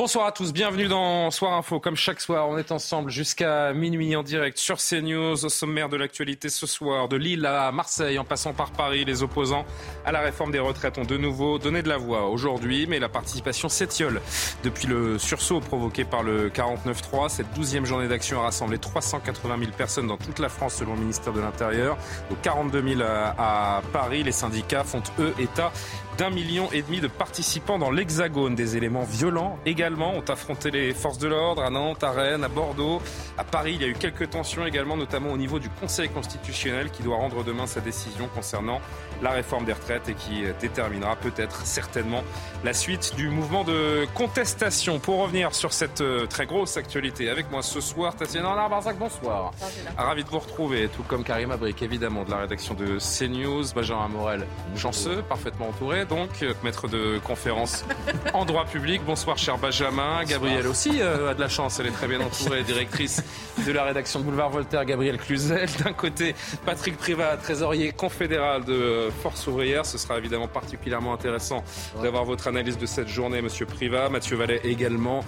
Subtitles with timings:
[0.00, 1.78] Bonsoir à tous, bienvenue dans Soir Info.
[1.78, 5.98] Comme chaque soir, on est ensemble jusqu'à minuit en direct sur CNews, au sommaire de
[5.98, 9.66] l'actualité ce soir, de Lille à Marseille, en passant par Paris, les opposants
[10.06, 13.10] à la réforme des retraites ont de nouveau donné de la voix aujourd'hui, mais la
[13.10, 14.22] participation s'étiole
[14.64, 17.28] depuis le sursaut provoqué par le 49-3.
[17.28, 21.00] Cette douzième journée d'action a rassemblé 380 000 personnes dans toute la France selon le
[21.00, 21.98] ministère de l'Intérieur,
[22.30, 24.22] donc 42 000 à Paris.
[24.22, 25.70] Les syndicats font eux état
[26.20, 28.54] d'un million et demi de participants dans l'Hexagone.
[28.54, 32.48] Des éléments violents également ont affronté les forces de l'ordre à Nantes, à Rennes, à
[32.48, 33.00] Bordeaux.
[33.38, 36.90] À Paris, il y a eu quelques tensions également, notamment au niveau du Conseil constitutionnel
[36.90, 38.82] qui doit rendre demain sa décision concernant
[39.22, 42.22] la réforme des retraites et qui déterminera peut-être certainement
[42.64, 44.98] la suite du mouvement de contestation.
[44.98, 49.52] Pour revenir sur cette euh, très grosse actualité avec moi ce soir, Tatiana Barzac, bonsoir.
[49.96, 54.08] Ravi de vous retrouver, tout comme Karim Abrik, évidemment, de la rédaction de CNews, Benjamin
[54.08, 54.46] Morel,
[54.76, 57.84] chanceux, parfaitement entouré, donc euh, maître de conférence
[58.34, 59.02] en droit public.
[59.06, 60.24] Bonsoir, cher Benjamin.
[60.24, 63.22] Gabrielle aussi euh, a de la chance, elle est très bien entourée, directrice
[63.66, 65.68] de la rédaction de Boulevard Voltaire, Gabriel Cluzel.
[65.84, 66.34] D'un côté,
[66.66, 69.86] Patrick Privat, trésorier confédéral de Force ouvrière.
[69.86, 71.62] Ce sera évidemment particulièrement intéressant
[72.02, 74.08] d'avoir votre analyse de cette journée, Monsieur Privat.
[74.08, 75.24] Mathieu Vallet également,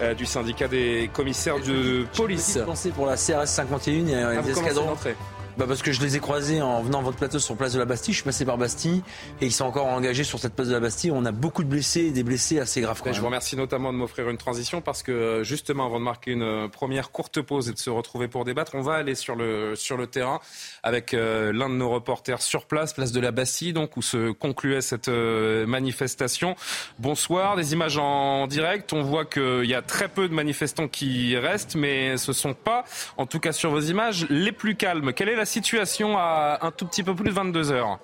[0.00, 2.58] euh, du syndicat des commissaires de police.
[2.94, 4.96] Pour la CRS 51, il y a Ah, escadrons.
[5.56, 7.78] Bah parce que je les ai croisés en venant à votre plateau sur place de
[7.78, 8.12] la Bastille.
[8.12, 9.02] Je suis passé par Bastille
[9.40, 11.10] et ils sont encore engagés sur cette place de la Bastille.
[11.10, 13.00] On a beaucoup de blessés et des blessés assez graves.
[13.02, 16.04] Quand je vous remercie notamment de m'offrir une transition parce que euh, justement avant de
[16.04, 19.14] marquer une euh, première courte pause et de se retrouver pour débattre, on va aller
[19.14, 20.40] sur le sur le terrain
[20.82, 24.32] avec euh, l'un de nos reporters sur place, place de la Bastille, donc où se
[24.32, 26.54] concluait cette manifestation.
[26.98, 28.92] Bonsoir, des images en direct.
[28.92, 32.84] On voit qu'il y a très peu de manifestants qui restent, mais ce sont pas,
[33.16, 35.14] en tout cas sur vos images, les plus calmes.
[35.14, 37.98] Quelle est la situation à un tout petit peu plus de 22 heures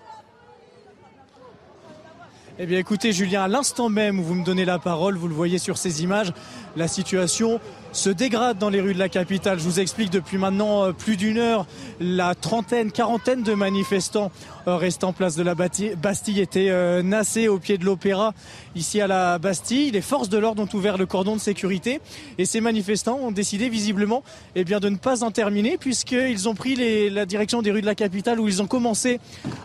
[2.58, 5.34] Eh bien écoutez Julien, à l'instant même où vous me donnez la parole, vous le
[5.34, 6.32] voyez sur ces images,
[6.76, 7.60] la situation
[7.92, 9.58] se dégrade dans les rues de la capitale.
[9.58, 11.66] Je vous explique depuis maintenant euh, plus d'une heure,
[12.00, 14.30] la trentaine, quarantaine de manifestants
[14.66, 18.34] restant place de la Bastille étaient euh, nassés au pied de l'Opéra
[18.74, 19.90] ici à la Bastille.
[19.90, 22.00] Les forces de l'ordre ont ouvert le cordon de sécurité
[22.38, 24.22] et ces manifestants ont décidé visiblement
[24.54, 27.86] eh bien, de ne pas en terminer puisqu'ils ont pris la direction des rues de
[27.86, 29.20] la capitale où ils ont commencé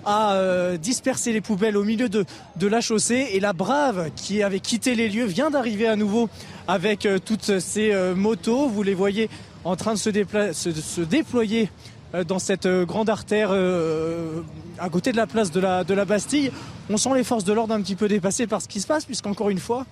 [0.05, 2.25] à euh, disperser les poubelles au milieu de,
[2.67, 6.29] la chaussée et la brave qui avait quitté les lieux vient d'arriver à nouveau
[6.67, 8.67] avec euh, toutes ces euh, motos.
[8.67, 9.29] Vous les voyez
[9.63, 11.96] en train de se, déployer euh,
[12.27, 14.41] dans cette euh, grande artère euh,
[14.79, 16.51] à côté de la place de la, Bastille.
[16.89, 19.05] On sent les forces de l'ordre un petit peu dépassées par ce qui se passe
[19.05, 19.85] puisqu'encore une fois,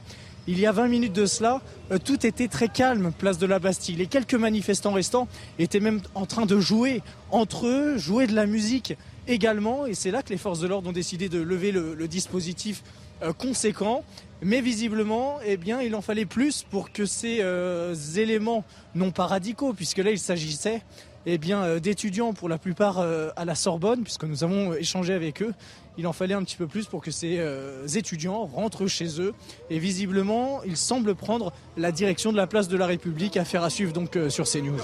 [0.48, 1.62] il y a 20 minutes de cela,
[1.92, 3.96] euh, tout était très calme, place de la Bastille.
[3.96, 5.28] Les quelques manifestants restants
[5.60, 8.96] étaient même en train de jouer entre eux, jouer de la musique
[9.28, 9.86] également.
[9.86, 12.84] Et c'est là que les forces de l'ordre ont décidé de lever le, dispositif
[13.24, 14.04] euh, conséquent.
[14.42, 19.26] Mais visiblement, eh bien, il en fallait plus pour que ces euh, éléments, non pas
[19.26, 20.82] radicaux, puisque là il s'agissait
[21.26, 24.80] eh bien, euh, d'étudiants pour la plupart euh, à la Sorbonne, puisque nous avons euh,
[24.80, 25.54] échangé avec eux.
[25.98, 29.34] Il en fallait un petit peu plus pour que ces euh, étudiants rentrent chez eux.
[29.70, 33.38] Et visiblement, ils semblent prendre la direction de la place de la République.
[33.38, 34.80] Affaire à suivre donc euh, sur CNews.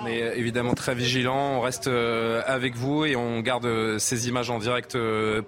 [0.00, 4.28] On est euh, évidemment très vigilant, on reste euh, avec vous et on garde ces
[4.28, 4.96] images en direct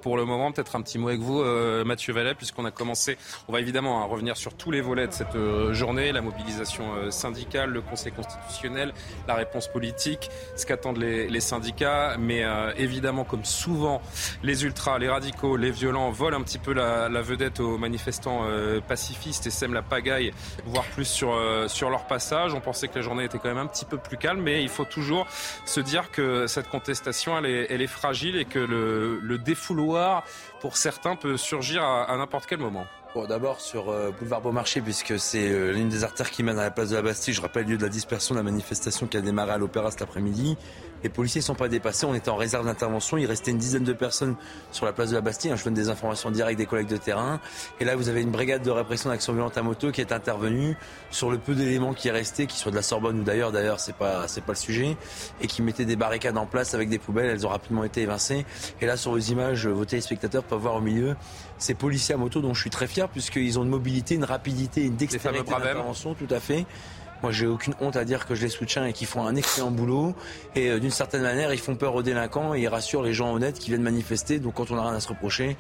[0.03, 0.53] pour le moment.
[0.53, 1.43] Peut-être un petit mot avec vous,
[1.84, 3.17] Mathieu Vallet, puisqu'on a commencé,
[3.49, 5.37] on va évidemment hein, revenir sur tous les volets de cette
[5.72, 8.93] journée, la mobilisation syndicale, le Conseil constitutionnel,
[9.28, 12.44] la réponse politique, ce qu'attendent les, les syndicats, mais
[12.77, 14.00] évidemment, comme souvent,
[14.43, 18.81] les ultras, les radicaux, les violents volent un petit peu la, vedette aux manifestants euh,
[18.81, 20.32] pacifistes et sèment la pagaille,
[20.64, 22.54] voire plus sur, euh, sur leur passage.
[22.54, 24.69] On pensait que la journée était quand même un petit peu plus calme, mais il
[24.69, 25.26] faut toujours
[25.66, 30.25] se dire que cette contestation, elle est, fragile et que le, défouloir,
[30.60, 32.86] pour certains, peut surgir à n'importe quel moment.
[33.12, 36.62] Bon, d'abord sur euh, boulevard Beaumarchais, puisque c'est euh, l'une des artères qui mène à
[36.62, 37.34] la place de la Bastille.
[37.34, 39.90] Je rappelle le lieu de la dispersion de la manifestation qui a démarré à l'Opéra
[39.90, 40.56] cet après-midi.
[41.02, 42.06] Les policiers ne sont pas dépassés.
[42.06, 43.16] On était en réserve d'intervention.
[43.16, 44.36] Il restait une dizaine de personnes
[44.70, 45.52] sur la place de la Bastille.
[45.56, 47.40] Je donne des informations directes des collègues de terrain.
[47.80, 50.76] Et là, vous avez une brigade de répression d'action violente à moto qui est intervenue
[51.10, 53.50] sur le peu d'éléments qui est resté, qui soient de la Sorbonne ou d'ailleurs.
[53.50, 54.96] D'ailleurs, c'est pas c'est pas le sujet,
[55.40, 57.30] et qui mettaient des barricades en place avec des poubelles.
[57.30, 58.46] Elles ont rapidement été évincées.
[58.80, 61.16] Et là, sur les images, vos téléspectateurs peuvent voir au milieu
[61.60, 64.82] ces policiers à moto dont je suis très fier puisqu'ils ont une mobilité, une rapidité,
[64.82, 66.66] une dextérité d'intervention, tout à fait.
[67.22, 69.70] Moi, j'ai aucune honte à dire que je les soutiens et qu'ils font un excellent
[69.70, 70.14] boulot.
[70.54, 73.34] Et euh, d'une certaine manière, ils font peur aux délinquants et ils rassurent les gens
[73.34, 74.38] honnêtes qui viennent manifester.
[74.38, 75.58] Donc, quand on n'a rien à se reprocher,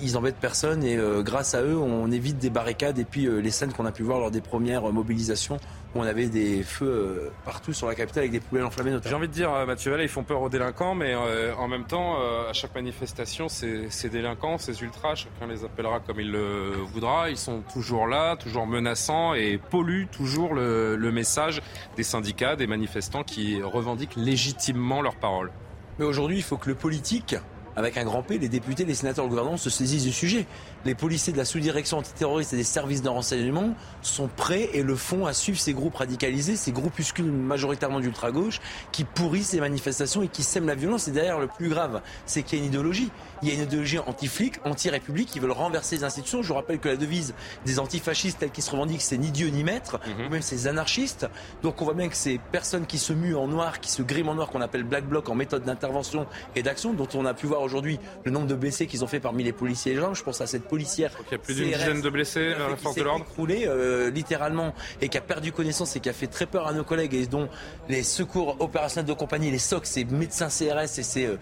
[0.00, 0.84] ils embêtent personne.
[0.84, 3.92] Et euh, grâce à eux, on évite des barricades et puis les scènes qu'on a
[3.92, 5.58] pu voir lors des premières mobilisations
[5.94, 9.10] où on avait des feux euh, partout sur la capitale avec des poubelles enflammées notamment.
[9.10, 11.68] J'ai envie de dire, euh, Mathieu Vallet, ils font peur aux délinquants, mais euh, en
[11.68, 12.16] même temps,
[12.48, 17.36] à chaque manifestation, ces, délinquants, ces ultras, chacun les appellera comme il le voudra, ils
[17.36, 21.62] sont toujours là, toujours menaçants et polluent toujours le, le message
[21.96, 25.50] des syndicats, des manifestants qui revendiquent légitimement leurs paroles.
[25.98, 27.36] Mais aujourd'hui, il faut que le politique
[27.76, 30.46] avec un grand P, les députés, les sénateurs, le gouvernement se saisissent du sujet.
[30.84, 34.96] Les policiers de la sous-direction antiterroriste et des services de renseignement sont prêts et le
[34.96, 38.60] font à suivre ces groupes radicalisés, ces groupuscules majoritairement d'ultra-gauche
[38.92, 41.08] qui pourrissent ces manifestations et qui sèment la violence.
[41.08, 43.10] Et derrière, le plus grave, c'est qu'il y a une idéologie.
[43.40, 46.42] Il y a une idéologie anti-flic, anti-république qui veulent renverser les institutions.
[46.42, 47.34] Je vous rappelle que la devise
[47.64, 50.26] des antifascistes tels qu'ils se revendiquent, c'est ni Dieu ni maître, mhm.
[50.26, 51.26] ou même ces anarchistes.
[51.62, 54.30] Donc on voit bien que ces personnes qui se muent en noir, qui se griment
[54.30, 56.26] en noir, qu'on appelle black bloc en méthode d'intervention
[56.56, 59.20] et d'action, dont on a pu voir aujourd'hui le nombre de blessés qu'ils ont fait
[59.20, 60.12] parmi les policiers et les gens.
[60.12, 61.10] Je pense à cette policière.
[61.30, 63.24] Il y a plus d'une dizaine de blessés à la force de l'ordre.
[63.30, 66.72] Écroulé, euh, littéralement, et qui a perdu connaissance et qui a fait très peur à
[66.72, 67.48] nos collègues et dont
[67.88, 71.38] les secours opérationnels de compagnie, les SOC, ces médecins CRS et ces euh,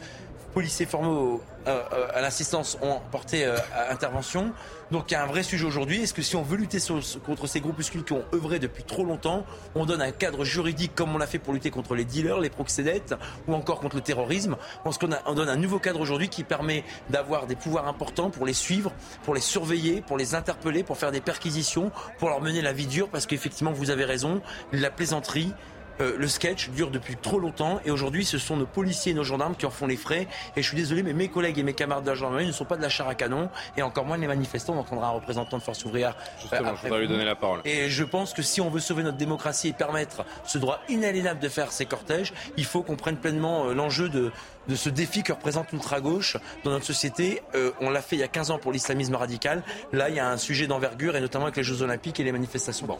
[0.52, 3.56] policiers formés euh, euh, à l'assistance ont porté euh,
[3.90, 4.52] intervention.
[4.90, 6.02] Donc il y a un vrai sujet aujourd'hui.
[6.02, 6.78] Est-ce que si on veut lutter
[7.24, 11.14] contre ces groupuscules qui ont œuvré depuis trop longtemps, on donne un cadre juridique comme
[11.14, 13.14] on l'a fait pour lutter contre les dealers, les proxénètes
[13.48, 14.56] ou encore contre le terrorisme?
[14.78, 18.30] Je pense qu'on on donne un nouveau cadre aujourd'hui qui permet d'avoir des pouvoirs importants
[18.30, 22.40] pour les suivre, pour les surveiller, pour les interpeller, pour faire des perquisitions, pour leur
[22.42, 25.54] mener la vie dure parce qu'effectivement vous avez raison, la plaisanterie
[26.00, 29.24] euh, le sketch dure depuis trop longtemps et aujourd'hui ce sont nos policiers et nos
[29.24, 30.26] gendarmes qui en font les frais.
[30.56, 32.64] Et je suis désolé, mais mes collègues et mes camarades de la gendarmerie ne sont
[32.64, 34.74] pas de la chair à canon et encore moins les manifestants.
[34.74, 36.16] On entendra un représentant de Force ouvrière.
[36.40, 37.60] Justement, je lui donner la parole.
[37.64, 41.40] Et je pense que si on veut sauver notre démocratie et permettre ce droit inaliénable
[41.40, 44.32] de faire ces cortèges, il faut qu'on prenne pleinement euh, l'enjeu de,
[44.68, 47.42] de ce défi que représente l'ultra-gauche dans notre société.
[47.54, 49.62] Euh, on l'a fait il y a 15 ans pour l'islamisme radical.
[49.92, 52.32] Là, il y a un sujet d'envergure, et notamment avec les Jeux Olympiques et les
[52.32, 52.98] manifestations bon.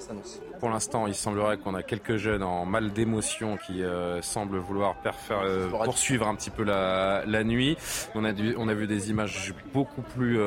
[0.60, 4.96] Pour l'instant, il semblerait qu'on a quelques jeunes en mal d'émotion qui euh, semblent vouloir
[5.30, 7.76] euh, poursuivre un petit peu la, nuit.
[8.14, 10.38] On a, on a vu des images beaucoup plus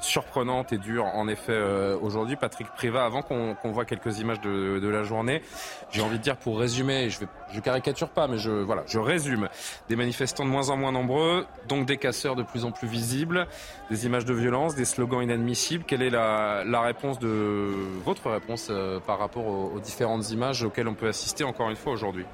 [0.00, 1.58] surprenantes et dures, en effet,
[2.00, 2.36] aujourd'hui.
[2.36, 5.42] Patrick Priva, avant qu'on voit quelques images de, de la journée,
[5.90, 8.98] j'ai envie de dire, pour résumer, je, vais, je caricature pas, mais je, voilà, je
[8.98, 9.48] résume.
[9.88, 13.46] Des manifestants de moins en moins nombreux, donc des casseurs de plus en plus visibles,
[13.90, 15.84] des images de violence, des slogans inadmissibles.
[15.84, 17.74] Quelle est la, réponse de
[18.04, 21.92] votre réponse euh, par rapport aux, différentes images auxquelles on peut assister encore une fois
[21.92, 22.24] aujourd'hui?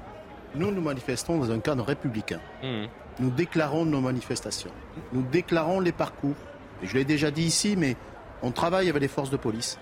[0.55, 2.39] Nous, nous manifestons dans un cadre républicain.
[2.63, 2.85] Mmh.
[3.19, 4.71] Nous déclarons nos manifestations.
[5.11, 6.35] Nous déclarons les parcours.
[6.81, 7.97] Et je l'ai déjà dit ici, mais
[8.41, 9.77] on travaille avec les forces de police.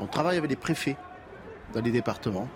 [0.00, 0.96] On travaille avec les préfets
[1.72, 2.48] dans les départements.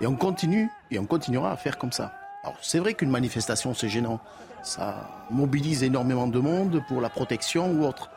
[0.00, 2.12] Et on continue, et on continuera à faire comme ça.
[2.44, 4.18] Alors c'est vrai qu'une manifestation c'est gênant,
[4.62, 8.10] ça mobilise énormément de monde pour la protection ou autre.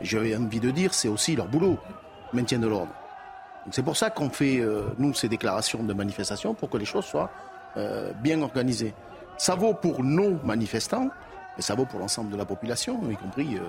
[0.00, 1.78] J'ai envie de dire c'est aussi leur boulot,
[2.32, 2.92] maintien de l'ordre.
[3.70, 7.04] C'est pour ça qu'on fait euh, nous ces déclarations de manifestation pour que les choses
[7.04, 7.30] soient
[7.76, 8.94] euh, bien organisées.
[9.38, 11.08] Ça vaut pour nos manifestants,
[11.56, 13.60] mais ça vaut pour l'ensemble de la population, y compris euh,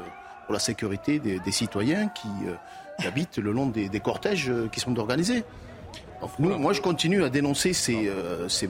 [0.46, 2.28] pour la sécurité des, citoyens qui,
[3.08, 5.46] habitent le long des, cortèges qui sont organisés.
[6.38, 8.12] moi, je continue à dénoncer ces,
[8.50, 8.68] ces,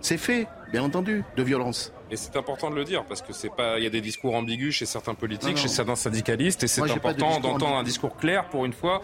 [0.00, 1.92] c'est fait, bien entendu, de violence.
[2.12, 4.34] Et c'est important de le dire parce que c'est pas, il y a des discours
[4.34, 8.64] ambigus chez certains politiques, chez certains syndicalistes, et c'est important d'entendre un discours clair pour
[8.64, 9.00] une fois.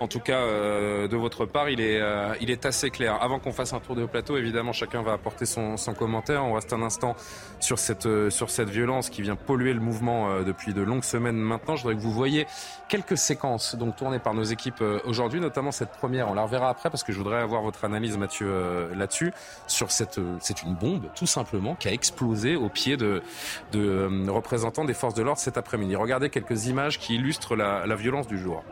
[0.00, 3.18] En tout cas, euh, de votre part, il est, euh, il est assez clair.
[3.20, 6.44] Avant qu'on fasse un tour de plateau, évidemment, chacun va apporter son, son commentaire.
[6.44, 7.14] On reste un instant
[7.60, 11.36] sur cette, euh, sur cette violence qui vient polluer le mouvement depuis de longues semaines
[11.36, 11.76] maintenant.
[11.76, 12.46] Je voudrais que vous voyez
[12.88, 16.30] quelques séquences donc tournées par nos équipes aujourd'hui, notamment cette première.
[16.30, 19.32] On la reverra après parce que je voudrais avoir votre analyse, Mathieu, là-dessus
[19.66, 23.22] sur cette, c'est une bombe tout simplement qui a explosé au pied de,
[23.74, 25.96] euh, représentants des forces de l'ordre cet après-midi.
[25.96, 28.62] Regardez quelques images qui illustrent la violence du jour.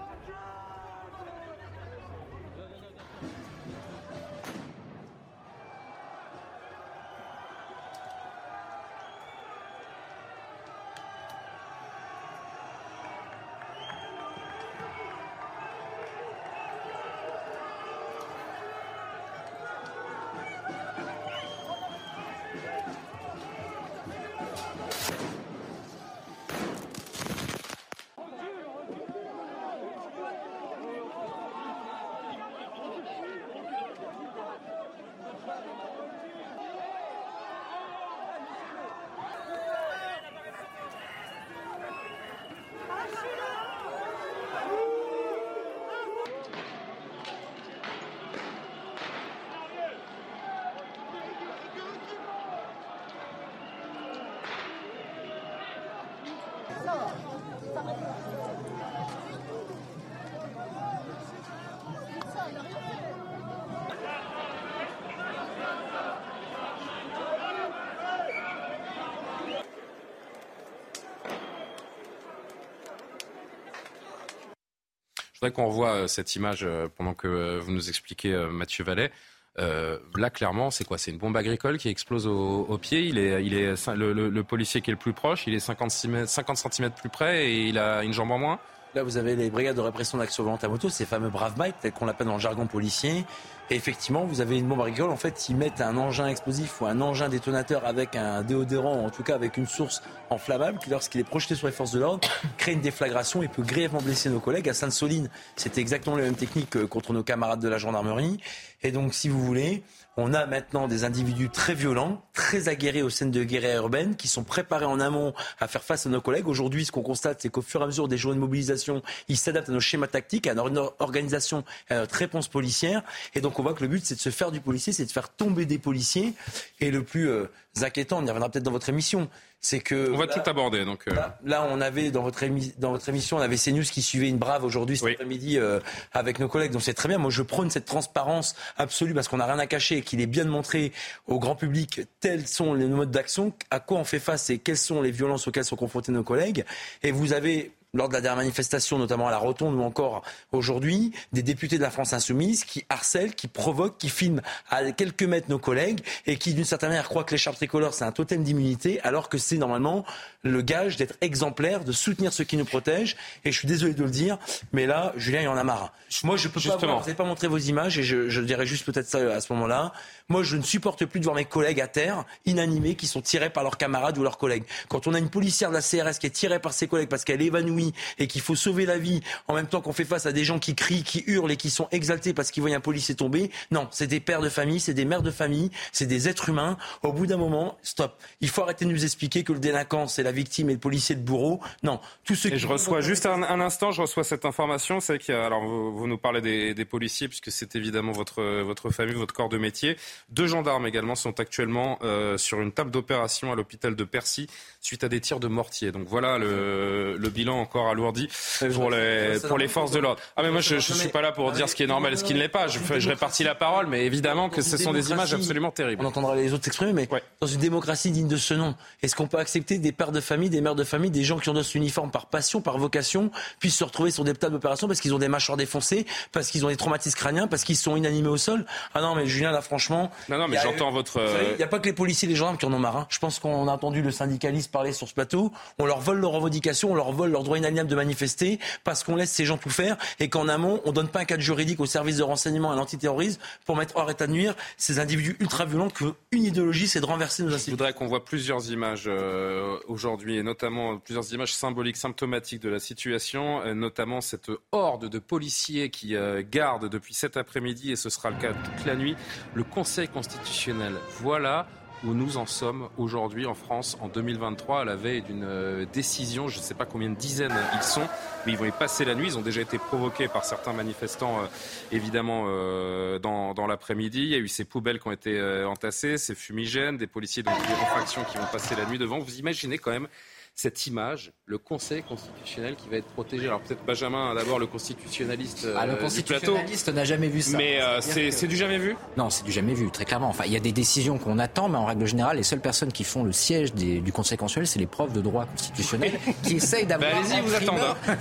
[75.50, 79.10] Qu'on revoie cette image pendant que vous nous expliquez, Mathieu Vallet.
[79.56, 80.98] là, clairement, c'est quoi?
[80.98, 83.00] C'est une bombe agricole qui explose au, pied.
[83.02, 85.46] Il est, il est le, policier qui est le plus proche.
[85.46, 88.58] Il est 50 cm plus près et il a une jambe en moins?
[88.94, 91.74] Là, vous avez les brigades de répression d'action violente à moto, ces fameux braves bites,
[91.80, 93.24] tels qu'on l'appelle dans le jargon policier.
[93.68, 95.10] Et effectivement, vous avez une bombe agricole.
[95.10, 99.10] En fait, ils mettent un engin explosif ou un engin détonateur avec un déodorant, en
[99.10, 102.28] tout cas avec une source enflammable, qui, lorsqu'il est projeté sur les forces de l'ordre,
[102.56, 104.68] crée une déflagration et peut grièvement blesser nos collègues.
[104.68, 108.38] À Sainte-Soline, c'était exactement les mêmes techniques contre nos camarades de la gendarmerie.
[108.84, 109.82] Et donc, si vous voulez,
[110.18, 114.28] on a maintenant des individus très violents, très aguerris aux scènes de guerre urbaine, qui
[114.28, 116.46] sont préparés en amont à faire face à nos collègues.
[116.46, 118.83] Aujourd'hui, ce qu'on constate, c'est qu'au fur et à mesure des journées de mobilisation,
[119.28, 123.02] ils s'adaptent à nos schémas tactiques, à notre organisation, à notre réponse policière.
[123.34, 125.12] Et donc, on voit que le but, c'est de se faire du policier, c'est de
[125.12, 126.34] faire tomber des policiers.
[126.80, 127.50] Et le plus euh,
[127.82, 129.28] inquiétant, on y reviendra peut-être dans votre émission,
[129.64, 130.84] c'est que on va tout aborder.
[130.84, 131.14] Donc euh.
[131.44, 132.44] là, on avait dans votre,
[132.78, 135.80] dans votre émission, on avait CNews qui suivait une brave aujourd'hui cet après-midi euh,
[136.12, 136.72] avec nos collègues.
[136.72, 137.18] Donc c'est très bien.
[137.18, 140.26] Moi, je prône cette transparence absolue parce qu'on n'a rien à cacher et qu'il est
[140.26, 140.92] bien de montrer
[141.26, 144.76] au grand public tels sont les modes d'action, à quoi on fait face et quelles
[144.76, 146.64] sont les violences auxquelles sont confrontés nos collègues.
[147.02, 150.22] Et vous avez lors de la dernière manifestation, notamment à la Rotonde ou encore
[150.52, 155.22] aujourd'hui, des députés de la France insoumise qui harcèlent, qui provoquent, qui filment à quelques
[155.22, 158.42] mètres nos collègues et qui, d'une certaine manière, croient que l'écharpe tricolore, c'est un totem
[158.42, 160.04] d'immunité, alors que c'est normalement
[160.42, 163.16] le gage d'être exemplaire, de soutenir ceux qui nous protègent.
[163.44, 164.38] Et je suis désolé de le dire,
[164.72, 165.92] mais là, Julien, il y en a marre.
[166.22, 168.84] Moi, je peux pas vous n'avez pas montré vos images et je, je dirais juste
[168.84, 169.92] peut-être ça à ce moment-là.
[170.30, 173.50] Moi, je ne supporte plus de voir mes collègues à terre, inanimés, qui sont tirés
[173.50, 174.64] par leurs camarades ou leurs collègues.
[174.88, 177.24] Quand on a une policière de la CRS qui est tirée par ses collègues parce
[177.24, 180.24] qu'elle est évanouie et qu'il faut sauver la vie, en même temps qu'on fait face
[180.24, 182.80] à des gens qui crient, qui hurlent et qui sont exaltés parce qu'ils voient un
[182.80, 186.26] policier tomber, non, c'est des pères de famille, c'est des mères de famille, c'est des
[186.26, 186.78] êtres humains.
[187.02, 188.18] Au bout d'un moment, stop.
[188.40, 191.14] Il faut arrêter de nous expliquer que le délinquant, c'est la victime et le policier
[191.14, 191.60] le bourreau.
[191.82, 195.32] Non, tout ce et je reçois juste un, instant, je reçois cette information, c'est que
[195.32, 199.50] alors vous, nous parlez des, des policiers puisque c'est évidemment votre votre famille, votre corps
[199.50, 199.98] de métier.
[200.30, 204.48] Deux gendarmes également sont actuellement euh, sur une table d'opération à l'hôpital de Percy
[204.80, 205.92] suite à des tirs de mortier.
[205.92, 208.28] Donc voilà le, bilan encore alourdi
[208.72, 210.20] pour les, pour les forces de l'ordre.
[210.36, 212.16] Ah mais moi je ne suis pas là pour dire ce qui est normal et
[212.16, 212.68] ce qui ne l'est pas.
[212.68, 216.04] Je, je répartis la parole, mais évidemment que ce sont des images absolument terribles.
[216.04, 217.08] On entendra les autres s'exprimer, mais
[217.40, 220.50] dans une démocratie digne de ce nom, est-ce qu'on peut accepter des pères de famille,
[220.50, 223.76] des mères de famille, des gens qui ont notre uniforme par passion, par vocation, puissent
[223.76, 226.68] se retrouver sur des tables d'opération parce qu'ils ont des mâchoires défoncées, parce qu'ils ont
[226.68, 228.66] des traumatismes crâniens, parce qu'ils sont inanimés au sol?
[228.94, 230.03] Ah non, mais Julien, là franchement...
[230.28, 231.20] Non, non, mais j'entends votre...
[231.52, 232.96] Il n'y a pas que les policiers et les gendarmes qui en ont marre.
[232.96, 233.06] Hein.
[233.10, 235.52] Je pense qu'on a entendu le syndicaliste parler sur ce plateau.
[235.78, 239.16] On leur vole leurs revendications, on leur vole leur droit inaliénable de manifester parce qu'on
[239.16, 241.86] laisse ces gens tout faire et qu'en amont, on donne pas un cadre juridique au
[241.86, 245.90] service de renseignement et à l'antiterrorisme pour mettre hors état de nuire ces individus ultra-violents
[245.90, 247.72] qu'une idéologie, c'est de renverser nos institutions.
[247.72, 252.68] Je voudrais qu'on voit plusieurs images euh, aujourd'hui et notamment plusieurs images symboliques, symptomatiques de
[252.68, 257.96] la situation, euh, notamment cette horde de policiers qui euh, gardent depuis cet après-midi et
[257.96, 259.16] ce sera le cas toute la nuit
[259.54, 260.94] le Conseil constitutionnel.
[261.20, 261.66] Voilà
[262.04, 266.48] où nous en sommes aujourd'hui en France en 2023 à la veille d'une euh, décision.
[266.48, 268.06] Je ne sais pas combien de dizaines ils sont,
[268.44, 269.28] mais ils vont y passer la nuit.
[269.28, 271.46] Ils ont déjà été provoqués par certains manifestants, euh,
[271.92, 274.22] évidemment, euh, dans, l'après-midi.
[274.22, 277.48] Il y a eu ces poubelles qui ont été entassées, ces fumigènes, des policiers de
[277.48, 279.18] refractions qui vont passer la nuit devant.
[279.18, 280.08] Vous imaginez quand même
[280.54, 283.46] cette image, le Conseil constitutionnel qui va être protégé.
[283.46, 287.56] Alors peut-être Benjamin, d'abord le constitutionnaliste ah, le constitutionnaliste n'a jamais vu ça.
[287.56, 288.96] Mais euh, c'est du jamais vu?
[289.16, 290.28] Non, c'est du jamais vu, très clairement.
[290.28, 292.92] Enfin, il y a des décisions qu'on attend, mais en règle générale, les seules personnes
[292.92, 296.12] qui font le siège du Conseil constitutionnel, c'est les profs de droit constitutionnel
[296.44, 297.82] qui essayent d'avoir bah, allez-y, vous attendez.
[298.08, 298.16] Hein.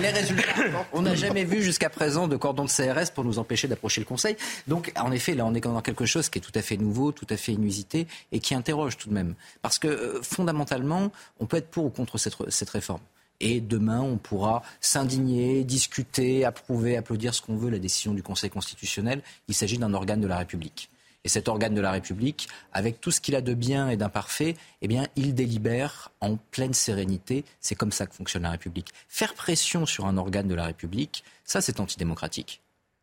[0.00, 0.42] les résultats.
[0.92, 4.06] On n'a jamais vu jusqu'à présent de cordon de CRS pour nous empêcher d'approcher le
[4.06, 4.36] Conseil.
[4.66, 7.12] Donc, en effet, là, on est dans quelque chose qui est tout à fait nouveau,
[7.12, 9.34] tout à fait inusité et qui interroge tout de même.
[9.62, 13.00] Parce que, euh, fondamentalement, on peut être ou contre cette, cette réforme.
[13.40, 18.50] Et demain, on pourra s'indigner, discuter, approuver, applaudir ce qu'on veut, la décision du Conseil
[18.50, 19.22] constitutionnel.
[19.46, 20.90] Il s'agit d'un organe de la République.
[21.24, 24.56] Et cet organe de la République, avec tout ce qu'il a de bien et d'imparfait,
[24.82, 27.44] eh bien, il délibère en pleine sérénité.
[27.60, 28.92] C'est comme ça que fonctionne la République.
[29.08, 32.62] Faire pression sur un organe de la République, ça, c'est antidémocratique.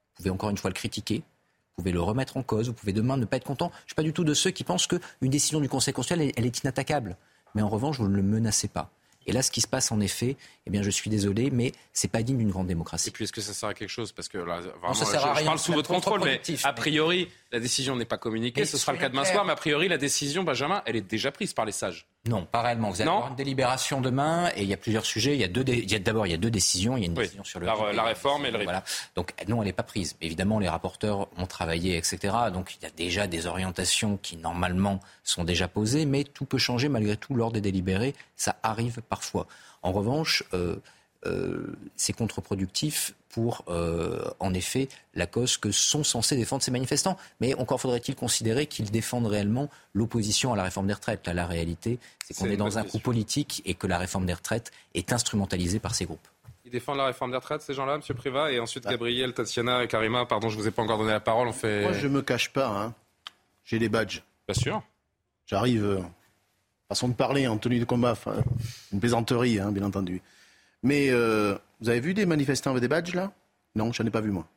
[0.10, 2.94] Vous pouvez encore une fois le critiquer, vous pouvez le remettre en cause, vous pouvez
[2.94, 3.70] demain ne pas être content.
[3.79, 6.34] Je ne suis pas du tout de ceux qui pensent qu'une décision du Conseil constitutionnel,
[6.38, 7.17] elle est inattaquable
[7.56, 8.92] mais en revanche, vous ne le menacez pas.
[9.28, 12.10] Et là, ce qui se passe en effet, eh bien, je suis désolé, mais c'est
[12.10, 13.10] pas digne d'une grande démocratie.
[13.10, 14.12] Et puis, est-ce que ça sert à quelque chose?
[14.12, 16.74] Parce que là, vraiment, ça sert à rien, je parle sous votre contrôle, mais a
[16.74, 18.66] priori, la décision n'est pas communiquée.
[18.66, 21.32] ce sera le cas demain soir, mais a priori, la décision, Benjamin, elle est déjà
[21.32, 22.06] prise par les sages.
[22.27, 22.89] Non, pas réellement.
[22.89, 25.36] Vous allez avoir une délibération demain et il y a plusieurs sujets.
[25.36, 25.63] Il y a deux,
[26.00, 26.98] d'abord il y a deux décisions.
[26.98, 28.84] Il y a une décision sur le la, réforme et le voilà.
[29.15, 30.15] Donc non, elle n'est pas prise.
[30.22, 32.36] Évidemment, les rapporteurs ont travaillé, etc.
[32.51, 36.58] Donc il y a déjà des orientations qui normalement sont déjà posées, mais tout peut
[36.58, 38.15] changer malgré tout lors des délibérés.
[38.36, 39.46] Ça arrive parfois.
[39.84, 40.44] En revanche.
[40.53, 40.77] Euh,
[41.96, 47.18] c'est contre-productif pour, en effet, la cause que sont censés défendre ces manifestants.
[47.42, 51.26] Mais encore faudrait-il considérer qu'ils défendent réellement l'opposition à la réforme des retraites.
[51.28, 54.34] Là, la réalité, c'est qu'on est, dans un coup politique et que la réforme des
[54.34, 56.28] retraites est instrumentalisée par ces groupes.
[56.66, 58.16] Ils défendent la réforme des retraites, ces gens-là, M.
[58.16, 61.12] Privat Et ensuite, Gabriel, Tatiana et Karima, pardon, je ne vous ai pas encore donné
[61.12, 61.48] la parole.
[61.48, 61.84] On fait...
[61.84, 62.68] Moi, je ne me cache pas.
[62.68, 62.94] Hein.
[63.66, 64.24] J'ai des badges.
[64.48, 64.82] Bien sûr.
[65.46, 66.02] J'arrive, euh,
[66.90, 68.16] façon de parler, en tenue de combat,
[68.92, 70.22] une plaisanterie, hein, bien entendu.
[70.86, 73.34] Mais euh, vous avez vu des manifestants avec des badges, là?
[73.75, 74.48] Non, je n'en ai pas vu, moi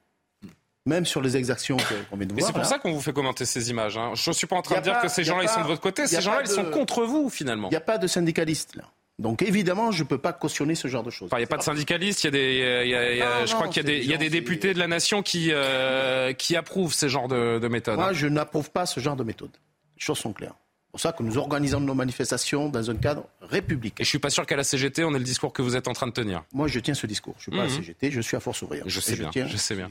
[0.86, 2.46] même sur les exactions qu'on vient de voir.
[2.46, 3.98] C'est pour ça qu'on vous fait commenter ces images.
[3.98, 4.12] Hein.
[4.14, 5.82] Je ne suis pas en train de dire que ces gens-là, ils sont de votre
[5.82, 6.06] côté.
[6.06, 7.68] Ces gens-là, ils sont contre vous, finalement.
[7.68, 8.84] Il n'y a pas de syndicalistes, là.
[9.18, 11.28] Donc évidemment, je ne peux pas cautionner ce genre de choses.
[11.32, 14.16] Il n'y a pas de syndicalistes, il y a des, je crois qu'il y a
[14.16, 17.96] des, députés de la nation qui, euh, qui approuvent ce genre de, de méthode.
[17.96, 19.50] Moi, je n'approuve pas ce genre de méthode.
[19.96, 20.54] Les choses sont claires.
[20.98, 24.02] C'est pour ça que nous organisons nos manifestations dans un cadre républicain.
[24.02, 25.86] Et je suis pas sûr qu'à la CGT, on ait le discours que vous êtes
[25.86, 26.42] en train de tenir.
[26.52, 27.34] Moi, je tiens ce discours.
[27.36, 27.76] Je suis pas à la mhm.
[27.76, 28.82] CGT, je suis à Force ouvrière.
[28.84, 29.30] Je sais bien.
[29.46, 29.88] Je, sais bien.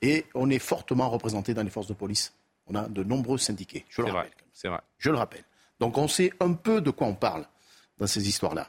[0.00, 2.34] Et on est fortement représenté dans les forces de police.
[2.66, 3.84] On a de nombreux syndiqués.
[3.88, 4.32] Je le rappelle.
[4.52, 4.80] C'est vrai.
[4.98, 5.44] Je le rappelle.
[5.78, 7.46] Donc on sait un peu de quoi on parle
[7.98, 8.68] dans ces histoires-là.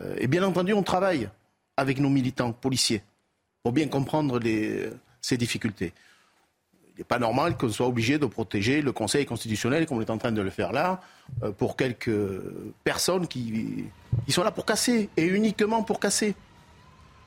[0.00, 1.28] Euh, et bien entendu, on travaille
[1.76, 3.02] avec nos militants policiers
[3.64, 4.38] pour bien comprendre
[5.20, 5.92] ces difficultés.
[6.98, 10.10] Il n'est pas normal qu'on soit obligé de protéger le Conseil constitutionnel, comme on est
[10.10, 11.00] en train de le faire là,
[11.44, 12.10] euh, pour quelques
[12.82, 13.84] personnes qui,
[14.28, 16.34] sont là pour casser, et uniquement pour casser.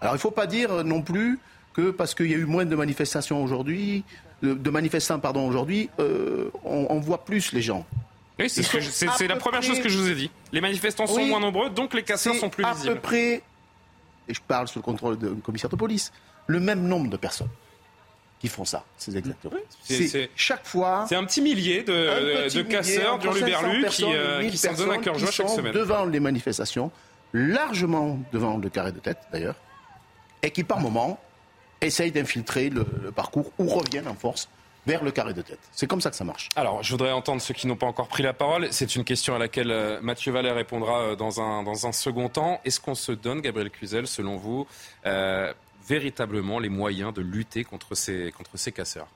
[0.01, 1.39] Alors il ne faut pas dire non plus
[1.73, 4.03] que parce qu'il y a eu moins de manifestations aujourd'hui,
[4.41, 7.85] de, manifestants pardon aujourd'hui, euh, on, voit plus les gens.
[8.39, 10.31] Oui, c'est la première chose que je vous ai dit.
[10.51, 12.89] Les manifestants sont moins nombreux, donc les casseurs sont plus visibles.
[12.89, 13.41] à peu près,
[14.27, 16.11] et je parle sous le contrôle du commissaire de police,
[16.47, 17.47] le même nombre de personnes
[18.41, 18.83] qui font ça.
[18.97, 19.53] C'est exactement.
[19.83, 21.05] c'est chaque fois.
[21.07, 25.17] C'est un petit millier de, de casseurs d'Hurluberlu qui, euh, qui s'en donnent un cœur
[25.17, 25.73] joie chaque semaine.
[25.73, 26.91] Devant les manifestations,
[27.33, 29.55] largement devant le carré de tête d'ailleurs,
[30.41, 31.19] et qui par moment
[31.81, 34.49] essayent d'infiltrer le, le parcours ou reviennent en force
[34.87, 35.59] vers le carré de tête.
[35.71, 36.49] C'est comme ça que ça marche.
[36.55, 38.67] Alors, je voudrais entendre ceux qui n'ont pas encore pris la parole.
[38.71, 42.29] C'est une question à laquelle euh, Mathieu Vallet répondra euh, dans un, dans un second
[42.29, 42.59] temps.
[42.65, 44.65] Est-ce qu'on se donne, Gabriel Cluzel, selon vous,
[45.05, 45.53] euh,
[45.87, 49.07] véritablement les moyens de lutter contre ces, contre ces casseurs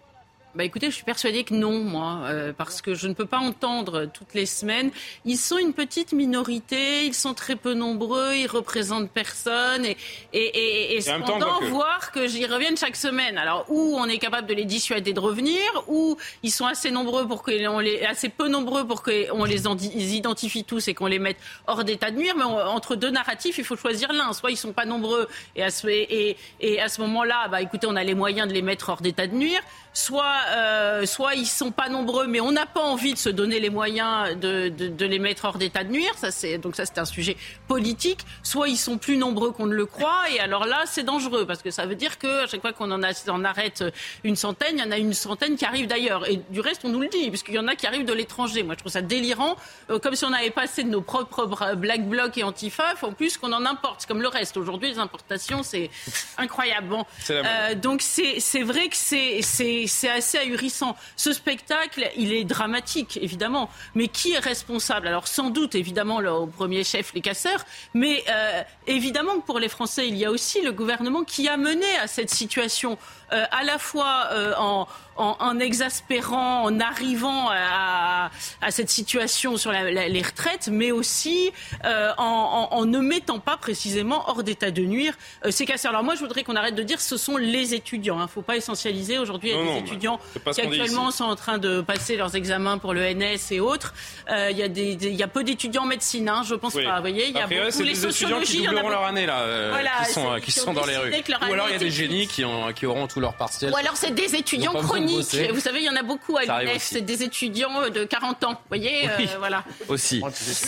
[0.56, 3.40] bah écoutez, je suis persuadée que non, moi, euh, parce que je ne peux pas
[3.40, 4.90] entendre toutes les semaines.
[5.26, 9.98] Ils sont une petite minorité, ils sont très peu nombreux, ils représentent personne, et,
[10.32, 13.38] et, et, et cependant voir que j'y revienne chaque semaine.
[13.38, 17.28] Alors où on est capable de les dissuader de revenir, ou ils sont assez nombreux
[17.28, 19.68] pour qu'on les, assez peu nombreux pour qu'on les,
[20.16, 21.38] identifie tous et qu'on les mette
[21.68, 22.36] hors d'état de nuire.
[22.38, 24.32] Mais entre deux narratifs, il faut choisir l'un.
[24.32, 27.88] Soit ils sont pas nombreux et à ce, et, et à ce moment-là, bah écoutez,
[27.88, 29.62] on a les moyens de les mettre hors d'état de nuire.
[29.98, 33.62] Soit euh, soit ils sont pas nombreux, mais on n'a pas envie de se donner
[33.62, 36.12] les moyens de, de, les mettre hors d'état de nuire.
[36.18, 37.38] Ça, c'est donc ça, c'est un sujet
[37.70, 38.20] politique.
[38.44, 41.62] Soit ils sont plus nombreux qu'on ne le croit, et alors là, c'est dangereux parce
[41.62, 43.84] que ça veut dire que à chaque fois qu'on en, arrête
[44.26, 46.30] une centaine, il y en a une centaine qui arrivent d'ailleurs.
[46.30, 48.64] Et du reste, on nous le dit, puisqu'il y en a qui arrivent de l'étranger.
[48.64, 49.56] Moi, je trouve ça délirant,
[49.90, 53.38] euh, comme si on avait passé de nos propres black blocs et antifaf, en plus
[53.38, 54.06] qu'on en importe.
[54.08, 54.58] Comme le reste.
[54.58, 55.90] Aujourd'hui, les importations, c'est
[56.38, 56.88] incroyable.
[56.88, 62.44] Bon, euh, donc c'est c'est vrai que c'est c'est assez ahurissant ce spectacle, il est
[62.44, 63.70] dramatique, évidemment.
[63.96, 65.08] Mais qui est responsable?
[65.08, 67.66] Alors, sans doute, évidemment, le, au premier chef, les casseurs.
[67.94, 71.86] Mais euh, évidemment pour les Français, il y a aussi le gouvernement qui a mené
[72.02, 72.98] à cette situation,
[73.32, 78.30] à la fois euh, en en, exaspérant, en arrivant à,
[78.70, 81.52] cette situation sur les retraites, mais aussi
[81.86, 85.14] euh, en, ne mettant pas précisément hors d'état de nuire
[85.46, 85.92] euh, ces casseurs.
[85.92, 88.18] Alors moi, je voudrais qu'on arrête de dire que ce sont les étudiants.
[88.18, 88.24] Il hein.
[88.24, 89.18] ne faut pas essentialiser.
[89.18, 90.20] Aujourd'hui, il y a des étudiants
[90.54, 93.94] qui actuellement sont en train de passer leurs examens pour le NS et autres.
[94.30, 96.74] Euh, il, y a des, il y a peu d'étudiants en médecine, hein, je pense
[96.74, 96.96] pas.
[96.96, 98.62] Vous voyez, il y a beaucoup les sociologies.
[98.62, 99.74] Qui doubleront leur année là,
[100.06, 101.14] qui sont, qui sont dans les rues.
[101.50, 103.72] Ou alors il y a des génies qui, ont, qui auront tout leur partiel.
[103.72, 106.82] Ou alors c'est des étudiants chroniques vous savez, il y en a beaucoup à l'UNEF,
[106.82, 108.52] c'est des étudiants de 40 ans.
[108.52, 109.64] Vous voyez, euh, voilà.
[109.88, 110.22] Aussi.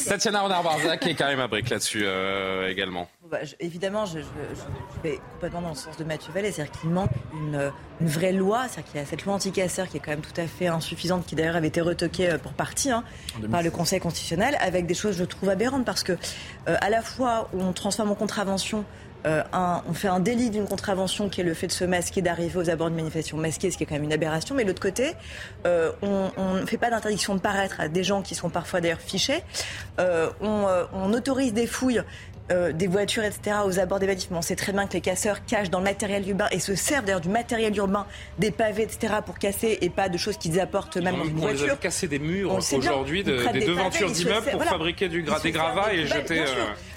[0.08, 3.10] Tatiana Renard-Barzac est quand même à brique là-dessus euh, également.
[3.30, 4.20] Bah, évidemment, je,
[5.04, 8.92] vais complètement dans le sens de Mathieu Vallée, c'est-à-dire qu'il manque une, vraie loi, c'est-à-dire
[8.92, 11.36] qu'il y a cette loi anti-casseur qui est quand même tout à fait insuffisante, qui
[11.36, 13.04] d'ailleurs avait été retoquée euh, pour partie hein,
[13.52, 16.14] par le Conseil constitutionnel, avec des choses, je trouve, aberrantes, parce que
[16.66, 18.86] à la fois on transforme en contravention
[19.28, 19.44] euh,
[19.88, 22.70] on fait un délit d'une contravention qui est le fait de se masquer, d'arriver aux
[22.70, 24.56] abords d'une manifestation masquée, ce qui est quand même une aberration.
[24.56, 25.14] Mais de l'autre côté,
[25.66, 29.02] euh, on ne fait pas d'interdiction de paraître à des gens qui sont parfois d'ailleurs
[29.02, 29.44] fichés.
[30.00, 32.04] Euh, on, autorise des fouilles
[32.74, 34.40] des voitures, etc., aux abords des bâtiments.
[34.40, 37.04] On sait très bien que les casseurs cachent dans le matériel urbain et se servent
[37.04, 38.06] d'ailleurs du matériel urbain,
[38.40, 41.74] des pavés, etc., pour casser et pas de choses qu'ils apportent même dans une voiture.
[41.74, 46.46] On cassé des murs aujourd'hui, des devantures d'immeubles pour fabriquer du des gravats et jeter.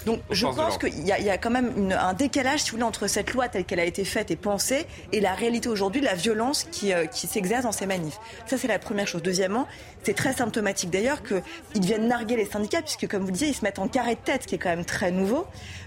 [0.05, 3.33] Donc je pense qu'il y, a quand même un décalage, si vous voulez, entre cette
[3.33, 6.65] loi telle qu'elle a été faite et pensée et la réalité aujourd'hui de la violence
[6.71, 8.19] qui, euh, qui s'exerce dans ces manifs.
[8.45, 9.21] Ça, c'est la première chose.
[9.21, 9.67] Deuxièmement,
[10.03, 13.63] c'est très symptomatique d'ailleurs qu'ils viennent narguer les syndicats, puisque comme vous disiez, ils se
[13.63, 15.45] mettent en carré de tête, ce qui est quand même très nouveau.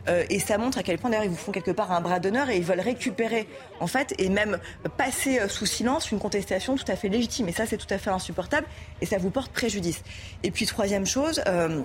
[0.09, 2.21] Euh, et ça montre à quel point d'ailleurs ils vous font quelque part un bras
[2.21, 3.49] d'honneur et ils veulent récupérer
[3.81, 4.59] en fait et même
[4.99, 7.49] passer euh, sous silence une contestation tout à fait légitime.
[7.49, 8.67] Et ça, c'est tout à fait insupportable
[9.01, 10.03] et ça vous porte préjudice.
[10.43, 11.43] Et puis troisième chose.
[11.47, 11.83] Euh,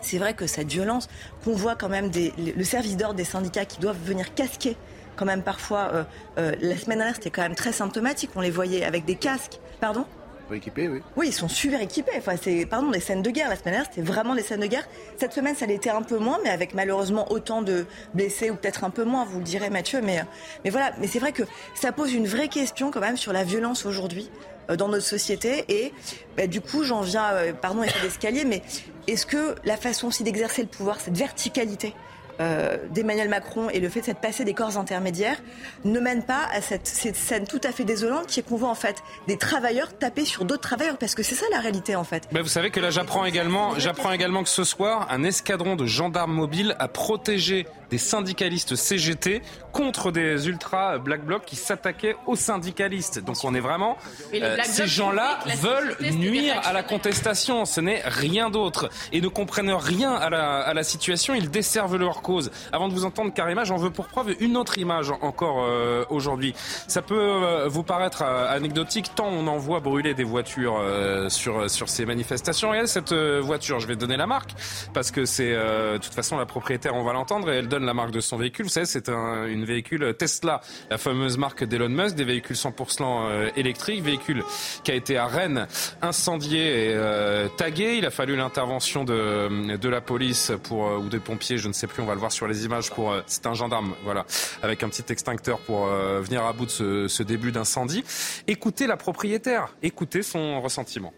[0.00, 1.08] c'est vrai que cette violence
[1.44, 4.76] qu'on voit quand même des, le service d'ordre des syndicats qui doivent venir casquer
[5.16, 9.04] quand même parfois la semaine dernière c'était quand même très symptomatique on les voyait avec
[9.04, 10.06] des casques pardon?
[10.54, 11.00] Équipés, oui.
[11.16, 12.12] Oui, ils sont super équipés.
[12.16, 13.48] Enfin, c'est, pardon, des scènes de guerre.
[13.48, 14.86] La semaine dernière, c'était vraiment des scènes de guerre.
[15.16, 18.84] Cette semaine, ça l'était un peu moins, mais avec malheureusement autant de blessés, ou peut-être
[18.84, 20.00] un peu moins, vous le direz, Mathieu.
[20.02, 20.24] Mais,
[20.64, 20.92] mais voilà.
[20.98, 21.42] Mais c'est vrai que
[21.74, 24.30] ça pose une vraie question quand même sur la violence aujourd'hui
[24.70, 25.64] euh, dans notre société.
[25.68, 25.92] Et
[26.36, 28.62] bah, du coup, j'en viens, euh, pardon, effet d'escalier, mais
[29.06, 31.94] est-ce que la façon aussi d'exercer le pouvoir, cette verticalité,
[32.40, 35.36] euh, d'Emmanuel Macron et le fait de cette passer des corps intermédiaires
[35.84, 38.74] ne mène pas à cette, scène tout à fait désolante qui est qu'on voit en
[38.74, 42.26] fait des travailleurs taper sur d'autres travailleurs parce que c'est ça la réalité en fait.
[42.32, 46.32] vous savez que là j'apprends également, j'apprends également que ce soir un escadron de gendarmes
[46.32, 53.22] mobiles a protégé des syndicalistes CGT contre des ultra Black Bloc qui s'attaquaient aux syndicalistes.
[53.22, 53.96] Donc on est vraiment
[54.34, 57.64] euh, ces gens-là veulent nuire à la contestation.
[57.64, 61.34] Ce n'est rien d'autre et ne comprennent rien à la, à la situation.
[61.34, 62.50] Ils desservent leur cause.
[62.72, 66.54] Avant de vous entendre Karima, j'en veux pour preuve une autre image encore euh, aujourd'hui.
[66.88, 70.80] Ça peut euh, vous paraître anecdotique tant on en voit brûler des voitures
[71.28, 72.74] sur sur ces manifestations.
[72.74, 74.50] Et cette voiture, je vais donner la marque
[74.92, 77.94] parce que c'est de toute façon la propriétaire, on va l'entendre et elle donne la
[77.94, 78.66] marque de son véhicule.
[78.66, 83.02] Vous savez, c'est un, une véhicule Tesla, la fameuse marque d'Elon Musk, des véhicules 100%
[83.02, 84.42] euh, électriques, véhicule
[84.84, 85.66] qui a été à Rennes
[86.02, 87.96] incendié et euh, tagué.
[87.96, 91.72] Il a fallu l'intervention de, de la police pour euh, ou des pompiers, je ne
[91.72, 92.90] sais plus, on va le voir sur les images.
[92.90, 94.26] Pour c'est un gendarme, voilà,
[94.62, 98.04] avec un petit extincteur pour venir à bout de ce, ce début d'incendie.
[98.46, 101.12] Écoutez la propriétaire, écoutez son ressentiment.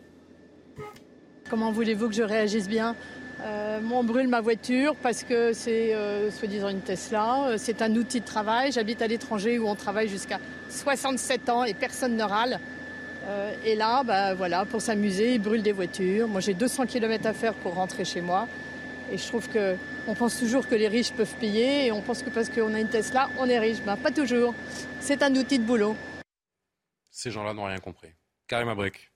[1.51, 2.97] Comment voulez-vous que je réagisse bien?
[3.41, 7.49] Euh, moi, on brûle ma voiture parce que c'est euh, soi-disant une Tesla.
[7.49, 8.73] Euh, c'est un outil de travail.
[8.73, 12.61] J'habite à l'étranger où on travaille jusqu'à 67 ans et personne ne râle.
[13.65, 16.29] et là, bah, voilà, pour s'amuser, ils brûlent des voitures.
[16.29, 18.49] Moi, j'ai 200 km à faire pour rentrer chez moi.
[19.13, 22.31] Et je trouve qu'on pense toujours que les riches peuvent payer et on pense que
[22.31, 23.83] parce qu'on a une Tesla, on est riche.
[23.85, 24.55] Ben, pas toujours.
[25.01, 25.97] C'est un outil de boulot.
[27.11, 28.09] Ces gens-là n'ont rien compris.
[28.49, 29.12] Karim Abrik.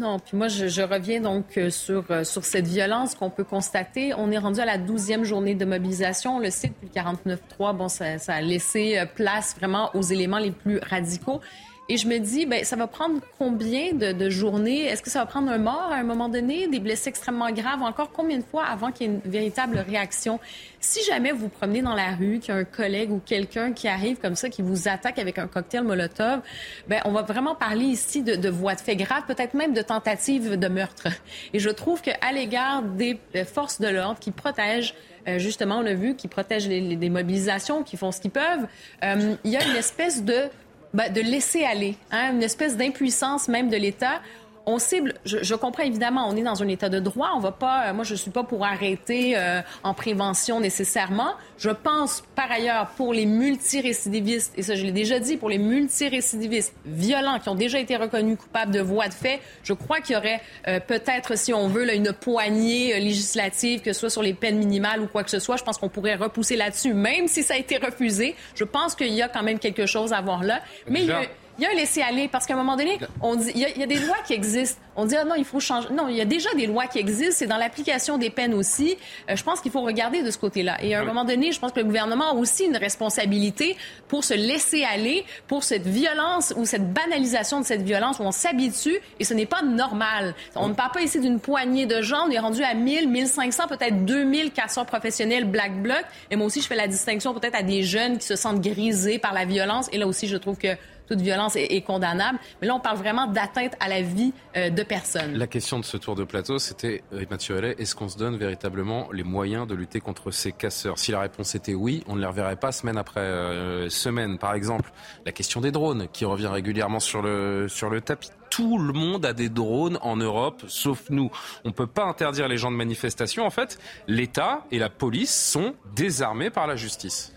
[0.00, 4.14] Non, puis moi, je, reviens donc euh, sur, euh, sur cette violence qu'on peut constater.
[4.14, 6.36] On est rendu à la douzième journée de mobilisation.
[6.36, 10.00] On le sait, depuis le 49-3, bon, ça, ça, a laissé euh, place vraiment aux
[10.00, 11.42] éléments les plus radicaux.
[11.90, 14.84] Et je me dis, ben, ça va prendre combien de, journées?
[14.84, 17.82] Est-ce que ça va prendre un mort à un moment donné, des blessés extrêmement graves,
[17.82, 20.38] encore combien de fois avant qu'il y ait une véritable réaction?
[20.78, 23.88] Si jamais vous promenez dans la rue, qu'il y a un collègue ou quelqu'un qui
[23.88, 26.42] arrive comme ça, qui vous attaque avec un cocktail Molotov,
[26.86, 29.82] ben, on va vraiment parler ici de, de voies de fait graves, peut-être même de
[29.82, 31.08] tentatives de meurtre.
[31.54, 33.18] Et je trouve qu'à l'égard des
[33.52, 34.94] forces de l'ordre qui protègent
[35.28, 38.66] euh, justement, on a vu, qui protègent les, mobilisations, qui font ce qu'ils peuvent.
[39.04, 40.48] Euh, il y a une espèce de
[40.92, 44.20] ben, de laisser aller, hein, une espèce d'impuissance même de l'État
[44.66, 47.88] on cible, je, comprends évidemment, on est dans un état de droit, on va pas,
[47.88, 51.32] euh, moi je suis pas pour arrêter euh, en prévention nécessairement.
[51.58, 55.58] Je pense par ailleurs pour les multirécidivistes, et ça je l'ai déjà dit, pour les
[55.58, 60.14] multirécidivistes violents qui ont déjà été reconnus coupables de voies de fait, je crois qu'il
[60.14, 64.22] y aurait euh, peut-être, si on veut, là, une poignée législative, que ce soit sur
[64.22, 65.56] les peines minimales ou quoi que ce soit.
[65.56, 68.36] Je pense qu'on pourrait repousser là-dessus, même si ça a été refusé.
[68.54, 70.60] Je pense qu'il y a quand même quelque chose à voir là.
[70.88, 73.60] Mais il il y a un laisser-aller parce qu'à un moment donné, on dit, il
[73.60, 74.80] y, a, des lois qui existent.
[74.96, 75.88] On dit, ah non, il faut changer.
[75.92, 77.34] Non, il y a déjà des lois qui existent.
[77.36, 78.96] C'est dans l'application des peines aussi.
[79.28, 80.82] Euh, je pense qu'il faut regarder de ce côté-là.
[80.82, 83.76] Et à un moment donné, je pense que le gouvernement a aussi une responsabilité
[84.08, 88.32] pour se laisser aller, pour cette violence ou cette banalisation de cette violence où on
[88.32, 90.34] s'habitue et ce n'est pas normal.
[90.56, 92.26] On ne parle pas ici d'une poignée de gens.
[92.26, 96.04] On est rendu à 1000, 1500, peut-être 2000 casseurs professionnels Black Bloc.
[96.30, 99.18] Et moi aussi, je fais la distinction peut-être à des jeunes qui se sentent grisés
[99.18, 99.88] par la violence.
[99.92, 100.76] Et là aussi, je trouve que
[101.10, 102.38] toute violence est, condamnable.
[102.60, 105.34] Mais là, on parle vraiment d'atteinte à la vie euh, de personnes.
[105.34, 109.08] La question de ce tour de plateau, c'était, euh, Mathieu est-ce qu'on se donne véritablement
[109.12, 110.98] les moyens de lutter contre ces casseurs?
[110.98, 114.38] Si la réponse était oui, on ne les reverrait pas semaine après euh, semaine.
[114.38, 114.92] Par exemple,
[115.26, 119.24] la question des drones, qui revient régulièrement sur le, sur le tapis tout le monde
[119.24, 121.30] a des drones en Europe, sauf nous.
[121.64, 123.46] On ne peut pas interdire les gens de manifestation.
[123.46, 127.32] En fait, l'État et la police sont désarmés par la justice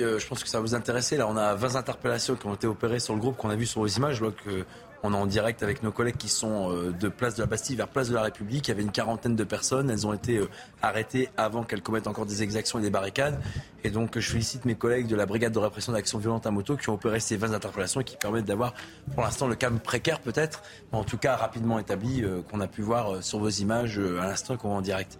[0.00, 2.54] euh, je pense que ça va vous intéresser, là on a 20 interpellations qui ont
[2.54, 4.16] été opérées sur le groupe qu'on a vu sur vos images.
[4.16, 4.64] Je vois que
[5.02, 7.76] On est en direct avec nos collègues qui sont euh, de Place de la Bastille
[7.76, 8.66] vers Place de la République.
[8.66, 9.90] Il y avait une quarantaine de personnes.
[9.90, 10.48] Elles ont été euh,
[10.82, 13.40] arrêtées avant qu'elles commettent encore des exactions et des barricades.
[13.84, 16.76] Et donc, je félicite mes collègues de la brigade de répression d'actions violentes à moto
[16.76, 18.74] qui ont opéré ces 20 interpellations et qui permettent d'avoir,
[19.14, 22.66] pour l'instant, le calme précaire peut-être, mais en tout cas rapidement établi, euh, qu'on a
[22.66, 25.18] pu voir sur vos images à l'instant qu'on voit en direct.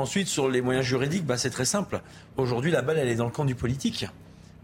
[0.00, 2.00] Ensuite, sur les moyens juridiques, bah, c'est très simple.
[2.38, 4.06] Aujourd'hui, la balle, elle est dans le camp du politique.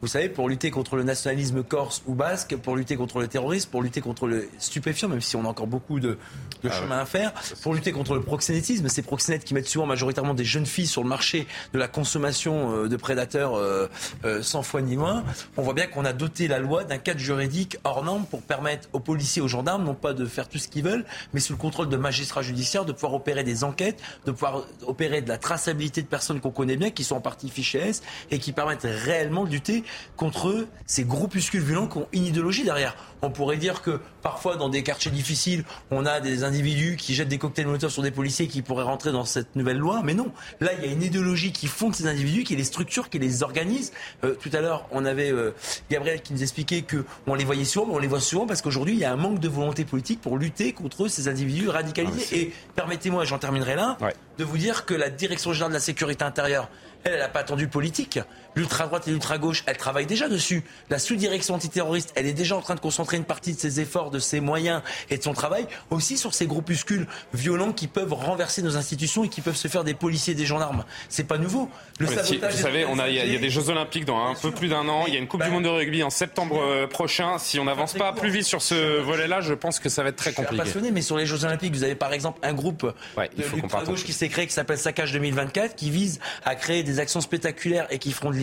[0.02, 3.70] Vous savez, pour lutter contre le nationalisme corse ou basque, pour lutter contre le terrorisme,
[3.70, 6.18] pour lutter contre le stupéfiant, même si on a encore beaucoup de,
[6.64, 7.32] ah chemin à faire,
[7.62, 11.02] pour lutter contre le proxénétisme, ces proxénètes qui mettent souvent majoritairement des jeunes filles sur
[11.02, 13.88] le marché de la consommation euh, de prédateurs euh,
[14.24, 15.24] euh, sans foi ni moins,
[15.56, 18.88] on voit bien qu'on a doté la loi d'un cadre juridique hors norme pour permettre
[18.92, 21.59] aux policiers, aux gendarmes, non pas de faire tout ce qu'ils veulent, mais sous le
[21.59, 26.02] contrôle de magistrats judiciaires, de pouvoir opérer des enquêtes, de pouvoir opérer de la traçabilité
[26.02, 29.44] de personnes qu'on connaît bien, qui sont en partie fichées S, et qui permettent réellement
[29.44, 29.85] de lutter
[30.16, 32.96] contre ces groupuscules violents qui ont une idéologie derrière.
[33.22, 37.29] On pourrait dire que parfois, dans des quartiers difficiles, on a des individus qui jettent
[37.29, 40.03] des cocktails Molotov sur des policiers qui pourraient rentrer dans cette nouvelle loi.
[40.05, 43.09] Mais non, là, il y a une idéologie qui fonde ces individus, qui les structure,
[43.09, 43.92] qui les organise.
[44.25, 45.55] Euh, tout à l'heure, on avait euh,
[45.90, 48.94] Gabriel qui nous expliquait qu'on les voyait souvent, mais on les voit souvent parce qu'aujourd'hui,
[48.94, 52.27] il y a un manque de volonté politique pour lutter contre ces individus radicalisés.
[52.31, 53.96] Ah, Et permettez-moi, j'en terminerai là,
[54.38, 56.68] de vous dire que la Direction générale de la sécurité intérieure,
[57.05, 58.18] elle, elle n'a pas attendu politique.
[58.57, 60.64] L'ultra-droite et l'ultra-gauche, elle travaille déjà dessus.
[60.90, 64.11] La sous-direction antiterroriste, elle est déjà en train de concentrer une partie de ses efforts,
[64.11, 68.62] de ses moyens et de son travail aussi sur ces groupuscules violents qui peuvent renverser
[68.62, 70.85] nos institutions et qui peuvent se faire des policiers et des gendarmes.
[71.09, 71.69] C'est pas nouveau.
[71.99, 74.88] Le sabotage vous savez, il y, a des Jeux Olympiques dans un peu plus d'un
[74.88, 75.05] an.
[75.07, 77.38] Il y a une Coupe du Monde de rugby en septembre euh, prochain.
[77.38, 80.16] Si on n'avance pas plus vite sur ce volet-là, je pense que ça va être
[80.16, 80.57] très compliqué.
[80.57, 83.85] Je suis passionné, mais sur les Jeux Olympiques, vous avez par exemple un groupe de
[83.85, 87.87] gauche qui s'est créé qui s'appelle Saccage 2024 qui vise à créer des actions spectaculaires
[87.90, 88.37] et qui feront de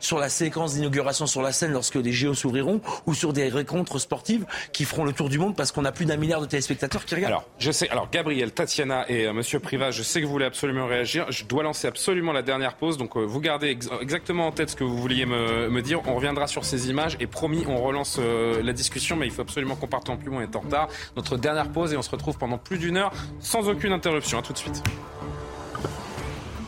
[0.00, 3.98] sur la séquence d'inauguration sur la scène lorsque les JO s'ouvriront ou sur des rencontres
[3.98, 7.04] sportives qui feront le tour du monde parce qu'on a plus d'un milliard de téléspectateurs
[7.04, 7.32] qui regardent.
[7.32, 10.44] Alors, je sais, alors Gabriel, Tatiana et euh, Monsieur Privat, je sais que vous voulez
[10.44, 11.30] absolument réagir.
[11.30, 14.76] Je dois lancer absolument la dernière pause, donc euh, vous gardez exactement en tête ce
[14.76, 16.00] que vous vouliez me, dire.
[16.06, 19.42] On reviendra sur ces images et promis, on relance euh, la discussion, mais il faut
[19.42, 20.88] absolument qu'on parte en plus, on est en retard.
[21.16, 24.38] Notre dernière pause et on se retrouve pendant plus d'une heure sans aucune interruption.
[24.38, 24.82] À tout de suite.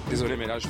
[0.08, 0.68] Désolé, mais là, je...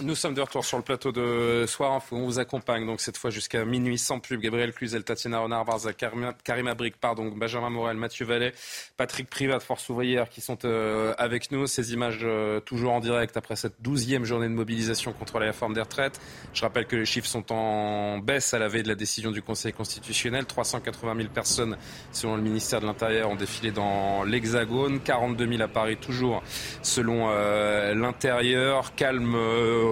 [0.00, 2.00] Nous sommes de retour sur le plateau de Soir.
[2.12, 4.40] On vous accompagne donc cette fois jusqu'à minuit sans pub.
[4.40, 8.54] Gabriel Cluzel, Tatiana Renard, Barza, Karima Brick, pardon, Benjamin Morel, Mathieu Vallet,
[8.96, 11.66] Patrick Privat, Force Ouvrière qui sont euh, avec nous.
[11.66, 15.74] Ces images euh, toujours en direct après cette douzième journée de mobilisation contre la réforme
[15.74, 16.18] des retraites.
[16.54, 19.42] Je rappelle que les chiffres sont en baisse à la veille de la décision du
[19.42, 20.46] Conseil constitutionnel.
[20.46, 21.76] 380 000 personnes,
[22.12, 25.00] selon le ministère de l'Intérieur, ont défilé dans l'Hexagone.
[25.00, 26.42] 42 000 à Paris, toujours
[26.80, 28.94] selon euh, l'Intérieur.
[28.94, 29.36] Calme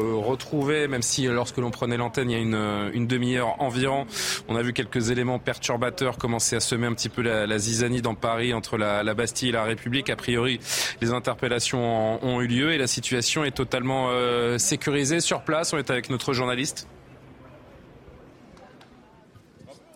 [0.01, 3.61] retrouvé, même si euh, lorsque l'on prenait l'antenne il y a une, euh, une demi-heure
[3.61, 4.07] environ,
[4.49, 8.15] on a vu quelques éléments perturbateurs commencer à semer un petit peu la, zizanie dans
[8.15, 10.11] Paris entre la, Bastille et la République.
[10.11, 10.61] A priori,
[11.01, 15.73] les interpellations ont eu lieu et la situation est totalement euh, sécurisée sur place.
[15.73, 16.89] On est avec notre journaliste.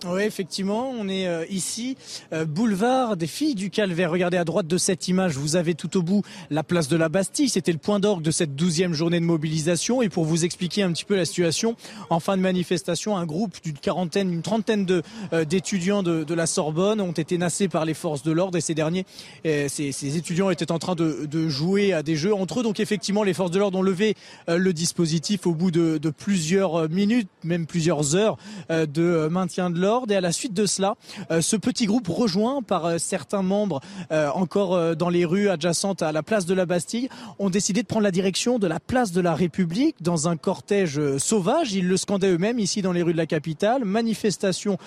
[0.07, 1.97] Oui, effectivement, on est euh, ici,
[2.35, 4.11] euh, boulevard des filles du Calvaire.
[4.11, 7.09] Regardez à droite de cette image, vous avez tout au bout la place de la
[7.09, 7.49] Bastille.
[7.49, 10.03] C'était le point d'orgue de cette douzième journée de mobilisation.
[10.03, 11.75] Et pour vous expliquer un petit peu la situation,
[12.11, 14.87] en fin de manifestation, un groupe d'une quarantaine, une trentaine
[15.33, 18.59] euh, d'étudiants de, de, la Sorbonne ont été nassés par les forces de l'ordre.
[18.59, 19.07] Et ces derniers,
[19.45, 22.63] ces, ces, étudiants étaient en train de, de, jouer à des jeux entre eux.
[22.63, 24.17] Donc effectivement, les forces de l'ordre ont levé
[24.49, 28.37] le dispositif au bout de, plusieurs minutes, même plusieurs heures
[28.69, 30.97] de maintien de l'ordre et à la suite de cela,
[31.31, 33.81] euh, ce petit groupe rejoint par euh, certains membres
[34.11, 37.87] euh, encore dans les rues adjacentes à la place de la Bastille ont décidé de
[37.87, 41.73] prendre la direction de la place de la République dans un cortège sauvage.
[41.73, 43.85] Ils le scandaient eux-mêmes ici dans les rues de la capitale.
[43.85, 44.79] Manifestation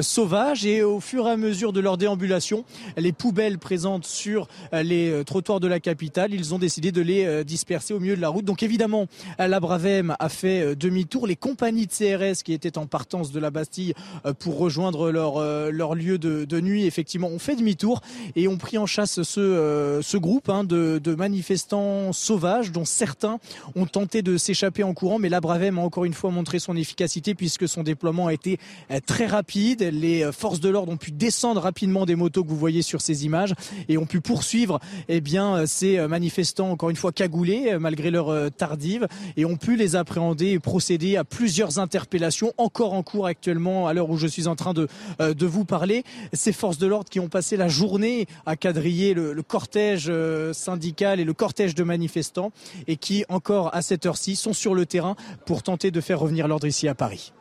[0.00, 2.64] sauvage et au fur et à mesure de leur déambulation,
[2.96, 7.94] les poubelles présentes sur les trottoirs de la capitale, ils ont décidé de les disperser
[7.94, 8.44] au milieu de la route.
[8.44, 9.06] Donc évidemment,
[9.38, 11.26] la Bravem a fait demi-tour.
[11.26, 13.94] Les compagnies de CRS qui étaient en partance de la Bastille
[14.38, 18.00] pour rejoindre leur, euh, leur lieu de, nuit, effectivement, ont fait demi-tour
[18.34, 23.38] et ont pris en chasse ce, euh, groupe hein, de, manifestants sauvages dont certains
[23.74, 25.18] ont tenté de s'échapper en courant.
[25.18, 28.58] Mais la Bravem a encore une fois montré son efficacité puisque son déploiement a été
[28.90, 29.82] euh, très rapide.
[29.82, 33.24] Les forces de l'ordre ont pu descendre rapidement des motos que vous voyez sur ces
[33.24, 33.54] images
[33.88, 39.06] et ont pu poursuivre eh bien, ces manifestants, encore une fois cagoulés, malgré leur tardive,
[39.36, 43.94] et ont pu les appréhender et procéder à plusieurs interpellations encore en cours actuellement à
[43.94, 44.88] l'heure où je suis en train de,
[45.20, 46.04] euh, de vous parler.
[46.32, 51.20] Ces forces de l'ordre qui ont passé la journée à quadriller le, cortège euh, syndical
[51.20, 52.52] et le cortège de manifestants
[52.86, 56.48] et qui, encore à cette heure-ci, sont sur le terrain pour tenter de faire revenir
[56.48, 57.32] l'ordre ici à Paris.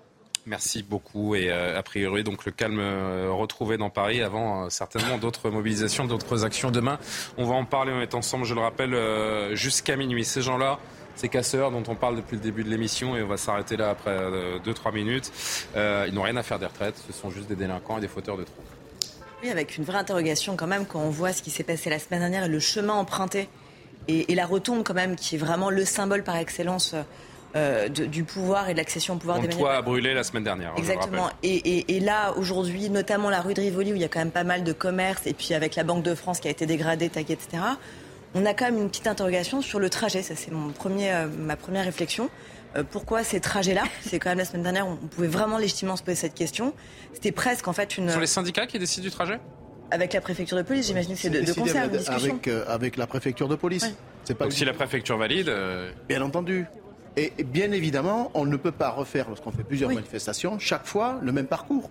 [0.46, 1.34] Merci beaucoup.
[1.34, 2.80] Et a priori, donc le calme
[3.32, 7.00] retrouvé dans Paris avant certainement d'autres mobilisations, d'autres actions demain.
[7.38, 8.96] On va en parler, on est ensemble, je le rappelle,
[9.56, 10.24] jusqu'à minuit.
[10.24, 10.78] Ces gens-là,
[11.16, 13.90] ces casseurs dont on parle depuis le début de l'émission et on va s'arrêter là
[13.90, 14.18] après
[14.66, 15.32] 2-3 minutes,
[15.76, 18.38] ils n'ont rien à faire des retraites, ce sont juste des délinquants et des fauteurs
[18.38, 18.68] de troubles.
[19.44, 22.00] Oui, avec une vraie interrogation quand même quand on voit ce qui s'est passé la
[22.00, 23.48] semaine dernière et le chemin emprunté
[24.08, 26.96] et, la retombe quand même qui est vraiment le symbole par excellence
[27.56, 30.72] euh, du pouvoir et de l'accession au pouvoir des toit a brûlé la semaine dernière.
[30.72, 31.30] Hein, Exactement.
[31.42, 34.44] Et, là, aujourd'hui, notamment la rue de Rivoli, où il y a quand même pas
[34.44, 37.34] mal de commerces, et puis avec la Banque de France qui a été dégradée, taguée,
[37.34, 37.64] etc.,
[38.36, 40.22] on a quand même une petite interrogation sur le trajet.
[40.22, 42.30] Ça, c'est mon premier, euh, ma première réflexion.
[42.76, 43.84] Euh, pourquoi ces trajets-là?
[44.02, 46.74] C'est quand même la semaine dernière, on pouvait vraiment légitimement se poser cette question.
[47.14, 48.10] C'était presque en fait une.
[48.10, 49.40] Ce sont les syndicats qui décident du trajet?
[49.92, 53.08] Avec la préfecture de police, j'imagine que c'est de, de concert, avec, euh, avec la
[53.08, 53.96] préfecture de police.
[54.24, 55.48] C'est pas Donc si la préfecture valide.
[55.48, 56.66] Euh, bien entendu.
[57.18, 61.32] Et bien évidemment, on ne peut pas refaire, lorsqu'on fait plusieurs manifestations, chaque fois le
[61.32, 61.90] même parcours.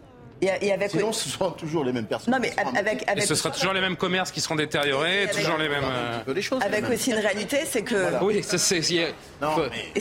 [0.61, 2.33] Et, avec Sinon, ce seront toujours les mêmes personnes.
[2.33, 5.59] Non, mais avec, avec, et ce sera toujours les mêmes commerces qui seront détériorés, toujours
[5.59, 5.85] les mêmes.
[5.85, 8.23] Euh, choses, avec aussi une réalité, c'est que.
[8.23, 9.15] Oui, c'est.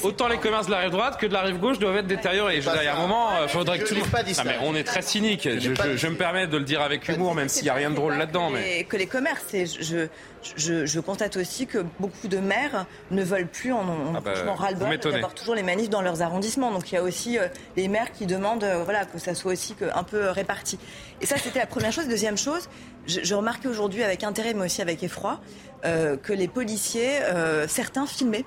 [0.03, 2.61] Autant les commerces de la rive droite que de la rive gauche doivent être détériorés.
[2.61, 4.09] Je il y a un moment, il faudrait que tout le monde.
[4.45, 5.47] Mais on est très cynique.
[5.59, 8.17] Je, me permets de le dire avec humour, même s'il n'y a rien de drôle
[8.17, 8.49] là-dedans.
[8.49, 8.83] Mais...
[8.83, 10.07] Que les commerces, je,
[10.55, 14.97] je, constate aussi que beaucoup de maires ne veulent plus, en ont ah bah, ras-le-bol
[14.97, 16.71] d'avoir toujours les manifs dans leurs arrondissements.
[16.71, 19.53] Donc il y a aussi euh, les maires qui demandent euh, voilà, que ça soit
[19.53, 20.77] aussi un peu réparti.
[21.21, 22.07] Et ça, c'était la première chose.
[22.07, 22.69] Deuxième chose,
[23.07, 25.39] je, remarquais aujourd'hui avec intérêt, mais aussi avec effroi,
[25.85, 27.19] euh, que les policiers,
[27.67, 28.45] certains filmaient.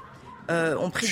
[0.49, 1.09] Euh, ont pris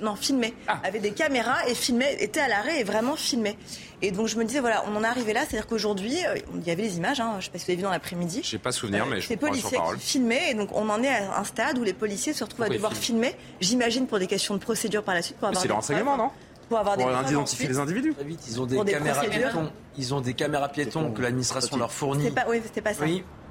[0.00, 0.78] non filmé ah.
[0.84, 3.58] avait des caméras et filmait était à l'arrêt et vraiment filmé
[4.00, 6.16] et donc je me disais voilà on en est arrivé là c'est à dire qu'aujourd'hui
[6.24, 7.90] euh, il y avait les images hein, je sais pas si vous avez vu dans
[7.90, 11.08] l'après-midi j'ai pas souvenir mais je les policiers qui filmaient et donc on en est
[11.08, 14.54] à un stade où les policiers se retrouvent à devoir filmer j'imagine pour des questions
[14.54, 16.30] de procédure par la suite pour avoir c'est le renseignement non
[16.68, 18.14] pour avoir des identifier les individus.
[18.48, 19.70] Ils ont des, caméras piétons.
[19.96, 22.30] Ils ont des caméras piétons que l'administration leur fournit.
[22.32, 23.04] Pas, oui, c'était pas ça.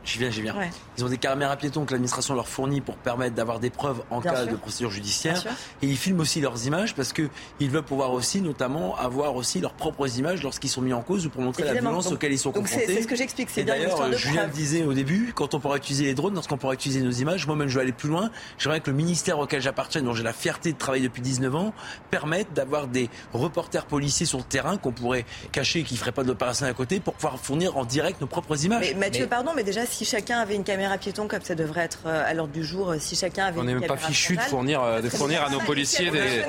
[0.05, 0.55] J'y viens, j'y viens.
[0.97, 4.21] Ils ont des caméras piétons que l'administration leur fournit pour permettre d'avoir des preuves en
[4.21, 5.43] cas de procédure judiciaire.
[5.81, 7.29] Et ils filment aussi leurs images parce qu'ils
[7.69, 11.29] veulent pouvoir aussi, notamment, avoir aussi leurs propres images lorsqu'ils sont mis en cause ou
[11.29, 12.85] pour montrer la violence auquel ils sont confrontés.
[12.87, 13.49] C'est ce que j'explique.
[13.49, 16.73] C'est d'ailleurs, Julien le disait au début, quand on pourra utiliser les drones, lorsqu'on pourra
[16.73, 18.29] utiliser nos images, moi-même je vais aller plus loin.
[18.57, 21.73] J'aimerais que le ministère auquel j'appartiens, dont j'ai la fierté de travailler depuis 19 ans,
[22.11, 26.11] permette d'avoir des reporters policiers sur le terrain qu'on pourrait cacher et qui ne feraient
[26.11, 28.93] pas d'opération à côté pour pouvoir fournir en direct nos propres images.
[28.93, 31.99] Mais Mathieu, pardon, mais déjà, si chacun avait une caméra piéton, comme ça devrait être
[32.05, 34.41] euh, à l'ordre du jour, euh, si chacun avait on n'est même pas fichu de
[34.41, 36.43] fournir, euh, de fournir à nos policiers des.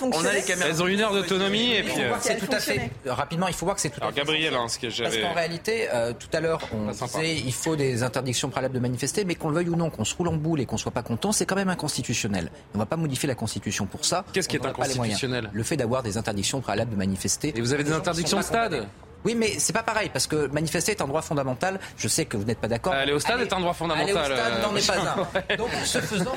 [0.00, 0.70] On a, les caméras.
[0.70, 1.94] Elles ont une heure d'autonomie et puis.
[2.20, 2.90] C'est tout à fait.
[3.06, 5.20] Rapidement, il faut voir que c'est tout Alors, Gabriel, hein, ce que j'avais.
[5.20, 9.24] Parce qu'en réalité, tout à l'heure, on disait il faut des interdictions préalables de manifester,
[9.24, 11.02] mais qu'on le veuille ou non, qu'on se roule en boule et qu'on soit pas
[11.02, 12.50] content, c'est quand même inconstitutionnel.
[12.74, 14.24] On va pas modifier la Constitution pour ça.
[14.32, 15.50] Qu'est-ce qui est inconstitutionnel?
[15.52, 17.52] Le fait d'avoir des interdictions préalables de manifester.
[17.56, 18.86] Et vous avez des interdictions de stade?
[19.26, 21.80] Oui, mais c'est pas pareil parce que manifester est un droit fondamental.
[21.96, 22.92] Je sais que vous n'êtes pas d'accord.
[22.92, 24.16] Aller au stade est un droit fondamental.
[24.16, 25.56] Aller au stade n'en est pas un.
[25.56, 26.34] Donc, ce faisant,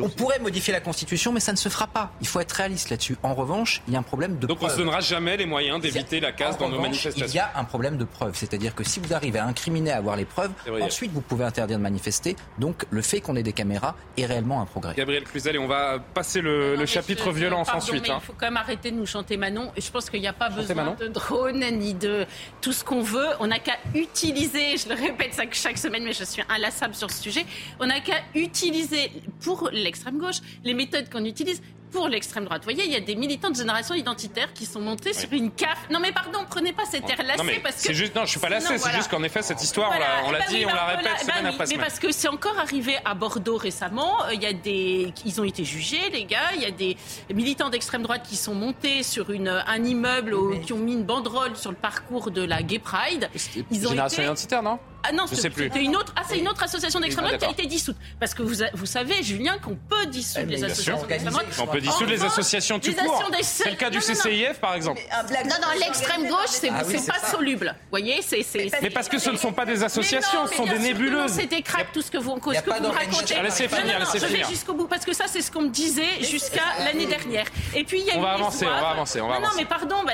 [0.00, 2.12] on pourrait modifier la Constitution, mais ça ne se fera pas.
[2.20, 3.16] Il faut être réaliste là-dessus.
[3.24, 5.46] En revanche, il y a un problème de Donc on ne se donnera jamais les
[5.46, 7.26] moyens d'éviter la casse dans nos manifestations.
[7.26, 8.36] Il y a un problème de preuve.
[8.36, 11.78] C'est-à-dire que si vous arrivez à incriminer, à avoir les preuves, ensuite vous pouvez interdire
[11.78, 12.36] de manifester.
[12.58, 14.94] Donc le fait qu'on ait des caméras est réellement un progrès.
[14.94, 18.08] Gabriel Cluzel, et on va passer le, chapitre violence ensuite.
[18.10, 18.18] Hein.
[18.22, 19.72] Il faut quand même arrêter de nous chanter Manon.
[19.76, 22.11] Et je pense qu'il n'y a pas besoin de drones ni de
[22.60, 23.28] tout ce qu'on veut.
[23.40, 27.22] On n'a qu'à utiliser, je le répète chaque semaine, mais je suis inlassable sur ce
[27.22, 27.44] sujet,
[27.80, 32.62] on n'a qu'à utiliser pour l'extrême gauche les méthodes qu'on utilise pour l'extrême droite.
[32.62, 35.50] Vous voyez, il y a des militants de génération identitaire qui sont montés sur une
[35.50, 35.88] CAF.
[35.90, 37.92] Non mais pardon, prenez pas cette air lassé parce que...
[37.92, 39.92] Juste, non, je suis pas lassé, c'est juste qu'en effet, cette histoire,
[40.26, 41.78] on l'a dit, on la répète semaine après semaine.
[41.78, 45.12] Mais parce que c'est encore arrivé à Bordeaux récemment, euh, il y a des...
[45.24, 46.96] Ils ont été jugés, les gars, il y a des
[47.32, 51.56] militants d'extrême droite qui sont montés sur une, un immeuble, qui ont mis une banderole
[51.56, 53.28] sur le parcours de la Gay Pride.
[53.70, 54.78] Ils ont Génération identitaire, non?
[55.04, 56.12] Ah non, c'était une autre.
[56.16, 57.96] Ah, c'est une autre association d'extrême droite qui a été dissoute.
[58.20, 61.46] Parce que vous, vous savez, Julien, qu'on peut dissoudre les associations d'extrême droite.
[61.60, 63.30] On peut dissoudre les associations tout court.
[63.42, 65.00] C'est le cas du CCIF, par exemple.
[65.30, 67.74] Non, non, l'extrême gauche, c'est ah pas soluble.
[67.82, 68.44] Vous voyez, c'est.
[68.80, 71.32] Mais parce que ce ne sont pas des associations, ce sont des nébuleuses.
[71.32, 73.42] C'était crack tout ce que vous racontez.
[73.42, 74.28] Laissez finir, laissez finir.
[74.28, 77.46] Je vais jusqu'au bout parce que ça, c'est ce qu'on me disait jusqu'à l'année dernière.
[77.74, 79.56] Et puis il y a On va avancer, on va avancer, on va avancer.
[79.56, 80.12] Non, mais pardon, bah,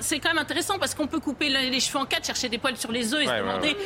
[0.00, 2.76] c'est quand même intéressant parce qu'on peut couper les cheveux en quatre, chercher des poils
[2.76, 3.76] sur les œufs et se demander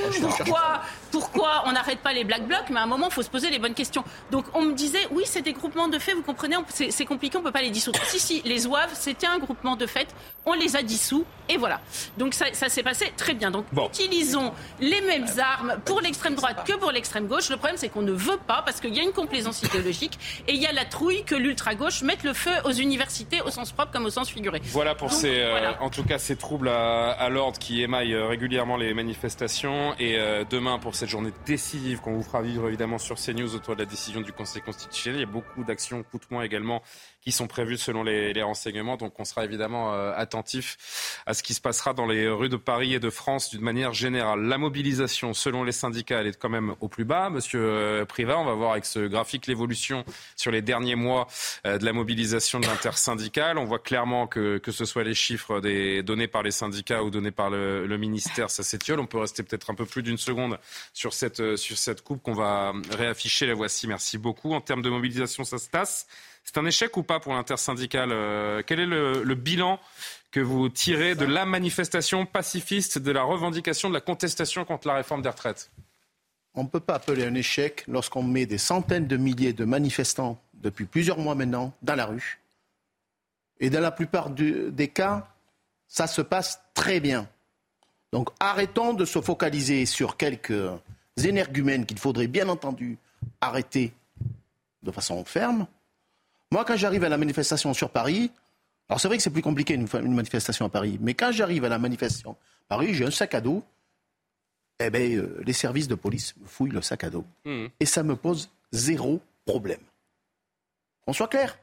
[0.44, 3.30] pourquoi, pourquoi on n'arrête pas les black blocs, mais à un moment, il faut se
[3.30, 4.04] poser les bonnes questions.
[4.30, 6.56] Donc on me disait, oui, c'est des groupements de faits, vous comprenez,
[6.90, 8.00] c'est compliqué, on ne peut pas les dissoudre.
[8.04, 10.14] si, si, les OAV, c'était un groupement de faits,
[10.46, 11.80] on les a dissous, et voilà.
[12.18, 13.50] Donc ça, ça s'est passé très bien.
[13.50, 17.48] Donc utilisons les mêmes armes pour l'extrême droite que pour l'extrême gauche.
[17.50, 20.18] Le problème, c'est qu'on ne veut pas, parce qu'il y a une complaisance idéologique,
[20.48, 23.72] et il y a la trouille que l'ultra-gauche mette le feu aux universités au sens
[23.72, 24.60] propre comme au sens figuré.
[24.66, 28.76] Voilà pour ces, euh, en tout cas, ces troubles à, l'ordre qui émaillent euh, régulièrement
[28.76, 29.94] les manifestations.
[29.98, 33.74] Et euh, demain, pour cette journée décisive qu'on vous fera vivre évidemment sur CNews autour
[33.74, 36.82] de la décision du Conseil constitutionnel, il y a beaucoup d'actions coup de poing également
[37.22, 38.96] qui sont prévues selon les, renseignements.
[38.96, 42.56] Donc on sera évidemment euh, attentif à ce qui se passera dans les rues de
[42.56, 44.42] Paris et de France d'une manière générale.
[44.42, 47.30] La mobilisation, selon les syndicats, elle est quand même au plus bas.
[47.30, 50.04] Monsieur euh, Privat, on va voir avec ce graphique l'évolution
[50.34, 51.28] sur les derniers mois
[51.66, 53.58] euh, de la mobilisation de l'intersyndicale.
[53.58, 55.60] On voit clairement que, que ce soit les chiffres
[56.02, 58.98] donnés par les syndicats ou donnés par le, le ministère, ça s'étiole.
[58.98, 60.58] On peut rester peut-être un peu plus d'une seconde
[60.92, 63.46] sur cette, sur cette coupe qu'on va réafficher.
[63.46, 63.86] La voici.
[63.86, 64.52] Merci beaucoup.
[64.52, 66.06] En termes de mobilisation, ça se tasse.
[66.44, 69.78] C'est un échec ou pas pour l'intersyndicale euh, Quel est le, bilan
[70.30, 74.94] que vous tirez de la manifestation pacifiste, de la revendication, de la contestation contre la
[74.94, 75.70] réforme des retraites?
[76.54, 80.40] On ne peut pas appeler un échec lorsqu'on met des centaines de milliers de manifestants
[80.54, 82.40] depuis plusieurs mois maintenant dans la rue.
[83.60, 85.28] Et dans la plupart des cas,
[85.86, 87.28] ça se passe très bien.
[88.12, 90.70] Donc arrêtons de se focaliser sur quelques
[91.22, 92.98] énergumènes qu'il faudrait bien entendu
[93.40, 93.92] arrêter
[94.82, 95.66] de façon ferme
[96.52, 98.30] moi, quand j'arrive à la manifestation sur Paris,
[98.86, 101.70] alors c'est vrai que c'est plus compliqué une, manifestation à Paris, mais quand j'arrive à
[101.70, 102.36] la manifestation à
[102.68, 103.64] Paris, j'ai un sac à dos,
[104.78, 107.24] eh bien, euh, les services de police me fouillent le sac à dos.
[107.46, 107.68] Hmm.
[107.80, 109.80] Et ça me pose zéro problème.
[111.06, 111.58] On soit clair.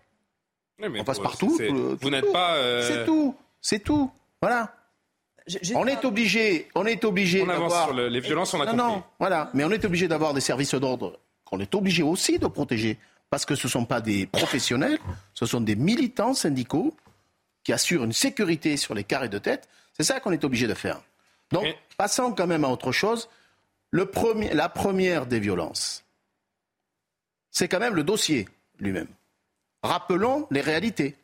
[0.82, 1.56] on passe partout.
[2.02, 2.56] vous n'êtes pas.
[2.56, 3.36] Euh, c'est tout.
[3.62, 4.12] C'est tout.
[4.42, 4.74] Voilà.
[5.76, 7.42] On est obligé, on est obligé.
[7.44, 8.78] On avance sur les violences, on a compris.
[8.78, 9.50] Non, voilà.
[9.54, 12.98] Mais on est obligé d'avoir des services d'ordre qu'on est obligé aussi de protéger
[13.30, 14.98] parce que ce ne sont pas des professionnels,
[15.34, 16.96] ce sont des militants syndicaux
[17.64, 19.68] qui assurent une sécurité sur les carrés de tête.
[19.94, 21.02] C'est ça qu'on est obligé de faire.
[21.52, 21.66] Donc,
[21.98, 23.30] passons quand même à autre chose.
[23.92, 26.04] Le premier, la première des violences,
[27.52, 28.48] c'est quand même le dossier
[28.80, 29.08] lui-même.
[29.82, 31.16] Rappelons les réalités.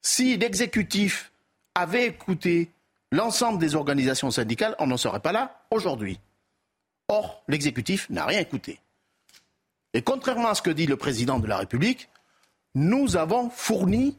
[0.00, 1.30] Si l'exécutif
[1.74, 2.70] avait écouté
[3.12, 6.20] l'ensemble des organisations syndicales, on n'en serait pas là aujourd'hui.
[7.08, 8.80] Or, l'exécutif n'a rien écouté.
[9.94, 12.08] Et contrairement à ce que dit le président de la République,
[12.74, 14.18] nous avons fourni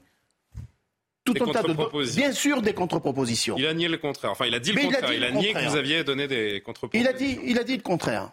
[1.24, 3.56] tout un tas de bien sûr des contre-propositions.
[3.58, 4.32] Il a nié le contraire.
[4.32, 5.14] Enfin, il a dit le contraire.
[5.14, 7.12] Il a, nié que vous aviez donné des contre-propositions.
[7.12, 8.32] Il a dit, il a dit le contraire.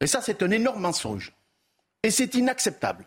[0.00, 1.32] Et ça, c'est un énorme mensonge.
[2.02, 3.06] Et c'est inacceptable.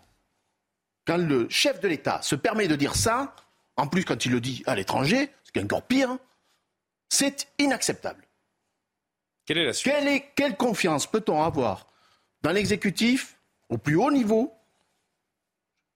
[1.06, 3.36] Quand le chef de l'État se permet de dire ça,
[3.78, 6.18] en plus quand il le dit à l'étranger, ce qui est encore pire,
[7.10, 8.26] c'est inacceptable.
[9.46, 9.94] Quelle est la suite?
[10.36, 11.88] Quelle confiance peut-on avoir
[12.42, 13.36] dans l'exécutif,
[13.68, 14.54] au plus haut niveau,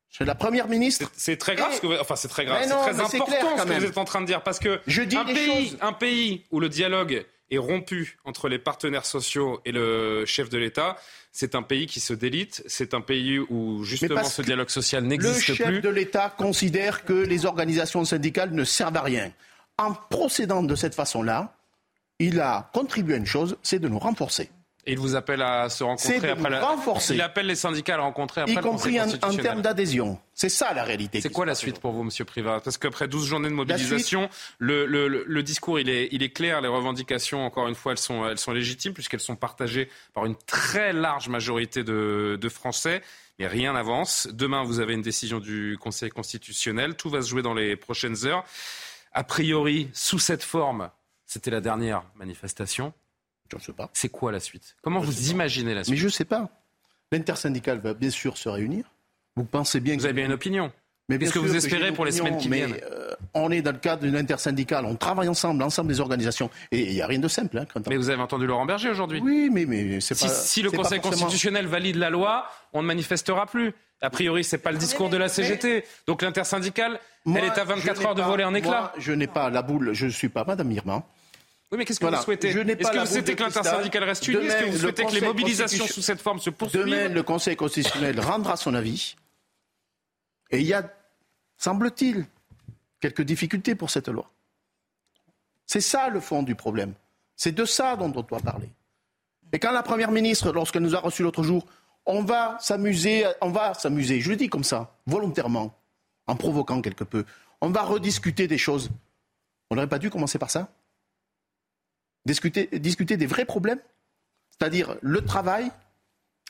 [0.10, 1.12] chez la première ministre.
[1.16, 1.94] C'est très grave, ce que vous...
[1.94, 4.44] enfin c'est très grave, c'est très important ce que vous êtes en train de dire,
[4.44, 8.60] parce que Je dis un, pays, un pays où le dialogue est rompu entre les
[8.60, 10.98] partenaires sociaux et le chef de l'État,
[11.32, 15.46] c'est un pays qui se délite, c'est un pays où justement ce dialogue social n'existe
[15.46, 15.52] plus.
[15.52, 19.32] Le chef de l'État considère que les organisations syndicales ne servent à rien.
[19.78, 21.56] En procédant de cette façon-là,
[22.20, 24.50] il a contribué à une chose, c'est de nous renforcer.
[24.86, 26.60] Et il vous appelle à se rencontrer après la...
[26.60, 27.14] renforcer.
[27.14, 30.20] Il appelle les syndicats à le rencontrer après y compris en, termes d'adhésion.
[30.34, 31.22] C'est ça la réalité.
[31.22, 32.60] C'est quoi la suite pour vous, Monsieur Privat?
[32.60, 36.60] Parce qu'après 12 journées de mobilisation, le, le, le, discours il est, il est clair,
[36.60, 40.36] les revendications, encore une fois, elles sont, elles sont légitimes puisqu'elles sont partagées par une
[40.36, 43.02] très large majorité de, de Français.
[43.40, 44.28] Mais rien n'avance.
[44.32, 46.96] Demain, vous avez une décision du Conseil constitutionnel.
[46.96, 48.44] Tout va se jouer dans les prochaines heures.
[49.14, 50.90] A priori, sous cette forme,
[51.26, 52.94] c'était la dernière manifestation.
[53.52, 53.90] Je ne sais pas.
[53.94, 54.76] C'est quoi la suite?
[54.82, 55.92] Comment vous imaginez la suite?
[55.94, 56.50] Mais je ne sais pas.
[57.12, 58.86] L'intersyndicale va bien sûr se réunir.
[59.36, 60.72] Vous pensez bien Vous avez bien une opinion
[61.10, 62.78] Qu'est-ce que vous espérez pour les semaines qui viennent?
[62.90, 66.50] euh, On est dans le cadre d'une intersyndicale, on travaille ensemble, l'ensemble des organisations.
[66.72, 67.58] Et il n'y a rien de simple.
[67.58, 69.20] Hein, mais vous avez entendu Laurent Berger aujourd'hui?
[69.22, 70.30] Oui, mais, mais c'est pas.
[70.30, 73.74] Si, le Conseil constitutionnel valide la loi, on ne manifestera plus.
[74.04, 75.86] A priori, ce n'est pas le discours de la CGT.
[76.08, 78.92] Donc l'intersyndicale, elle est à 24 heures de voler en éclat.
[78.98, 81.04] je n'ai pas la boule, je ne suis pas Madame Irma.
[81.72, 84.58] Oui, mais qu'est-ce que vous souhaitez Est-ce que vous souhaitez que l'intersyndicale reste unie Est-ce
[84.58, 88.20] que vous souhaitez que les mobilisations sous cette forme se poursuivent Demain, le Conseil constitutionnel
[88.20, 89.16] rendra son avis.
[90.52, 90.84] Et il y a,
[91.58, 92.26] semble-t-il,
[93.00, 94.30] quelques difficultés pour cette loi.
[95.66, 96.94] C'est ça le fond du problème.
[97.38, 98.70] C'est de ça dont on doit parler.
[99.54, 101.66] Et quand la Première ministre, lorsqu'elle nous a reçus l'autre jour,
[102.06, 105.74] on va s'amuser, on va s'amuser, je le dis comme ça, volontairement,
[106.28, 107.26] en provoquant quelque peu,
[107.62, 108.90] on va rediscuter des choses.
[109.70, 110.70] On n'aurait pas dû commencer par ça
[112.26, 113.80] discuter, discuter des vrais problèmes,
[114.52, 115.72] c'est-à-dire le travail.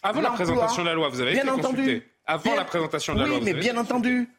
[0.01, 2.03] Avant la présentation de la loi, vous avez bien été entendu.
[2.25, 3.39] Avant la présentation de la oui, loi.
[3.39, 4.29] Oui, mais bien entendu.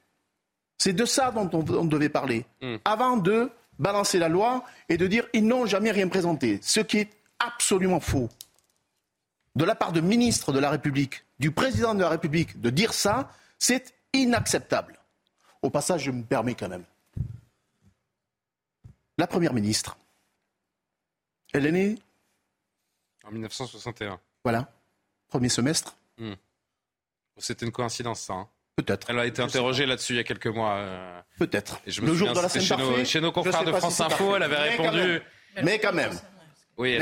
[0.78, 2.44] C'est de ça dont on, devait parler.
[2.60, 2.76] Hmm.
[2.84, 6.58] Avant de balancer la loi et de dire ils n'ont jamais rien présenté.
[6.62, 8.28] Ce qui est absolument faux.
[9.57, 12.92] De la part de ministre de la République, du président de la République, de dire
[12.92, 14.98] ça, c'est inacceptable.
[15.62, 16.84] Au passage, je me permets quand même.
[19.16, 19.96] La Première ministre,
[21.52, 21.98] elle est née
[23.24, 24.18] En 1961.
[24.42, 24.68] Voilà.
[25.28, 25.96] Premier semestre.
[26.18, 26.34] Hmm.
[27.38, 28.34] C'était une coïncidence, ça.
[28.34, 28.48] Hein.
[28.76, 29.09] Peut-être.
[29.11, 30.74] Elle a été interrogée là-dessus il y a quelques mois.
[30.74, 31.80] Euh, Peut-être.
[31.86, 34.70] Le jour de la semaine chez, nos, chez nos confrères de France Info, elle avait
[34.70, 35.22] répondu.
[35.62, 36.12] Mais quand même.
[36.77, 36.99] Oui,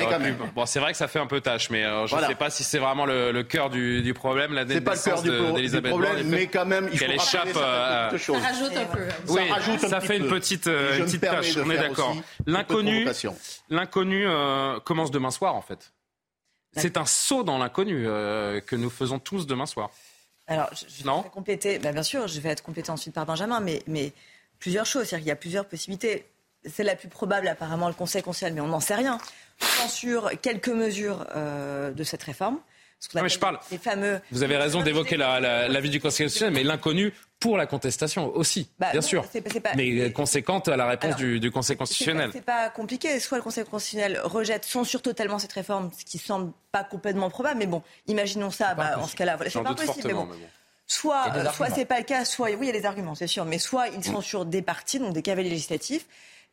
[0.55, 2.51] bon, c'est vrai que ça fait un peu tâche, mais euh, je ne sais pas
[2.51, 6.47] si c'est vraiment le, cœur du, problème, la C'est pas le cœur du, problème, mais
[6.47, 7.49] quand même, il faut qu'elle échappe.
[7.57, 9.01] Euh, ça rajoute un peu.
[9.29, 9.41] Oui,
[9.79, 11.57] ça, fait une petite, une petite tâche.
[11.57, 12.17] On est d'accord.
[12.47, 13.07] L'inconnu,
[13.71, 14.27] l'inconnu
[14.85, 15.93] commence demain soir, en fait.
[16.77, 19.91] C'est un saut dans l'inconnu que nous faisons tous demain soir.
[20.47, 21.79] Alors, je, vais compléter.
[21.79, 24.13] Bah, bien sûr, je vais être complété ensuite par Benjamin, mais, mais
[24.59, 25.07] plusieurs choses.
[25.07, 26.27] C'est-à-dire qu'il y a plusieurs possibilités.
[26.65, 29.19] C'est la plus probable, apparemment, le Conseil constitutionnel, mais on n'en sait rien.
[29.63, 32.59] Censure quelques mesures euh, de cette réforme.
[33.15, 33.59] Non, mais je parle.
[33.71, 34.21] Les fameux...
[34.31, 38.93] Vous avez raison d'évoquer l'avis du Conseil constitutionnel, mais l'inconnu pour la contestation aussi, bah,
[38.93, 39.25] bien sûr.
[39.77, 42.31] Mais conséquente à la réponse du, Conseil constitutionnel.
[42.33, 43.19] C'est pas, pas, compliqué.
[43.19, 47.59] Soit le Conseil constitutionnel rejette, censure totalement cette réforme, ce qui semble pas complètement probable.
[47.59, 48.75] Mais bon, imaginons ça.
[48.75, 50.07] Bah, en ce cas-là, voilà, c'est pas possible.
[50.07, 50.29] Mais bon.
[50.87, 53.47] Soit, soit c'est pas le cas, soit oui, il y a des arguments, c'est sûr,
[53.47, 56.05] mais soit ils censurent des partis, donc des cavaliers législatifs,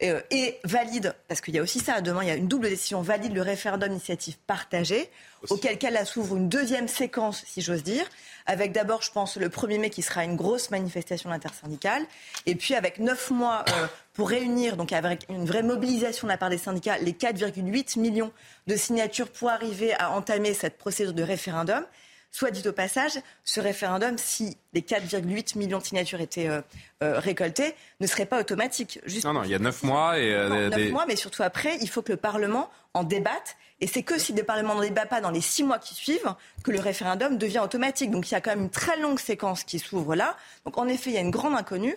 [0.01, 2.69] euh, et valide, parce qu'il y a aussi ça, demain, il y a une double
[2.69, 5.09] décision, valide le référendum initiative partagée,
[5.49, 8.05] auquel cas là s'ouvre une deuxième séquence, si j'ose dire,
[8.45, 12.05] avec d'abord, je pense, le 1er mai qui sera une grosse manifestation intersyndicale,
[12.45, 16.37] et puis avec neuf mois euh, pour réunir, donc avec une vraie mobilisation de la
[16.37, 18.31] part des syndicats, les 4,8 millions
[18.67, 21.83] de signatures pour arriver à entamer cette procédure de référendum.
[22.31, 23.13] Soit dit au passage,
[23.43, 26.61] ce référendum, si les 4,8 millions de signatures étaient euh,
[27.01, 28.99] euh, récoltées, ne serait pas automatique.
[29.23, 30.19] non, non, il y a neuf mois.
[30.19, 33.57] Et, euh, neuf mois, mais surtout après, il faut que le Parlement en débatte.
[33.81, 36.35] Et c'est que si le Parlement n'en débat pas dans les six mois qui suivent
[36.63, 38.11] que le référendum devient automatique.
[38.11, 40.37] Donc il y a quand même une très longue séquence qui s'ouvre là.
[40.65, 41.95] Donc en effet, il y a une grande inconnue.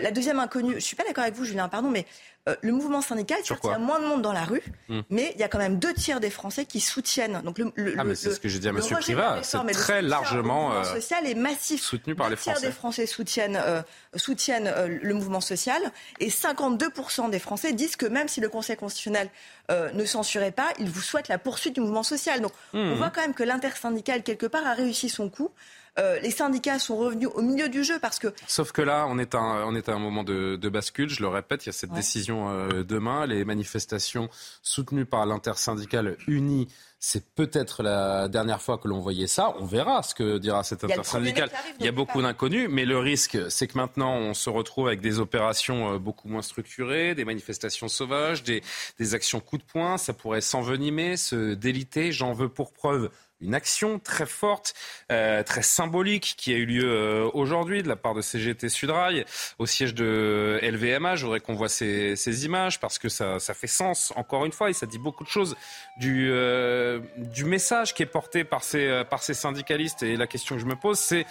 [0.00, 2.06] La deuxième inconnue, je ne suis pas d'accord avec vous, Julien, pardon, mais
[2.46, 4.60] euh, le mouvement syndical, il y a moins de monde dans la rue,
[4.90, 5.00] hmm.
[5.08, 7.40] mais il y a quand même deux tiers des Français qui soutiennent.
[7.42, 8.80] Donc le, ah, mais c'est ce que j'ai dit à M.
[9.00, 11.80] Privat, c'est très largement le euh, social est massif.
[11.80, 12.60] soutenu par les Français.
[12.60, 13.80] tiers des Français soutiennent, euh,
[14.14, 15.80] soutiennent le mouvement social
[16.20, 19.30] et 52% des Français disent que même si le Conseil constitutionnel
[19.70, 22.42] ne censurait pas, ils vous souhaitent la poursuite du mouvement social.
[22.42, 22.98] Donc on hmm.
[22.98, 25.50] voit quand même que l'intersyndical, quelque part, a réussi son coup.
[25.98, 28.28] Euh, les syndicats sont revenus au milieu du jeu parce que.
[28.46, 31.08] Sauf que là, on est à un, on est un moment de, bascule.
[31.08, 33.26] Je le répète, il y a cette décision euh, demain.
[33.26, 34.28] Les manifestations
[34.62, 36.68] soutenues par l'intersyndicale unie
[37.06, 39.54] c'est peut-être la dernière fois que l'on voyait ça.
[39.58, 41.50] On verra ce que dira cette intersyndicale.
[41.78, 45.02] Il y a beaucoup d'inconnus, mais le risque, c'est que maintenant, on se retrouve avec
[45.02, 48.62] des opérations euh, beaucoup moins structurées, des manifestations sauvages, des,
[48.98, 49.98] des actions coup de poing.
[49.98, 52.10] Ça pourrait s'envenimer, se déliter.
[52.10, 53.10] J'en veux pour preuve
[53.44, 54.74] une action très forte,
[55.12, 59.24] euh, très symbolique qui a eu lieu euh, aujourd'hui de la part de CGT Sudrail
[59.58, 61.16] au siège de LVMH.
[61.16, 64.72] Je voudrais qu'on voit ces, images parce que ça, fait sens, encore une fois, et
[64.72, 65.56] ça dit beaucoup de choses
[65.98, 70.02] du, euh, du message qui est porté par ces, par ces syndicalistes.
[70.02, 71.26] Et la question que je me pose, c'est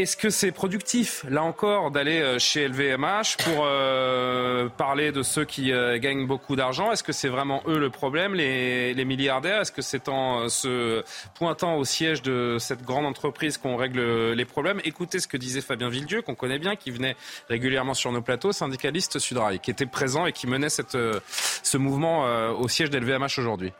[0.00, 5.44] est-ce que c'est productif, là encore, d'aller euh, chez LVMH pour euh, parler de ceux
[5.44, 6.90] qui euh, gagnent beaucoup d'argent?
[6.90, 9.60] Est-ce que c'est vraiment eux le problème, les, milliardaires?
[9.60, 14.44] Est-ce que c'est en se pointant au siège de cette grande entreprise qu'on règle les
[14.44, 14.80] problèmes?
[14.84, 17.16] Écoutez ce que disait Fabien Villedieu, qu'on connaît bien, qui venait
[17.48, 22.24] régulièrement sur nos plateaux, syndicaliste Sudrail, qui était présent et qui menait cette, ce mouvement
[22.52, 23.72] au siège d'LVMH aujourd'hui.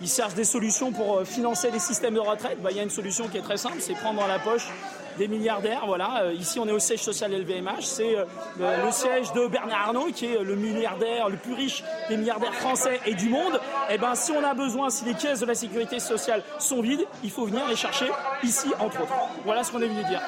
[0.00, 2.60] Ils cherchent des solutions pour financer les systèmes de retraite.
[2.62, 4.66] Bah, il y a une solution qui est très simple, c'est prendre dans la poche
[5.18, 5.82] des milliardaires.
[5.86, 6.24] Voilà.
[6.24, 7.82] Euh, ici, on est au siège social LVMH.
[7.82, 8.24] C'est euh,
[8.58, 13.00] le, siège de Bernard Arnault, qui est le milliardaire le plus riche des milliardaires français
[13.06, 13.60] et du monde.
[13.88, 16.80] Et eh ben, si on a besoin, si les caisses de la sécurité sociale sont
[16.80, 18.06] vides, il faut venir les chercher
[18.42, 19.14] ici, entre autres.
[19.44, 20.20] Voilà ce qu'on est venu dire.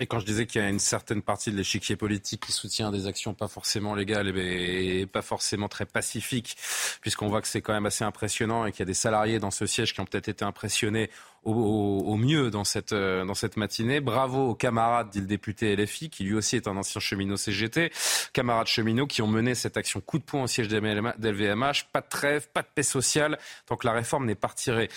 [0.00, 2.90] Et quand je disais qu'il y a une certaine partie de l'échiquier politique qui soutient
[2.90, 6.56] des actions pas forcément légales et pas forcément très pacifiques,
[7.02, 9.50] puisqu'on voit que c'est quand même assez impressionnant et qu'il y a des salariés dans
[9.50, 11.10] ce siège qui ont peut-être été impressionnés
[11.44, 14.00] au, mieux dans cette, euh, dans cette matinée.
[14.00, 17.92] Bravo aux camarades, dit le député LFI, qui lui aussi est un ancien cheminot CGT,
[18.32, 21.86] camarades cheminots qui ont mené cette action coup de poing au siège d'LVMH.
[21.92, 24.88] Pas de trêve, pas de paix sociale, tant que la réforme n'est pas retirée.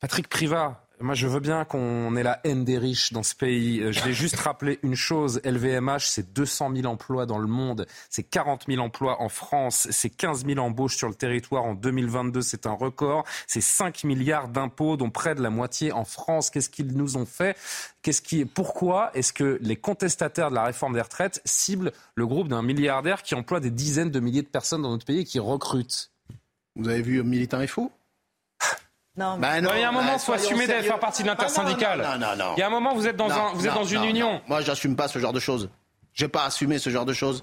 [0.00, 3.80] Patrick Privat, moi, je veux bien qu'on ait la haine des riches dans ce pays.
[3.80, 5.40] Euh, je vais juste rappeler une chose.
[5.44, 7.86] LVMH, c'est 200 000 emplois dans le monde.
[8.08, 9.88] C'est 40 000 emplois en France.
[9.90, 12.40] C'est 15 000 embauches sur le territoire en 2022.
[12.40, 13.24] C'est un record.
[13.46, 16.48] C'est 5 milliards d'impôts, dont près de la moitié en France.
[16.48, 17.56] Qu'est-ce qu'ils nous ont fait?
[18.00, 22.48] Qu'est-ce qui, Pourquoi est-ce que les contestataires de la réforme des retraites ciblent le groupe
[22.48, 25.40] d'un milliardaire qui emploie des dizaines de milliers de personnes dans notre pays et qui
[25.40, 26.10] recrute?
[26.74, 27.90] Vous avez vu un militant faux
[29.16, 32.02] non, bah il y a un moment, il faut assumer d'aller faire partie de l'intersyndicale.
[32.04, 33.72] Ah non, non, non, Il y a un moment, vous êtes dans, un, vous êtes
[33.72, 34.42] dans une union.
[34.46, 35.70] Moi, j'assume pas ce genre de choses.
[36.12, 37.42] J'ai pas assumé ce genre de choses.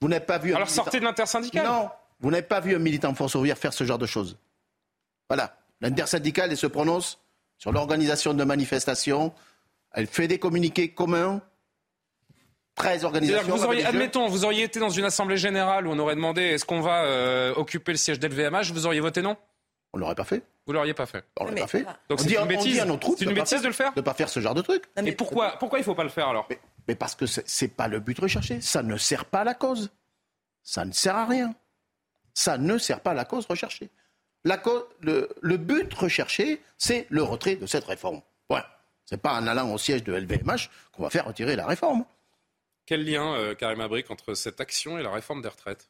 [0.00, 0.54] Vous n'avez pas vu.
[0.54, 1.66] Alors sortez de l'intersyndicale.
[1.66, 1.88] Non,
[2.20, 4.36] vous n'avez pas vu un militant force ouvrière faire ce genre de choses.
[5.28, 5.56] Voilà.
[5.80, 7.18] L'intersyndicale, elle se prononce
[7.58, 9.32] sur l'organisation de manifestations.
[9.92, 11.40] Elle fait des communiqués communs.
[12.74, 13.56] 13 organisations.
[13.56, 16.64] Vous auriez, admettons, vous auriez été dans une assemblée générale où on aurait demandé est-ce
[16.64, 19.36] qu'on va euh, occuper le siège d'LVMH, vous auriez voté non?
[19.94, 20.42] On l'aurait pas fait.
[20.66, 21.24] Vous l'auriez pas fait.
[21.38, 21.86] On l'aurait pas fait.
[22.08, 22.84] Donc c'est une bêtise.
[23.16, 23.94] C'est une bêtise de le faire.
[23.94, 24.84] De pas faire ce genre de truc.
[24.96, 26.48] Et pourquoi Pourquoi il faut pas le faire alors?
[26.88, 28.60] Mais, parce que c'est pas le but recherché.
[28.60, 29.92] Ça ne sert pas à la cause.
[30.64, 31.54] Ça ne sert à rien.
[32.34, 33.88] Ça ne sert pas à la cause recherchée.
[34.42, 34.60] La
[35.00, 38.20] le, le, but recherché, c'est le retrait de cette réforme.
[38.50, 38.66] Voilà.
[39.06, 42.04] C'est pas en allant au siège de LVMH qu'on va faire retirer la réforme.
[42.84, 45.88] Quel lien, euh, Karim Abrik, entre cette action et la réforme des retraites?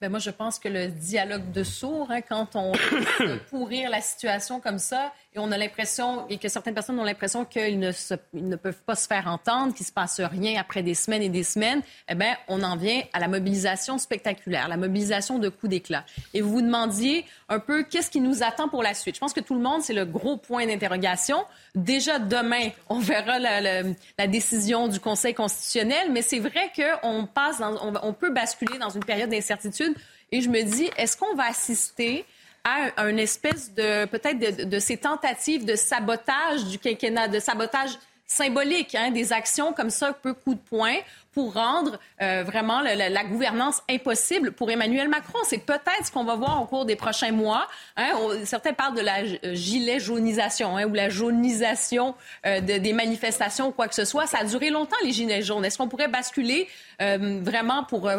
[0.00, 2.72] Ben moi, je pense que le dialogue de sourds, hein, quand on
[3.50, 7.44] pourrir la situation comme ça, et on a l'impression, et que certaines personnes ont l'impression
[7.44, 7.92] qu'ils ne,
[8.32, 11.28] ne peuvent pas se faire entendre, qu'il ne se passe rien après des semaines et
[11.28, 15.68] des semaines, eh bien, on en vient à la mobilisation spectaculaire, la mobilisation de coups
[15.68, 16.06] d'éclat.
[16.32, 19.16] Et vous vous demandiez un peu qu'est-ce qui nous attend pour la suite?
[19.16, 21.44] Je pense que tout le monde, c'est le gros point d'interrogation.
[21.74, 27.60] Déjà demain, on verra la, décision du Conseil constitutionnel, mais c'est vrai qu'on passe,
[28.02, 29.89] on peut basculer dans une période d'incertitude.
[30.32, 32.24] Et je me dis, est-ce qu'on va assister
[32.64, 37.90] à une espèce de peut-être de, ces tentatives de sabotage du quinquennat, de sabotage
[38.26, 40.96] symbolique, hein, des actions comme ça, peu coup de poing,
[41.32, 45.38] pour rendre euh, vraiment la, gouvernance impossible pour Emmanuel Macron.
[45.44, 47.68] C'est peut-être ce qu'on va voir au cours des prochains mois.
[47.96, 48.12] Hein.
[48.44, 52.14] certains parlent de la euh, gilet jaunisation hein, ou la jaunisation
[52.46, 54.26] euh, des manifestations ou quoi que ce soit.
[54.26, 55.64] Ça a duré longtemps, les gilets jaunes.
[55.64, 56.68] Est-ce qu'on pourrait basculer
[56.98, 58.10] vraiment pour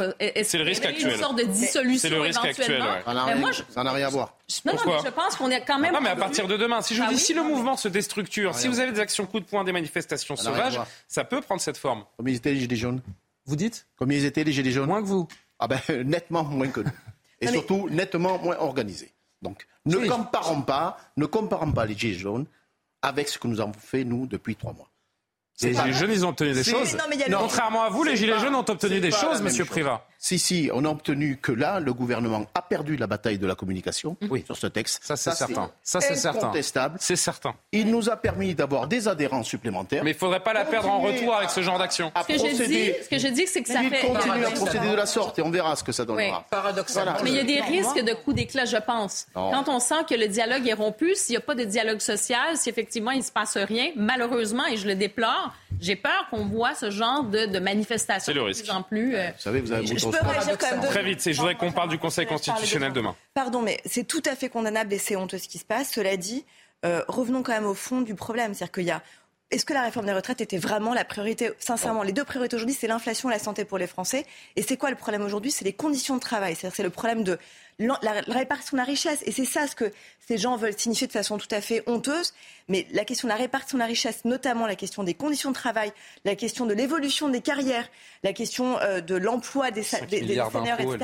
[0.43, 1.13] C'est le risque actuel.
[1.13, 2.83] une sorte de dissolution C'est le risque actuel.
[3.69, 4.33] Ça n'a rien à voir.
[4.65, 5.93] Non, non, mais je pense qu'on est quand même.
[5.93, 7.87] Non, mais à partir de demain, si je vous ah dis, si le mouvement se
[7.87, 11.61] déstructure, si vous avez des actions coup de poing, des manifestations sauvages, ça peut prendre
[11.61, 12.03] cette forme.
[12.17, 13.01] Comme ils étaient les gilets jaunes.
[13.51, 15.27] Vous dites Combien ils étaient les Gilets jaunes Moins que vous.
[15.59, 16.91] Ah ben, nettement moins que nous.
[17.41, 19.11] Et surtout, nettement moins organisés.
[19.41, 22.45] Donc, ne comparons pas, ne comparons pas les Gilets jaunes
[23.01, 24.89] avec ce que nous avons fait, nous, depuis trois mois.
[25.61, 26.95] Les Gilets jaunes, ils ont obtenu des choses.
[27.37, 30.07] Contrairement à vous, les Gilets jaunes ont obtenu des choses, Monsieur Privat.
[30.23, 33.55] Si, si, on a obtenu que là, le gouvernement a perdu la bataille de la
[33.55, 34.15] communication
[34.45, 35.03] sur ce texte.
[35.03, 35.71] Ça, c'est certain.
[35.81, 36.51] Ça, c'est certain.
[36.99, 37.55] C'est certain.
[37.71, 40.03] Il nous a permis d'avoir des adhérents supplémentaires.
[40.03, 42.11] Mais il ne faudrait pas la perdre en retour avec ce genre d'action.
[42.15, 44.05] Ce que je dis, c'est que ça fait.
[44.05, 46.45] continue à procéder de la sorte et on verra ce que ça donnera.
[46.51, 47.15] Paradoxalement.
[47.23, 49.25] Mais il y a des risques de coups d'éclat, je pense.
[49.33, 52.57] Quand on sent que le dialogue est rompu, s'il n'y a pas de dialogue social,
[52.57, 56.45] si effectivement il ne se passe rien, malheureusement, et je le déplore, j'ai peur qu'on
[56.45, 59.15] voit ce genre de, de manifestation de plus en plus.
[59.15, 60.81] Euh, vous savez, vous avez je, peux réagir quand même.
[60.81, 63.15] Très vite, je voudrais qu'on parle du Conseil constitutionnel demain.
[63.33, 65.91] Pardon, mais c'est tout à fait condamnable et c'est honteux ce qui se passe.
[65.91, 66.45] Cela dit,
[66.85, 68.53] euh, revenons quand même au fond du problème.
[68.53, 69.01] C'est-à-dire qu'il y a
[69.51, 71.51] est-ce que la réforme des retraites était vraiment la priorité?
[71.59, 74.25] Sincèrement, les deux priorités aujourd'hui, c'est l'inflation et la santé pour les Français.
[74.55, 75.51] Et c'est quoi le problème aujourd'hui?
[75.51, 76.55] C'est les conditions de travail.
[76.55, 77.37] C'est-à-dire c'est le problème de
[77.81, 79.21] la, répartition de la richesse.
[79.25, 79.91] Et c'est ça ce que
[80.27, 82.33] ces gens veulent signifier de façon tout à fait honteuse.
[82.67, 85.55] Mais la question de la répartition de la richesse, notamment la question des conditions de
[85.55, 85.91] travail,
[86.23, 87.87] la question de l'évolution des carrières,
[88.23, 90.97] la question euh, de l'emploi des, des, des seniors, etc.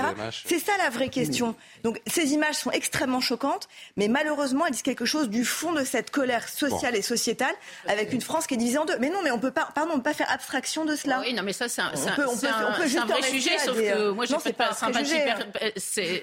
[0.45, 1.55] C'est ça la vraie question.
[1.84, 3.67] Donc ces images sont extrêmement choquantes,
[3.97, 7.55] mais malheureusement, elles disent quelque chose du fond de cette colère sociale et sociétale,
[7.88, 8.97] avec une France qui est divisée en deux.
[8.99, 11.19] Mais non, mais on peut pas, pardon, on peut pas faire abstraction de cela.
[11.21, 14.73] Oui, non, mais ça, c'est un, un, vrai sujet, sauf que moi, j'ai pas, pas,
[14.73, 15.15] sympathie,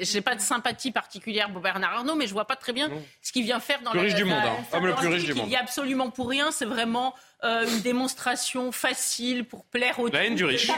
[0.00, 2.88] j'ai pas de sympathie particulière pour Bernard Arnault, mais je vois pas très bien
[3.20, 4.42] ce qu'il vient faire dans le plus riche du monde.
[4.44, 4.80] Hein.
[4.80, 5.46] le plus riche du monde.
[5.48, 6.52] Il y a absolument pour rien.
[6.52, 7.14] C'est vraiment
[7.44, 10.70] euh, une démonstration facile pour plaire aux la haine du riche.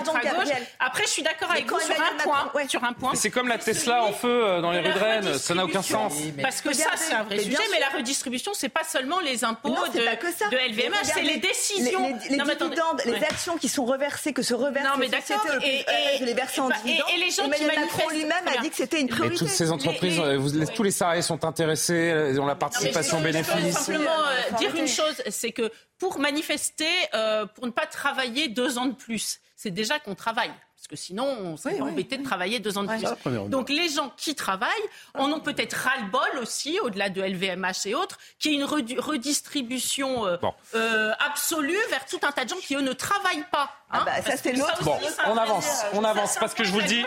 [0.80, 3.14] Après, je suis d'accord avec vous sur un, point, sur un point.
[3.14, 5.38] C'est comme la Tesla en feu euh, dans les rues de Rennes.
[5.38, 6.14] Ça n'a aucun sens.
[6.42, 7.56] Parce que ça, c'est un vrai sujet.
[7.70, 12.18] Mais la redistribution, c'est pas seulement les impôts de, de LVMH, c'est les décisions.
[12.28, 15.46] Les, dividendes, les actions qui sont reversées, que se reversent non, mais d'accord.
[15.62, 15.84] Et,
[16.24, 17.06] les verser en dividendes.
[17.14, 19.38] Et, les gens qui Macron lui-même a dit que c'était une priorité.
[19.38, 20.20] toutes ces entreprises,
[20.74, 23.78] tous les salariés sont intéressés, ont la participation bénéfice.
[23.78, 24.10] Simplement
[24.58, 28.94] dire une chose, c'est que pour manifester, euh, pour ne pas travailler deux ans de
[28.94, 29.40] plus.
[29.56, 32.88] C'est déjà qu'on travaille parce que sinon, on serait embêté de travailler deux ans de
[32.88, 33.48] plus.
[33.48, 34.70] Donc les gens qui travaillent
[35.14, 40.36] en ont peut-être ras-le-bol aussi, au-delà de LVMH et autres, qui est une redistribution euh,
[40.74, 43.70] euh, absolue vers tout un tas de gens qui, eux, ne travaillent pas.
[43.88, 44.82] Ah bah, ça, c'est l'autre.
[44.82, 47.04] Bon, on avance, on avance, parce que je vous le dis.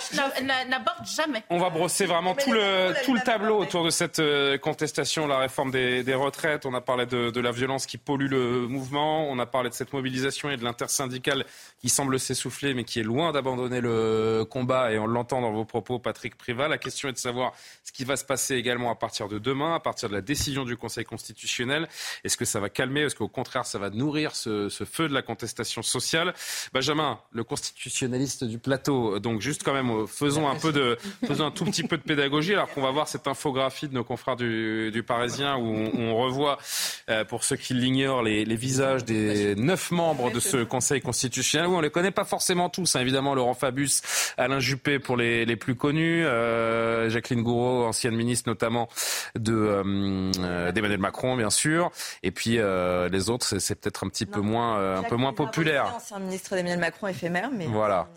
[0.68, 1.44] N'aborde jamais.
[1.50, 5.38] On va brosser vraiment tout le, tout le tableau autour de cette euh, contestation, la
[5.38, 6.66] réforme des, des retraites.
[6.66, 9.30] On a parlé de, de, la violence qui pollue le mouvement.
[9.30, 11.46] On a parlé de cette mobilisation et de l'intersyndicale
[11.82, 14.92] qui semble s'essouffler, mais qui est loin d'abandonner le combat.
[14.92, 16.68] Et on l'entend dans vos propos, Patrick Privat.
[16.68, 17.54] La question est de savoir
[17.84, 20.64] ce qui va se passer également à partir de demain, à partir de la décision
[20.64, 21.88] du Conseil constitutionnel.
[22.24, 25.22] Est-ce que ça va calmer Est-ce qu'au contraire, ça va nourrir ce, feu de la
[25.22, 26.34] contestation sociale?
[26.74, 31.48] Benjamin, le constitutionnaliste du plateau, donc juste quand même, euh, faisons un peu de, faisons
[31.48, 34.36] un tout petit peu de pédagogie, alors qu'on va voir cette infographie de nos confrères
[34.36, 36.58] du, Parisien où on, revoit,
[37.10, 41.68] euh, pour ceux qui l'ignorent, les, visages des neuf membres de ce Conseil constitutionnel.
[41.68, 44.02] Où on les connaît pas forcément tous, hein, évidemment Laurent Fabius,
[44.38, 48.90] Alain Juppé pour les, les plus connus, euh, Jacqueline Gouraud, ancienne ministre notamment
[49.36, 51.92] de euh, d'Emmanuel Macron, bien sûr,
[52.24, 55.34] et puis euh, les autres, c'est peut-être un petit non, peu moins, un peu moins
[55.34, 55.94] populaire.
[55.96, 58.08] Ancien ministre d'Emmanuel Macron éphémère, mais voilà.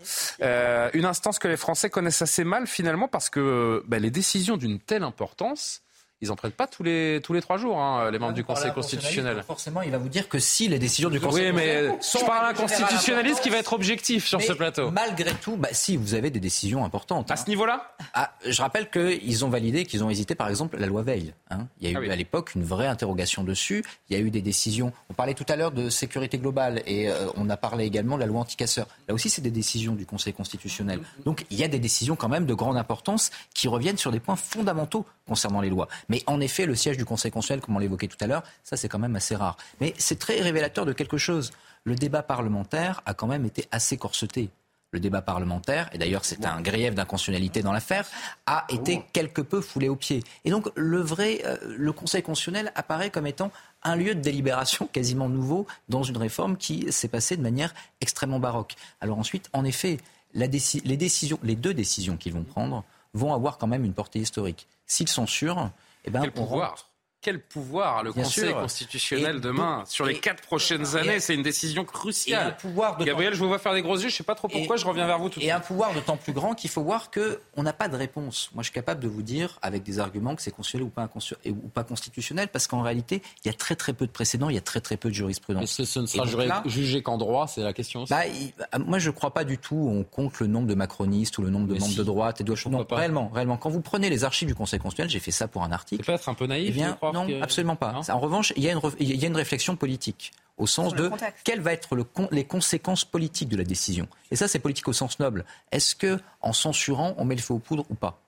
[0.41, 4.57] Euh, une instance que les Français connaissent assez mal finalement parce que bah, les décisions
[4.57, 5.81] d'une telle importance
[6.23, 8.71] ils n'en prennent pas tous les, tous les trois jours, hein, les membres du Conseil
[8.71, 9.43] constitutionnel.
[9.45, 12.45] Forcément, il va vous dire que si les décisions du Conseil Oui, mais je parle
[12.45, 14.89] à un constitutionnaliste qui va être objectif sur ce plateau.
[14.89, 17.29] Malgré tout, bah, si, vous avez des décisions importantes.
[17.29, 17.37] À hein.
[17.37, 21.01] ce niveau-là ah, Je rappelle qu'ils ont validé, qu'ils ont hésité, par exemple, la loi
[21.01, 21.33] Veil.
[21.49, 21.67] Hein.
[21.81, 22.09] Il y a eu ah oui.
[22.09, 23.83] à l'époque une vraie interrogation dessus.
[24.09, 24.93] Il y a eu des décisions.
[25.09, 28.21] On parlait tout à l'heure de sécurité globale et euh, on a parlé également de
[28.21, 28.87] la loi anticasseur.
[29.09, 31.01] Là aussi, c'est des décisions du Conseil constitutionnel.
[31.25, 34.19] Donc, il y a des décisions quand même de grande importance qui reviennent sur des
[34.19, 35.87] points fondamentaux concernant les lois.
[36.13, 38.77] Mais en effet, le siège du Conseil constitutionnel, comme on l'évoquait tout à l'heure, ça
[38.77, 39.57] c'est quand même assez rare.
[39.81, 41.49] Mais c'est très révélateur de quelque chose.
[41.85, 44.51] Le débat parlementaire a quand même été assez corseté.
[44.91, 48.05] Le débat parlementaire, et d'ailleurs c'est un grief d'inconstitutionnalité dans l'affaire,
[48.45, 50.23] a été quelque peu foulé aux pieds.
[50.45, 53.51] Et donc le vrai, euh, le Conseil constitutionnel apparaît comme étant
[53.81, 58.39] un lieu de délibération quasiment nouveau dans une réforme qui s'est passée de manière extrêmement
[58.39, 58.75] baroque.
[59.01, 59.97] Alors ensuite, en effet,
[60.35, 62.83] la déci les décisions, les deux décisions qu'ils vont prendre
[63.15, 64.67] vont avoir quand même une portée historique.
[64.85, 65.71] S'ils sont sûrs,
[66.03, 66.92] eh ben, Quel pouvoir
[67.23, 68.59] quel pouvoir le Bien Conseil sûr.
[68.59, 72.49] constitutionnel et demain donc, sur les quatre prochaines années C'est une décision cruciale.
[72.49, 74.01] Et pouvoir de Gabriel, je vous vois faire des gros yeux.
[74.01, 74.75] Je ne sais pas trop pourquoi.
[74.75, 75.55] Et, je reviens vers vous tout de Et suite.
[75.55, 78.49] un pouvoir d'autant plus grand qu'il faut voir qu'on n'a pas de réponse.
[78.53, 81.09] Moi, je suis capable de vous dire avec des arguments que c'est constitutionnel ou pas,
[81.49, 84.55] ou pas constitutionnel, parce qu'en réalité, il y a très très peu de précédents, il
[84.55, 85.61] y a très très peu de jurisprudence.
[85.61, 88.03] Mais ce, ce ne sera juré, là, jugé qu'en droit, c'est la question.
[88.03, 88.11] Aussi.
[88.13, 88.51] Bah, il,
[88.85, 89.75] moi, je ne crois pas du tout.
[89.89, 91.97] On compte le nombre de macronistes ou le nombre de Mais membres si.
[91.97, 92.65] de droite et de gauche.
[92.67, 92.97] Non, pas.
[92.97, 93.57] réellement, réellement.
[93.57, 96.03] Quand vous prenez les archives du Conseil constitutionnel, j'ai fait ça pour un article.
[96.03, 96.67] C'est peut être un peu naïf.
[96.69, 97.41] Eh bien, non, que...
[97.41, 98.01] absolument pas.
[98.09, 101.09] En revanche, il y, a une, il y a une réflexion politique au sens de
[101.43, 104.07] quelles vont être le, les conséquences politiques de la décision.
[104.31, 105.45] Et ça, c'est politique au sens noble.
[105.71, 108.19] Est-ce que, en censurant, on met le feu aux poudres ou pas?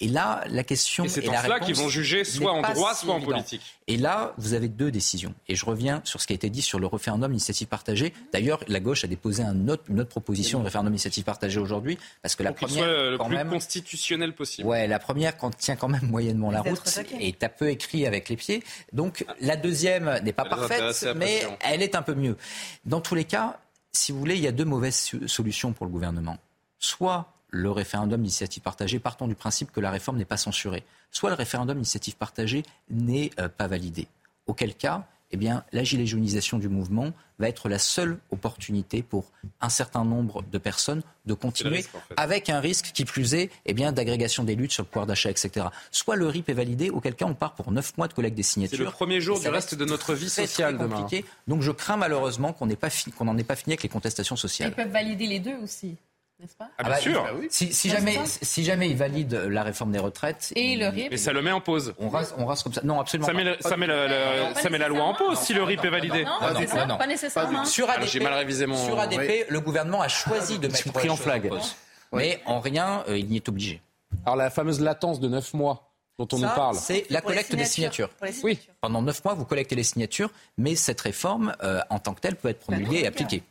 [0.00, 1.04] Et là, la question.
[1.04, 3.30] Et c'est en cela qu'ils vont juger soit en droit, si soit évident.
[3.30, 3.62] en politique.
[3.86, 5.34] Et là, vous avez deux décisions.
[5.48, 8.12] Et je reviens sur ce qui a été dit sur le référendum initiative partagée.
[8.32, 11.98] D'ailleurs, la gauche a déposé un autre, une autre proposition de référendum initiative partagée aujourd'hui,
[12.20, 14.66] parce que la Pour première, soit le quand plus même, constitutionnel possible.
[14.66, 16.82] ouais, la première quand tient quand même moyennement la route
[17.20, 18.64] et est un peu écrit avec les pieds.
[18.92, 22.36] Donc la deuxième n'est pas Elle parfaite, mais elle est un peu mieux.
[22.84, 23.60] Dans tous les cas,
[23.92, 26.38] si vous voulez, il y a deux mauvaises solutions pour le gouvernement.
[26.78, 30.82] Soit le référendum d'initiative partagée, partons du principe que la réforme n'est pas censurée,
[31.12, 34.08] soit le référendum d'initiative partagée n'est euh, pas validé.
[34.46, 39.30] Auquel cas, eh bien, la gilet jaunisation du mouvement va être la seule opportunité pour
[39.60, 42.14] un certain nombre de personnes de continuer risque, en fait.
[42.16, 45.30] avec un risque qui plus est eh bien, d'agrégation des luttes sur le pouvoir d'achat,
[45.30, 45.66] etc.
[45.90, 48.42] Soit le RIP est validé, auquel cas on part pour neuf mois de collecte des
[48.42, 48.78] signatures.
[48.78, 51.00] C'est le premier jour du reste de notre vie sociale très demain.
[51.00, 51.24] compliqué.
[51.48, 54.74] Donc je crains malheureusement qu'on n'en ait, ait pas fini avec les contestations Ils sociales.
[54.74, 55.96] peuvent valider les deux aussi,
[56.42, 57.26] n'est-ce pas Ah, bien bah, sûr.
[57.50, 61.16] Si, si jamais, si jamais ils valident la réforme des retraites, Et le RIP Et
[61.16, 61.94] ça le met en pause.
[61.98, 62.80] on rase, on rase comme ça.
[62.84, 63.68] Non, absolument Ça met, le- pas.
[63.68, 65.90] ça met, le- le- Pas ça met la loi en pause si le RIP est
[65.90, 66.24] validé.
[66.24, 66.98] Non, Ah non, ah non.
[66.98, 67.64] pas nécessairement.
[67.64, 70.92] Sur Alors, ADP, j'ai mal révisé mon- sur ADP le gouvernement a choisi de mettre
[70.92, 71.48] pris en flag.
[71.48, 71.76] pause.
[72.12, 73.80] Mais en rien, euh, il n'y est obligé.
[74.26, 75.88] Alors la fameuse latence de 9 mois
[76.18, 76.74] dont on Ça, nous parle.
[76.76, 78.10] c'est la collecte des signatures.
[78.42, 78.58] Oui.
[78.82, 82.36] Pendant neuf mois, vous collectez les signatures, mais cette réforme, euh, en tant que telle,
[82.36, 83.42] peut être promulguée et appliquée.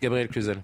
[0.00, 0.62] Gabriel Cluzel.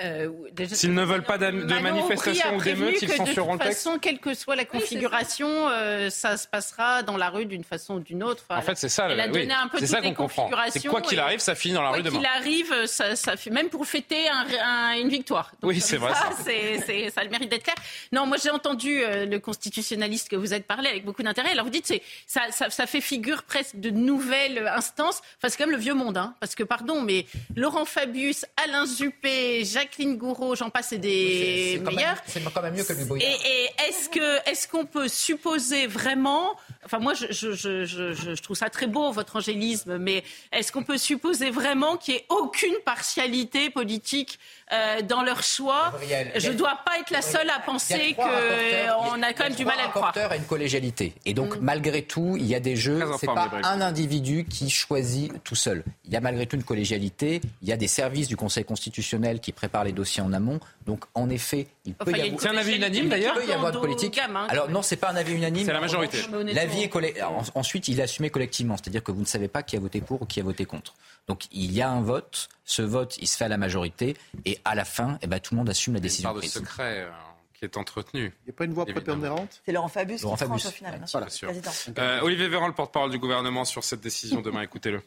[0.00, 3.68] Euh, déjà- S'ils ne veulent pas de manifestations ou d'émeutes, ils censureront De le toute
[3.68, 7.64] texte façon, quelle que soit la configuration, euh, ça se passera dans la rue d'une
[7.64, 8.44] façon ou d'une autre.
[8.48, 9.08] Enfin, En fait, c'est ça.
[9.10, 9.32] Elle a oui.
[9.32, 10.50] donné un peu C'est ça qu'on comprend.
[10.70, 12.18] C'est quoi qu'il arrive, ça finit dans la Quoi rue demain.
[12.18, 15.50] qu'il arrive, ça, ça fait même pour fêter un- un- une victoire.
[15.60, 16.30] Donc, Oui, c'est vrai, ça.
[16.44, 17.76] c'est- c'est- ça a le mérite d'être clair.
[18.12, 21.50] Non, moi j'ai entendu euh, le constitutionnaliste que vous êtes parlé avec beaucoup d'intérêt.
[21.50, 25.20] Alors vous dites, c'est ça, ça, ça fait figure presque de nouvelles instances.
[25.38, 27.26] Enfin, c'est quand même le vieux monde, hein, parce que pardon, mais
[27.56, 32.16] Laurent Fabius, Alain Juppé, Jacques Jacqueline Gouraud, j'en passe, c'est des meilleurs.
[32.26, 36.56] C'est quand même mieux que le Et, et est-ce que est-ce qu'on peut supposer vraiment
[36.84, 40.84] Enfin, moi, je, je, je, je, trouve ça très beau votre angélisme, mais est-ce qu'on
[40.84, 44.38] peut supposer vraiment qu'il n'y ait aucune partialité politique
[44.72, 45.92] euh, dans leur choix
[46.36, 49.78] Je ne dois pas être la seule à penser qu'on a quand même du mal
[49.80, 50.12] à le croire.
[50.16, 51.60] a une collégialité, et donc mm.
[51.62, 53.02] malgré tout, il y a des jeux.
[53.18, 55.84] C'est pas un individu qui choisit tout seul.
[56.04, 57.40] Il y a malgré tout une collégialité.
[57.62, 60.60] Il y a des services du Conseil constitutionnel qui préparent les dossiers en amont.
[60.86, 62.40] Donc, en effet, il peut y avoir.
[62.40, 63.34] C'est un avis unanime d'ailleurs.
[63.36, 64.20] Il peut y avoir de politique.
[64.48, 65.66] Alors non, c'est pas un avis unanime.
[65.66, 66.18] C'est la majorité.
[66.52, 67.22] L'avis est
[67.54, 70.22] ensuite, il est assumé collectivement, c'est-à-dire que vous ne savez pas qui a voté pour
[70.22, 70.94] ou qui a voté contre.
[71.26, 72.48] Donc, il y a un vote.
[72.68, 74.14] Ce vote, il se fait à la majorité,
[74.44, 76.30] et à la fin, eh ben, tout le monde assume la décision.
[76.32, 77.00] Il y a de secret.
[77.00, 77.10] Euh,
[77.54, 78.32] qui est entretenu.
[78.42, 79.62] Il n'y a pas une voix prépondérante?
[79.66, 81.50] C'est Laurent Fabius qui tranche au final, bien sûr.
[81.98, 85.02] Euh, Olivier Véran, le porte-parole du gouvernement sur cette décision demain, écoutez-le.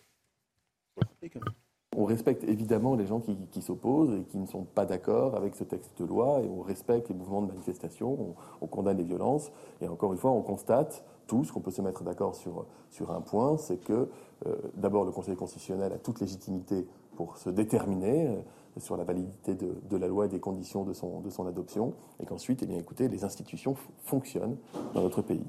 [1.96, 5.64] On respecte évidemment les gens qui, s'opposent et qui ne sont pas d'accord avec ce
[5.64, 9.52] texte de loi et on respecte les mouvements de manifestation, on, condamne les violences
[9.82, 13.22] et encore une fois on constate tous qu'on peut se mettre d'accord sur, sur un
[13.22, 14.10] point, c'est que
[14.46, 16.88] euh, d'abord le Conseil constitutionnel a toute légitimité
[17.26, 21.22] pour se déterminer euh, sur la validité de, la loi et des conditions de son,
[21.22, 24.58] de son adoption et qu'ensuite, eh bien, écoutez, les institutions fonctionnent
[24.96, 25.46] dans notre pays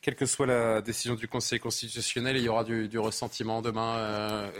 [0.00, 3.96] quelle que soit la décision du Conseil constitutionnel, il y aura du, ressentiment demain.
[3.96, 4.50] Euh,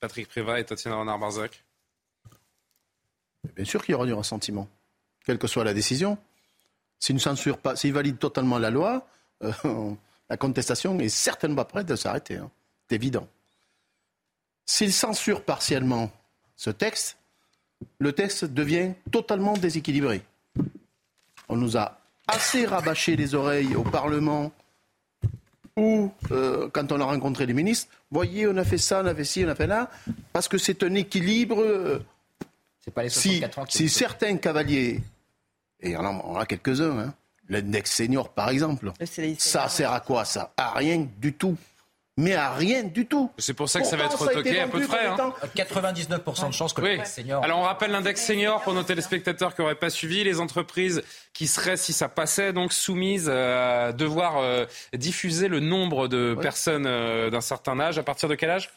[0.00, 1.64] Patrick Prévat et Tatiana Renard-Barzac?
[3.56, 4.68] Bien sûr qu'il y aura du ressentiment,
[5.24, 6.18] quelle que soit la décision.
[6.98, 9.06] S'il ne censure pas, s'il valide totalement la loi,
[9.44, 9.52] euh,
[10.28, 12.36] la contestation est certainement pas prête de s'arrêter.
[12.36, 12.50] Hein.
[12.88, 13.28] C'est évident.
[14.70, 16.10] S'il censure partiellement
[16.54, 17.16] ce texte,
[17.98, 20.20] le texte devient totalement déséquilibré.
[21.48, 24.52] On nous a assez rabâché les oreilles au Parlement
[25.78, 29.14] ou euh, quand on a rencontré les ministres, voyez, on a fait ça, on a
[29.14, 29.90] fait ci, on a fait là,
[30.34, 31.62] parce que c'est un équilibre.
[31.62, 32.04] Euh,
[32.84, 35.00] c'est pas les si, si certains cavaliers,
[35.80, 37.14] et on en a quelques-uns, hein,
[37.48, 38.92] l'index senior par exemple,
[39.38, 40.52] ça sert à quoi ça?
[40.58, 41.56] À rien du tout
[42.18, 43.30] mais à rien du tout.
[43.38, 45.06] C'est pour ça que ça va être retoqué à peu près.
[45.06, 45.32] Hein.
[45.56, 46.98] 99% de chances que oui.
[47.04, 47.44] senior.
[47.44, 50.24] Alors on rappelle l'index senior pour nos téléspectateurs qui n'auraient pas suivi.
[50.24, 51.02] Les entreprises
[51.32, 56.86] qui seraient, si ça passait, donc soumises à devoir euh, diffuser le nombre de personnes
[56.86, 57.98] euh, d'un certain âge.
[57.98, 58.70] À partir de quel âge?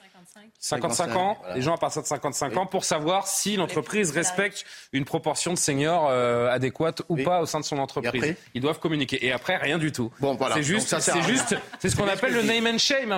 [0.62, 5.06] 55 ans, les gens à partir de 55 ans, pour savoir si l'entreprise respecte une
[5.06, 8.36] proportion de seniors euh, adéquate ou pas au sein de son entreprise.
[8.54, 9.26] Ils doivent communiquer.
[9.26, 10.12] Et après, rien du tout.
[10.20, 10.56] Bon, voilà.
[10.56, 13.18] C'est juste, c'est juste, c'est ce qu'on appelle le name and shame.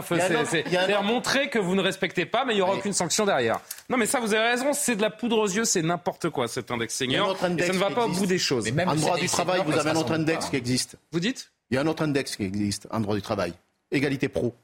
[0.49, 0.63] C'est
[1.03, 3.59] montrer que vous ne respectez pas, mais il n'y aura aucune sanction derrière.
[3.89, 6.47] Non, mais ça, vous avez raison, c'est de la poudre aux yeux, c'est n'importe quoi
[6.47, 7.37] cet index senior.
[7.37, 8.71] ça ne va pas au bout des choses.
[8.71, 10.95] même en droit du travail, vous avez un autre index qui existe.
[11.11, 11.51] Vous dites?
[11.69, 13.53] Il y a un autre index qui existe en droit du travail.
[13.91, 14.55] Égalité pro.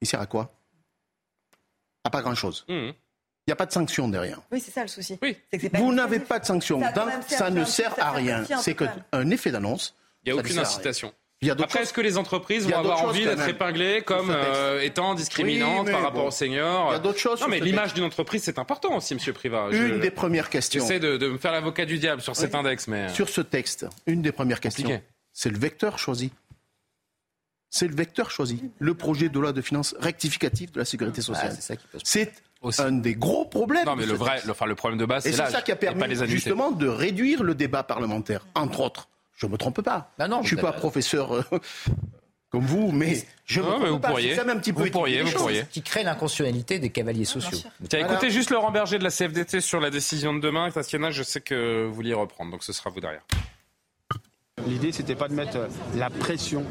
[0.00, 0.50] Il sert à quoi?
[2.10, 2.64] Pas grand-chose.
[2.68, 2.90] Mmh.
[3.48, 4.40] Il n'y a pas de sanction derrière.
[4.52, 5.18] Oui, c'est ça le souci.
[5.72, 6.82] Vous n'avez pas de sanction.
[7.26, 8.44] Ça, ne sert à rien.
[8.60, 9.94] C'est qu'un effet d'annonce.
[10.24, 11.12] Il n'y a aucune incitation.
[11.50, 16.02] Après, est-ce que les entreprises vont avoir envie d'être épinglées comme euh, étant discriminantes par
[16.02, 17.40] rapport aux seniors Il y a d'autres choses.
[17.40, 19.68] Non, mais l'image d'une entreprise, c'est important aussi, Monsieur Privat.
[19.72, 20.82] Une des premières questions.
[20.82, 23.86] J'essaie de, de me faire l'avocat du diable sur cet index, mais sur ce texte,
[24.06, 25.00] une des premières questions,
[25.32, 26.32] c'est le vecteur choisi.
[27.70, 28.70] C'est le vecteur choisi.
[28.78, 31.56] Le projet de loi de finances rectificative de la sécurité sociale.
[32.02, 32.32] c'est
[32.78, 33.84] un des gros problèmes.
[33.84, 36.70] Non, mais le vrai, enfin, le problème de base, c'est ça qui a permis justement
[36.70, 39.08] de réduire le débat parlementaire, entre autres.
[39.34, 40.10] Je ne me trompe pas.
[40.18, 41.42] Bah non, je ne suis pas professeur euh,
[42.50, 44.08] comme vous, mais je non, me mais vous pas.
[44.08, 44.36] Pourriez.
[44.36, 45.64] un petit peu vous pourriez, vous pourriez.
[45.70, 47.56] Qui crée l'inconstitutionnalité des cavaliers sociaux.
[47.88, 50.68] Tiens, écoutez juste Laurent Berger de la CFDT sur la décision de demain.
[50.72, 53.22] Tatiana, je sais que vous vouliez reprendre, donc ce sera vous derrière.
[54.68, 55.66] L'idée, c'était pas de mettre euh,
[55.96, 56.62] la pression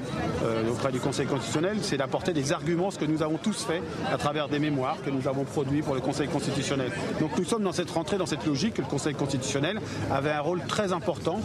[0.44, 3.82] euh, auprès du Conseil constitutionnel, c'est d'apporter des arguments, ce que nous avons tous fait
[4.12, 6.92] à travers des mémoires que nous avons produits pour le Conseil constitutionnel.
[7.20, 9.80] Donc nous sommes dans cette rentrée, dans cette logique que le Conseil constitutionnel
[10.12, 11.40] avait un rôle très important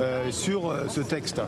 [0.00, 1.42] euh, sur ce texte.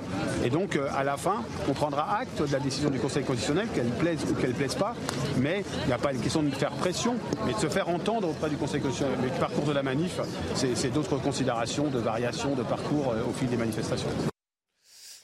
[0.45, 1.37] Et donc, à la fin,
[1.69, 4.95] on prendra acte de la décision du Conseil constitutionnel, qu'elle plaise ou qu'elle plaise pas,
[5.39, 7.15] mais il n'y a pas une question de faire pression,
[7.47, 9.19] mais de se faire entendre auprès du Conseil constitutionnel.
[9.23, 10.21] Le parcours de la manif,
[10.55, 14.09] c'est d'autres considérations de variation de parcours au fil des manifestations.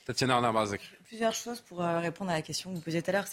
[0.06, 0.40] Tatiana
[1.04, 3.26] Plusieurs choses pour euh, répondre à la question que vous posiez tout à l'heure.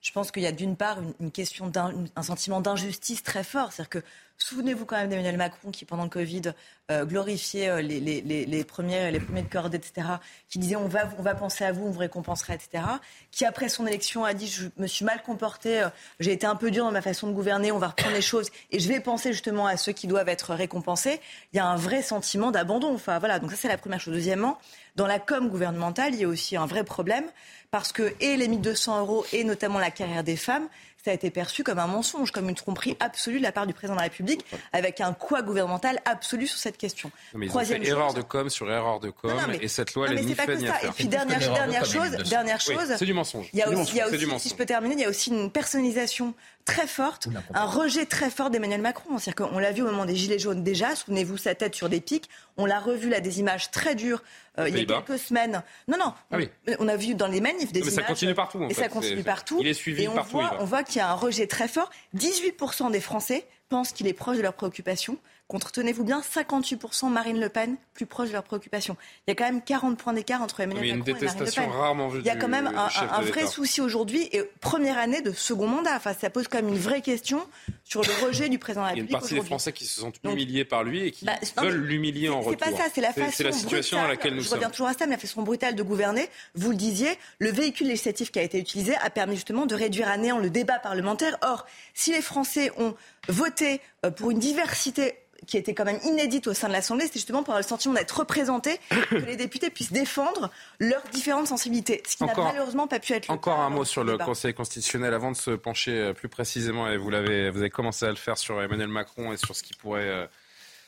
[0.00, 3.72] Je pense qu'il y a d'une part une, question d'un un sentiment d'injustice très fort.
[3.72, 4.02] C'est-à-dire que
[4.38, 6.42] Souvenez-vous quand même d'Emmanuel Macron qui, pendant le Covid,
[6.90, 10.06] euh, glorifiait euh, les, premiers, les premiers de corde, etc.,
[10.48, 12.84] qui disait on va, on va penser à vous, on vous récompensera, etc.,
[13.30, 15.88] qui, après son élection, a dit je me suis mal comporté, euh,
[16.20, 18.50] j'ai été un peu dur dans ma façon de gouverner, on va reprendre les choses
[18.70, 21.20] et je vais penser justement à ceux qui doivent être récompensés.
[21.52, 22.92] Il y a un vrai sentiment d'abandon.
[22.94, 24.14] Enfin, voilà, donc ça, c'est la première chose.
[24.14, 24.58] Deuxièmement,
[24.96, 27.24] dans la com gouvernementale, il y a aussi un vrai problème
[27.70, 30.68] parce que et les 1200 euros et notamment la carrière des femmes,
[31.04, 33.74] ça a été perçu comme un mensonge, comme une tromperie absolue de la part du
[33.74, 37.10] président de la République, avec un quoi gouvernemental absolu sur cette question.
[37.34, 40.18] mais ils ont fait erreur de com sur erreur de com, et cette loi, elle
[40.18, 43.50] est ni fait ni à Et puis dernière, dernière chose, dernière chose, c'est du mensonge.
[43.52, 44.00] Il y a aussi,
[44.38, 46.34] si je peux terminer, il y a aussi une personnalisation
[46.64, 49.18] très forte, un rejet très fort d'Emmanuel Macron.
[49.18, 52.00] C'est-à-dire qu'on l'a vu au moment des Gilets jaunes déjà, souvenez-vous, sa tête sur des
[52.00, 52.28] pics.
[52.56, 54.22] On l'a revu là, des images très dures
[54.58, 55.62] euh, il y a quelques semaines.
[55.88, 56.38] Non, non, ah
[56.78, 57.92] on, a vu dans les manifs des images.
[57.92, 58.66] ça continue partout.
[58.68, 59.58] et ça continue partout.
[59.60, 60.38] Il est suivi et on partout.
[60.38, 61.90] Voit, on voit qu'il y a un rejet très fort.
[62.16, 65.18] 18% des Français pensent qu'il est proche de leurs préoccupations
[65.48, 68.96] contre, tenez-vous bien, 58% Marine Le Pen, plus proche de leurs préoccupations.
[69.26, 71.70] Il y a quand même 40 points d'écart entre Emmanuel Macron et Marine Le Pen.
[71.70, 75.66] Rarement il y a quand même un, vrai souci aujourd'hui et première année de second
[75.66, 75.96] mandat.
[75.96, 77.46] Enfin, ça pose quand même une vraie question
[77.84, 79.10] sur le rejet du président de la République.
[79.10, 81.26] Il y a une partie des Français qui se sont humiliés par lui et qui
[81.26, 82.64] bah, veulent l'humilier en retour.
[82.64, 83.30] C'est pas ça, c'est la façon.
[83.32, 84.58] C'est la situation à laquelle nous je sommes.
[84.58, 86.28] Je reviens toujours à ça, mais la façon brutale de gouverner.
[86.54, 90.08] Vous le disiez, le véhicule législatif qui a été utilisé a permis justement de réduire
[90.08, 91.36] à néant le débat parlementaire.
[91.42, 92.94] Or, si les Français ont
[93.28, 95.14] voté euh, pour une diversité
[95.46, 97.94] qui était quand même inédite au sein de l'Assemblée, c'était justement pour avoir le sentiment
[97.94, 100.50] d'être représenté, que les députés puissent défendre
[100.80, 104.04] leurs différentes sensibilités, ce qui n'a malheureusement pas pu être le Encore un mot sur
[104.04, 107.70] le Conseil constitutionnel avant de se pencher euh, plus précisément, et vous, l'avez, vous avez
[107.70, 110.08] commencé à le faire sur Emmanuel Macron et sur ce qui pourrait...
[110.08, 110.26] Euh,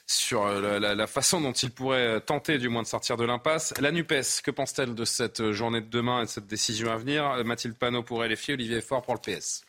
[0.08, 3.74] sur la, façon dont il pourrait tenter du moins de sortir de l'impasse.
[3.80, 7.42] La NUPES, que pense-t-elle de cette journée de demain et de cette décision à venir?
[7.44, 9.65] Mathilde Panot pour LFI, Olivier Faure pour le PS.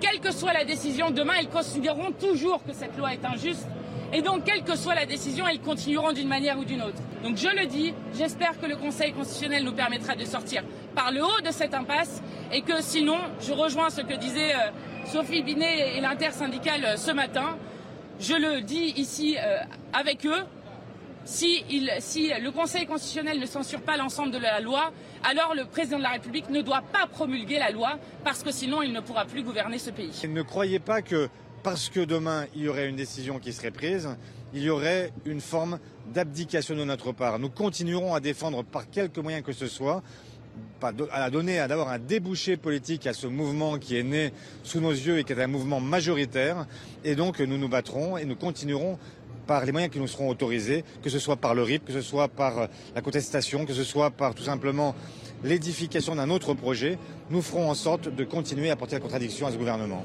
[0.00, 3.66] Quelle que soit la décision, demain, ils considéreront toujours que cette loi est injuste.
[4.12, 7.02] Et donc, quelle que soit la décision, ils continueront d'une manière ou d'une autre.
[7.24, 10.62] Donc, je le dis, j'espère que le Conseil constitutionnel nous permettra de sortir
[10.94, 12.22] par le haut de cette impasse
[12.52, 14.70] et que sinon, je rejoins ce que disait euh,
[15.04, 17.56] Sophie Binet et l'intersyndicale euh, ce matin.
[18.20, 19.58] Je le dis ici euh,
[19.92, 20.44] avec eux,
[21.28, 26.02] si, le Conseil constitutionnel ne censure pas l'ensemble de la loi, alors le président de
[26.02, 29.42] la République ne doit pas promulguer la loi parce que sinon il ne pourra plus
[29.42, 30.10] gouverner ce pays.
[30.28, 31.28] Ne croyez pas que
[31.62, 34.08] parce que demain il y aurait une décision qui serait prise,
[34.54, 35.78] il y aurait une forme
[36.14, 37.38] d'abdication de notre part.
[37.38, 40.02] Nous continuerons à défendre par quelque moyen que ce soit
[41.12, 45.18] à donner d'avoir un débouché politique à ce mouvement qui est né sous nos yeux
[45.18, 46.66] et qui est un mouvement majoritaire.
[47.04, 48.98] Et donc nous nous battrons et nous continuerons
[49.48, 52.02] par les moyens qui nous seront autorisés, que ce soit par le RIP, que ce
[52.02, 54.94] soit par euh, la contestation, que ce soit par tout simplement
[55.42, 56.98] l'édification d'un autre projet,
[57.30, 60.04] nous ferons en sorte de continuer à porter la contradiction à ce gouvernement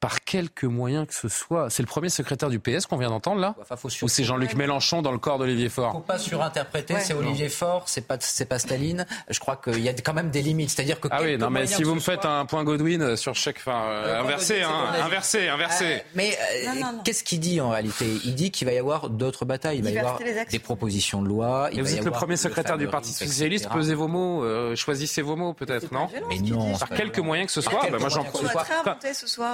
[0.00, 1.70] par quelque moyen que ce soit.
[1.70, 3.54] C'est le premier secrétaire du PS qu'on vient d'entendre là
[4.02, 7.84] Ou c'est Jean-Luc Mélenchon dans le corps d'Olivier Faure Faut pas surinterpréter, c'est Olivier Faure,
[7.86, 9.06] c'est pas, c'est pas Staline.
[9.28, 10.70] Je crois qu'il y a quand même des limites.
[10.70, 11.08] C'est-à-dire que.
[11.10, 13.58] Ah oui, non, mais si vous me faites un point Godwin sur chaque.
[13.58, 14.70] Enfin, euh, inversé, hein,
[15.02, 15.84] inversé, inversé.
[15.84, 18.06] Euh, mais euh, qu'est-ce qu'il dit en réalité?
[18.24, 19.78] Il dit qu'il va y avoir d'autres batailles.
[19.78, 20.18] Il va y avoir
[20.50, 21.70] des propositions de loi.
[21.72, 24.44] vous êtes le premier secrétaire du Parti Socialiste, pesez vos mots,
[24.76, 26.76] choisissez vos mots peut-être, non Mais non.
[26.78, 28.24] Par quelque moyen que ce soit, bah, moi j'en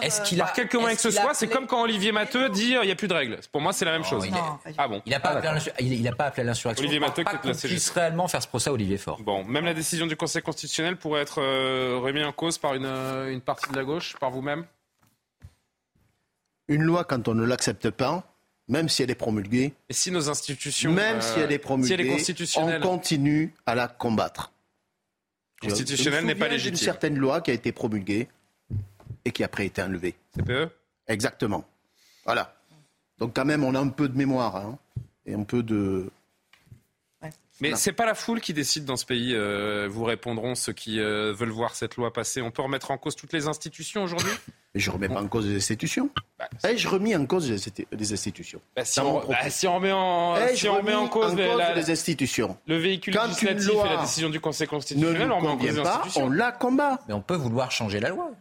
[0.02, 0.44] Est-ce qu'il a.
[0.44, 2.96] Par quelque moyen que ce soit, c'est comme quand Olivier Matteux dit il n'y a
[2.96, 3.38] plus de règles.
[3.52, 4.26] Pour moi, c'est la même chose.
[4.78, 6.82] ah bon Il n'a pas, ah, pas, appelé à l'insurrection.
[6.82, 9.20] Olivier Matteux, qu'on puisse réellement faire ce procès à Olivier Faure.
[9.22, 12.86] Bon, même la décision du Conseil constitutionnel pourrait être euh, remise en cause par une,
[12.86, 14.64] euh, une partie de la gauche, par vous-même?
[16.68, 18.24] Une loi, quand on ne l'accepte pas,
[18.68, 19.74] même si elle est promulguée.
[19.88, 20.92] Et si nos institutions.
[20.92, 22.16] Même si elle est promulguée,
[22.56, 24.52] on continue à la combattre.
[25.60, 26.74] Constitutionnelle n'est pas légitime.
[26.74, 28.28] une certaine loi qui a été promulguée
[29.24, 30.14] et qui après été enlevée.
[30.36, 30.70] CPE
[31.06, 31.64] Exactement.
[32.24, 32.54] Voilà.
[33.18, 34.78] Donc quand même, on a un peu de mémoire hein,
[35.26, 36.10] et un peu de.
[37.60, 39.32] Mais c'est pas la foule qui décide dans ce pays.
[39.32, 42.42] Euh, vous répondront ceux qui euh, veulent voir cette loi passer.
[42.42, 44.32] On peut remettre en cause toutes les institutions aujourd'hui?
[44.74, 46.10] Je remets pas en cause les institutions.
[46.36, 48.60] Bah, eh, je remets en cause les institutions.
[48.74, 51.90] Bah, si, on, bah, si, on, remet en, eh, si on remet en cause, les
[51.90, 52.56] institutions.
[52.66, 55.78] Le véhicule Quand législatif et la décision du Conseil constitutionnel, on remet en cause les
[55.78, 56.24] institutions.
[56.24, 56.98] On la combat.
[57.06, 58.32] Mais on peut vouloir changer la loi.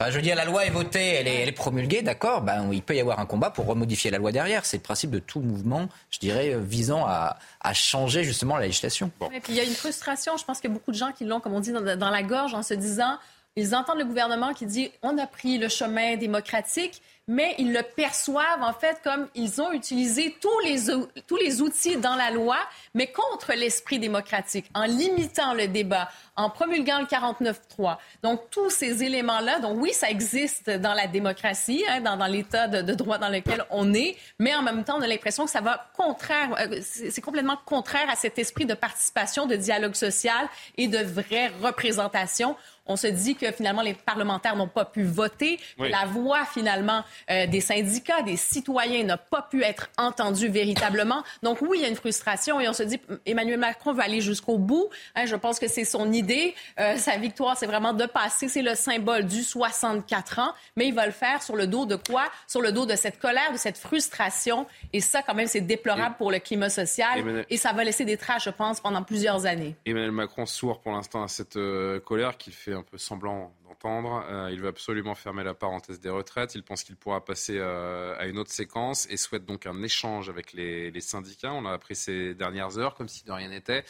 [0.00, 2.42] Je veux dire, la loi est votée, elle est, promulguée, d'accord.
[2.42, 4.66] Ben, il peut y avoir un combat pour remodifier la loi derrière.
[4.66, 7.36] C'est le principe de tout mouvement, je dirais, euh, visant à,
[7.74, 9.10] changer justement la législation.
[9.32, 10.36] Et puis il y a une frustration.
[10.36, 12.10] Je pense qu'il y a beaucoup de gens qui l'ont, comme on dit, dans, dans
[12.10, 13.18] la gorge en se disant,
[13.56, 17.82] ils entendent le gouvernement qui dit, on a pris le chemin démocratique mais ils le
[17.82, 20.92] perçoivent en fait comme ils ont utilisé tous les,
[21.26, 22.56] tous les outils dans la loi,
[22.94, 27.96] mais contre l'esprit démocratique, en limitant le débat, en promulguant le 49-3.
[28.22, 32.68] Donc tous ces éléments-là, donc oui, ça existe dans la démocratie, hein, dans, dans l'état
[32.68, 35.50] de, de, droit dans lequel on est, mais en même temps, on a l'impression que
[35.50, 40.48] ça va contraire, euh, c'est complètement contraire à cet esprit de participation, de dialogue social
[40.76, 42.56] et de vraie représentation
[42.86, 45.58] on se dit que finalement les parlementaires n'ont pas pu voter.
[45.78, 51.22] La voix finalement euh, des syndicats, des citoyens n'a pas pu être entendu véritablement.
[51.42, 54.20] Donc oui, il y a une frustration et on se dit Emmanuel Macron va aller
[54.20, 54.88] jusqu'au bout.
[55.14, 56.54] Hein, je pense que c'est son idée.
[56.78, 58.48] Euh, sa victoire, c'est vraiment de passer.
[58.48, 61.96] C'est le symbole du 64 ans, mais il va le faire sur le dos de
[61.96, 62.24] quoi?
[62.46, 64.66] Sur le dos de cette colère, de cette frustration.
[64.92, 67.44] Et ça, quand même, c'est déplorable pour le climat social.
[67.50, 69.74] Et ça va laisser des traces, je pense, pendant plusieurs années.
[69.86, 74.24] Emmanuel Macron sourd pour l'instant à cette euh, colère qu'il fait un peu semblant d'entendre.
[74.28, 76.54] Euh, il veut absolument fermer la parenthèse des retraites.
[76.54, 80.28] Il pense qu'il pourra passer euh, à une autre séquence et souhaite donc un échange
[80.28, 81.52] avec les, les syndicats.
[81.52, 83.84] On l'a appris ces dernières heures, comme si de rien n'était.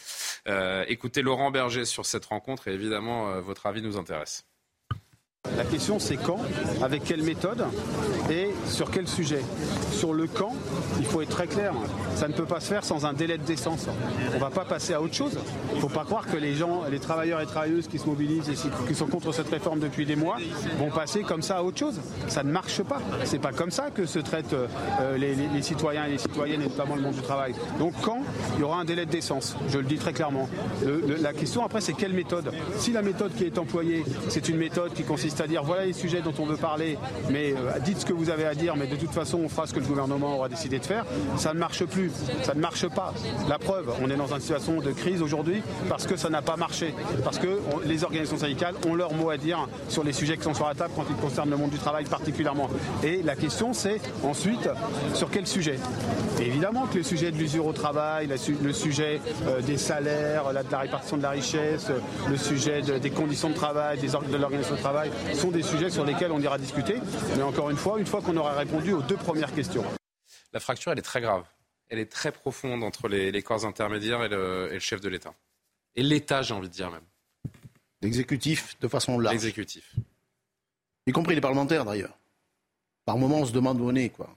[0.87, 4.45] écoutez Laurent Berger sur cette rencontre et évidemment, votre avis nous intéresse.
[5.57, 6.39] La question c'est quand,
[6.81, 7.65] avec quelle méthode
[8.29, 9.41] et sur quel sujet.
[9.91, 10.53] Sur le quand,
[10.99, 11.73] il faut être très clair.
[12.15, 13.87] Ça ne peut pas se faire sans un délai de décence.
[14.31, 15.37] On ne va pas passer à autre chose.
[15.71, 18.49] Il ne faut pas croire que les gens, les travailleurs et travailleuses qui se mobilisent
[18.49, 18.55] et
[18.87, 20.37] qui sont contre cette réforme depuis des mois
[20.79, 21.99] vont passer comme ça à autre chose.
[22.27, 22.99] Ça ne marche pas.
[23.23, 26.95] C'est pas comme ça que se traitent euh, les, citoyens et les citoyennes et notamment
[26.95, 27.53] le monde du travail.
[27.79, 28.19] Donc quand
[28.55, 30.49] il y aura un délai de décence, je le dis très clairement.
[31.21, 32.51] la question après c'est quelle méthode?
[32.77, 36.21] Si la méthode qui est employée, c'est une méthode qui consiste c'est-à-dire voilà les sujets
[36.21, 36.97] dont on veut parler,
[37.29, 39.67] mais euh, dites ce que vous avez à dire, mais de toute façon on fera
[39.67, 41.05] ce que le gouvernement aura décidé de faire.
[41.37, 42.11] Ça ne marche plus,
[42.43, 43.13] ça ne marche pas.
[43.49, 46.55] La preuve, on est dans une situation de crise aujourd'hui parce que ça n'a pas
[46.55, 50.43] marché, parce que les organisations syndicales ont leur mot à dire sur les sujets qui
[50.43, 52.69] sont sur la table quand ils concernent le monde du travail particulièrement.
[53.03, 54.69] Et la question c'est ensuite
[55.13, 55.79] sur quel sujet?
[56.39, 60.79] Évidemment que le sujet de l'usure au travail, le sujet euh, des salaires, de la
[60.79, 61.87] répartition de la richesse,
[62.29, 66.05] le sujet des conditions de travail, des, de l'organisation de travail sont des sujets sur
[66.05, 66.97] lesquels on ira discuter.
[67.35, 69.83] Mais encore une fois, une fois qu'on aura répondu aux deux premières questions.
[70.53, 71.43] La fracture, elle est très grave.
[71.89, 75.33] Elle est très profonde entre les, corps intermédiaires et le, chef de l'État.
[75.95, 77.03] Et l'État, j'ai envie de dire même.
[78.01, 79.33] L'exécutif, de façon large.
[79.33, 79.95] L'exécutif.
[81.07, 82.17] Y compris les parlementaires, d'ailleurs.
[83.05, 84.35] Par moments, on se demande où on est, quoi.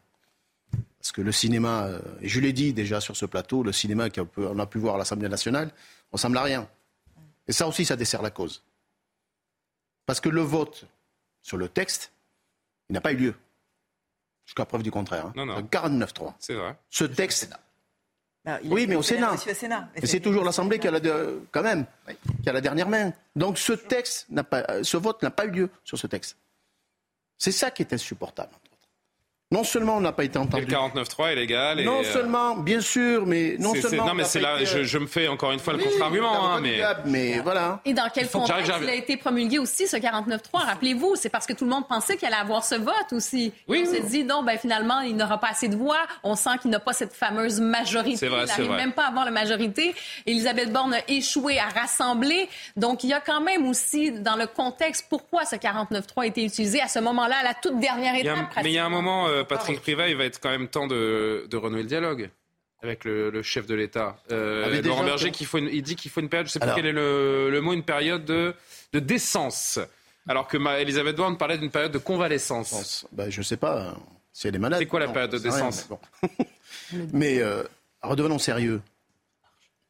[0.99, 4.11] Parce que le cinéma, euh, et je l'ai dit déjà sur ce plateau, le cinéma
[4.11, 5.71] qu'on a pu voir à l'Assemblée nationale,
[6.13, 6.69] on ressemble à rien.
[7.47, 8.63] Et ça aussi, ça dessert la cause.
[10.09, 10.87] Parce que le vote
[11.43, 12.13] sur le texte,
[12.89, 13.35] il n'a pas eu lieu.
[14.47, 15.27] Jusqu'à preuve du contraire.
[15.27, 15.33] Hein.
[15.37, 15.61] Non, non.
[15.61, 16.33] 49-3.
[16.39, 16.75] C'est vrai.
[16.89, 17.55] Ce texte.
[18.65, 19.37] Oui, mais au Sénat.
[19.95, 21.01] Et c'est toujours l'Assemblée qui a la,
[21.51, 21.85] quand même,
[22.43, 23.13] qui a la dernière main.
[23.37, 26.39] Donc ce texte n'a pas, ce vote n'a pas eu lieu sur ce texte.
[27.37, 28.55] C'est ça qui est insupportable.
[29.51, 30.67] Non seulement on n'a pas été entendu.
[30.67, 31.81] le 49.3 est légal.
[31.83, 34.05] non euh, seulement, bien sûr, mais non seulement.
[34.09, 36.53] Non, mais c'est là, je, me fais encore une fois le contre-argument.
[36.53, 36.83] Hein, mais...
[37.07, 37.81] mais voilà.
[37.87, 41.55] Et dans quel contexte il a été promulgué aussi, ce 49.3 Rappelez-vous, c'est parce que
[41.55, 43.55] tout le monde pensait qu'il allait avoir ce vote aussi.
[43.69, 46.03] Oui, on s'est dit, non, ben, finalement, il n'aura pas assez de voix.
[46.25, 48.29] On sent qu'il n'a pas cette fameuse majorité.
[48.29, 49.95] Vrai, il n'arrive même pas à avoir la majorité.
[50.27, 52.51] Elisabeth Borne a échoué à rassembler.
[52.77, 56.45] Donc, il y a quand même aussi, dans le contexte, pourquoi ce 49.3 a été
[56.45, 58.37] utilisé à ce moment-là, à la toute dernière étape.
[58.63, 59.27] mais il y a un moment.
[59.27, 62.31] Euh, Patrick Privat, il va être quand même temps de, renouer le dialogue
[62.83, 64.17] avec le, chef de l'État.
[64.31, 66.87] Euh, Laurent Berger, faut il dit qu'il faut une période, je ne sais plus quel
[66.87, 68.55] est le, mot, une période de,
[68.93, 69.79] décence.
[70.27, 73.07] Alors que Elisabeth Borne parlait d'une période de convalescence.
[73.13, 73.97] Ben, je ne sais pas
[74.33, 74.79] si elle est malade.
[74.79, 75.89] C'est quoi la période de décence
[77.13, 77.65] Mais, euh,
[78.03, 78.83] redevenons sérieux.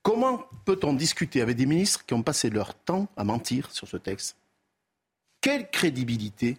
[0.02, 3.96] Comment peut-on discuter avec des ministres qui ont passé leur temps à mentir sur ce
[3.96, 4.36] texte?
[5.40, 6.56] Quelle crédibilité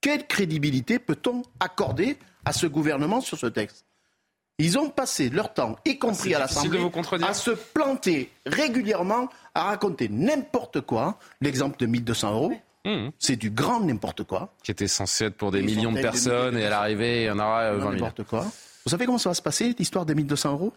[0.00, 3.84] quelle crédibilité peut-on accorder à ce gouvernement sur ce texte
[4.58, 6.80] Ils ont passé leur temps, y compris à l'Assemblée,
[7.22, 11.18] à se planter régulièrement, à raconter n'importe quoi.
[11.40, 12.52] L'exemple de 1200 euros.
[12.86, 13.10] Mmh.
[13.18, 14.54] C'est du grand n'importe quoi.
[14.62, 17.38] Qui était censé être pour des millions de personnes et à l'arrivée, il y en
[17.38, 17.92] aura 20 000.
[17.92, 18.46] N'importe quoi.
[18.84, 20.72] Vous savez comment ça va se passer, l'histoire des 1200 euros?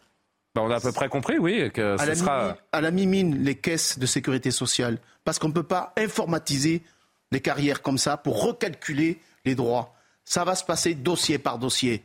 [0.54, 2.58] Bah, on a à peu près compris, oui, que à ce sera...
[2.72, 6.84] à la mimine, les caisses de sécurité sociale, parce qu'on ne peut pas informatiser
[7.34, 9.94] des carrières comme ça pour recalculer les droits.
[10.24, 12.04] Ça va se passer dossier par dossier.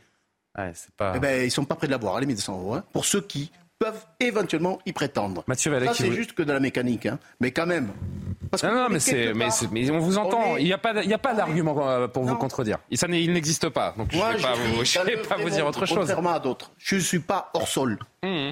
[0.57, 1.13] Ouais, pas...
[1.15, 3.21] eh ben, ils ne sont pas prêts de l'avoir, à 1200 euros, hein, pour ceux
[3.21, 5.45] qui peuvent éventuellement y prétendre.
[5.47, 7.21] Mathieu ça, c'est juste que de la mécanique, hein.
[7.39, 7.93] mais quand même.
[8.51, 10.57] Parce non, non, mais, c'est, mais, on vous entend.
[10.57, 12.79] Il n'y a pas, d'argument euh, pour vous contredire.
[12.93, 13.95] Ça, il n'existe pas.
[13.97, 15.99] Donc je ne vais pas, vous, pas vous dire autre chose.
[15.99, 17.99] Contrairement à d'autres, je ne suis pas hors sol.
[18.25, 18.51] Mmh.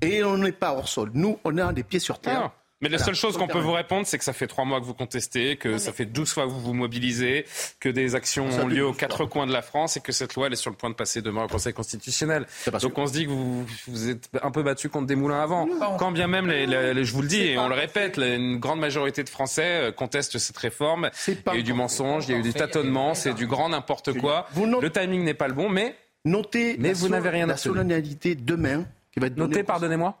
[0.00, 1.10] Et on n'est pas hors sol.
[1.12, 2.52] Nous, on a des pieds sur terre.
[2.80, 4.84] Mais la seule chose qu'on peut vous répondre, c'est que ça fait trois mois que
[4.84, 7.44] vous contestez, que ça fait douze fois que vous vous mobilisez,
[7.80, 10.46] que des actions ont lieu aux quatre coins de la France et que cette loi
[10.46, 12.46] elle est sur le point de passer demain au Conseil constitutionnel.
[12.80, 15.68] Donc on se dit que vous vous êtes un peu battu contre des moulins avant.
[15.98, 19.24] Quand bien même, les, je vous le dis et on le répète, une grande majorité
[19.24, 21.10] de Français euh, contestent cette réforme.
[21.26, 23.68] Il y a eu du mensonge, il y a eu du tâtonnement, c'est du grand
[23.70, 24.48] n'importe quoi.
[24.56, 28.34] Le timing n'est pas le bon, mais notez mais vous n'avez rien à La solennalité
[28.34, 30.16] demain qui va être Notez, pardonnez-moi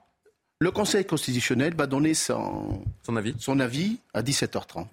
[0.60, 3.34] le Conseil constitutionnel va donner son, son, avis.
[3.38, 4.86] son avis à 17h30.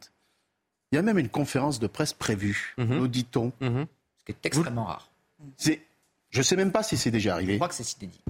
[0.92, 2.96] Il y a même une conférence de presse prévue, mhm.
[2.96, 3.52] nous dit-on.
[3.60, 3.88] Mhm.
[4.20, 5.10] Ce qui est extrêmement rare.
[5.60, 7.54] Je ne sais même pas si c'est déjà arrivé.
[7.54, 8.22] Je crois que c'est dit.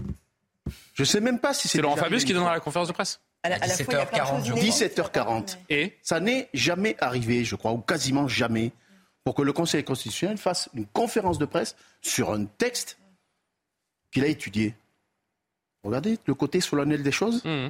[0.94, 1.78] Je ne sais même pas si c'est.
[1.78, 4.54] C'est Laurent Fabius qui donnera la conférence de presse à, la, 17h40.
[4.54, 5.58] 17h40.
[5.70, 8.72] Et Ça n'est jamais arrivé, je crois, ou quasiment jamais,
[9.24, 12.98] pour que le Conseil constitutionnel fasse une conférence de presse sur un texte
[14.12, 14.74] qu'il a étudié.
[15.86, 17.44] Regardez le côté solennel des choses.
[17.46, 17.68] Mmh.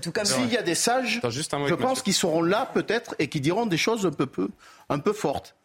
[0.00, 3.66] tout S'il y a des sages, je pense qu'ils seront là peut-être et qui diront
[3.66, 4.48] des choses un peu, peu,
[4.88, 5.56] un peu fortes.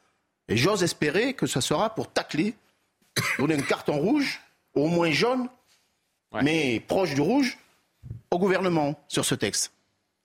[0.49, 2.55] Et j'ose espérer que ce sera pour tacler,
[3.37, 4.41] donner un carton rouge,
[4.73, 5.47] au moins jaune,
[6.41, 7.59] mais proche du rouge,
[8.31, 9.71] au gouvernement sur ce texte.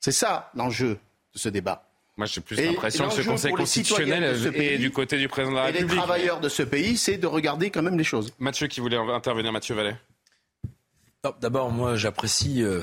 [0.00, 0.98] C'est ça l'enjeu
[1.34, 1.88] de ce débat.
[2.16, 4.24] Moi, j'ai plus l'impression que ce Conseil constitutionnel
[4.54, 5.90] est du côté du président de la République.
[5.90, 8.32] Et les travailleurs de ce pays, c'est de regarder quand même les choses.
[8.38, 9.96] Mathieu qui voulait intervenir, Mathieu Vallet.
[11.40, 12.80] D'abord, moi, j'apprécie euh,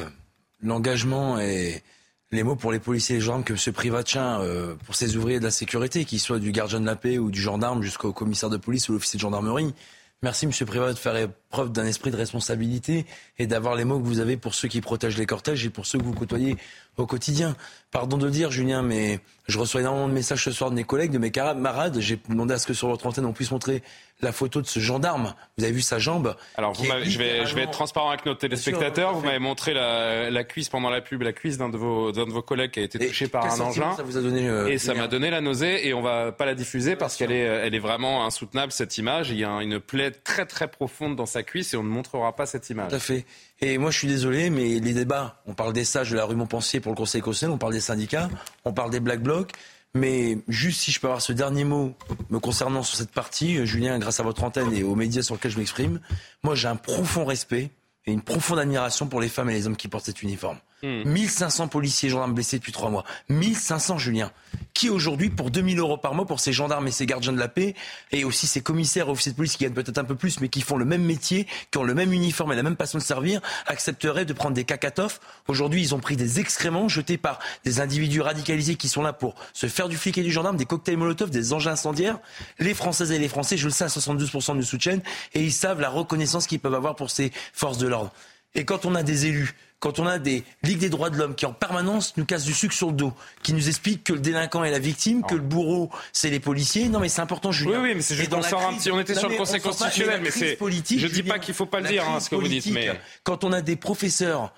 [0.62, 1.84] l'engagement et
[2.32, 3.74] les mots pour les policiers et les gendarmes que M.
[3.74, 7.18] Privatchin, euh, pour ses ouvriers de la sécurité, qu'ils soient du gardien de la paix
[7.18, 9.74] ou du gendarme jusqu'au commissaire de police ou l'officier de gendarmerie.
[10.22, 10.52] Merci, M.
[10.66, 13.06] Privat, de faire preuve d'un esprit de responsabilité
[13.38, 15.86] et d'avoir les mots que vous avez pour ceux qui protègent les cortèges et pour
[15.86, 16.58] ceux que vous côtoyez
[16.98, 17.56] au quotidien.
[17.92, 21.12] Pardon de dire, Julien, mais je reçois énormément de messages ce soir de mes collègues,
[21.12, 22.00] de mes camarades.
[22.00, 23.82] J'ai demandé à ce que sur votre antenne, on puisse montrer
[24.22, 25.34] la photo de ce gendarme.
[25.58, 28.36] Vous avez vu sa jambe Alors, vous je, vais, je vais être transparent avec nos
[28.36, 29.14] téléspectateurs.
[29.14, 32.42] vous m'avez montré la, cuisse pendant la pub, la cuisse d'un de vos, de vos
[32.42, 33.96] collègues qui a été touché par un engin.
[33.96, 35.88] Ça vous a donné, euh, et ça m'a donné la nausée.
[35.88, 39.30] Et on va pas la diffuser parce qu'elle est, elle est vraiment insoutenable, cette image.
[39.30, 42.36] Il y a une plaie très, très profonde dans sa cuisse et on ne montrera
[42.36, 42.90] pas cette image.
[42.90, 43.26] Tout à fait.
[43.62, 46.36] Et moi, je suis désolé, mais les débats, on parle des sages de la rue
[46.36, 48.30] Montpensier pour le Conseil constitutionnel, on parle des syndicats,
[48.66, 49.52] on parle des Black Blocs.
[49.96, 51.96] Mais juste si je peux avoir ce dernier mot
[52.30, 55.34] me concernant sur cette partie, euh, Julien, grâce à votre antenne et aux médias sur
[55.34, 56.00] lesquels je m'exprime,
[56.44, 57.72] moi j'ai un profond respect
[58.06, 60.60] et une profonde admiration pour les femmes et les hommes qui portent cet uniforme.
[60.84, 61.70] 1500 hmm.
[61.70, 63.04] policiers et gendarmes blessés depuis trois mois.
[63.30, 64.32] 1500, Julien.
[64.74, 67.48] Qui aujourd'hui, pour 2000 euros par mois, pour ces gendarmes et ces gardiens de la
[67.48, 67.76] paix,
[68.12, 70.50] et aussi ces commissaires et officiers de police qui gagnent peut-être un peu plus, mais
[70.50, 73.04] qui font le même métier, qui ont le même uniforme et la même façon de
[73.04, 77.80] servir, accepteraient de prendre des cacatoffs Aujourd'hui, ils ont pris des excréments jetés par des
[77.80, 80.98] individus radicalisés qui sont là pour se faire du flic et du gendarme, des cocktails
[80.98, 82.20] molotov, des engins incendiaires.
[82.60, 85.02] Les Françaises et les Français, je le sais, à 72% nous soutiennent,
[85.34, 88.12] et ils savent la reconnaissance qu'ils peuvent avoir pour ces forces de l'ordre.
[88.56, 91.36] Et quand on a des élus quand on a des ligues des droits de l'homme
[91.36, 94.20] qui en permanence nous cassent du sucre sur le dos, qui nous expliquent que le
[94.20, 96.90] délinquant est la victime, que le bourreau c'est les policiers.
[96.90, 97.82] Non mais c'est important, Julien.
[97.82, 98.92] Oui, oui, mais c'est juste qu'on sort un petit.
[98.92, 100.58] On était sur le Conseil constitutionnel, mais c'est.
[100.60, 103.44] Je dis pas qu'il faut pas le dire, hein, ce que vous dites, mais quand
[103.44, 104.54] on a des professeurs.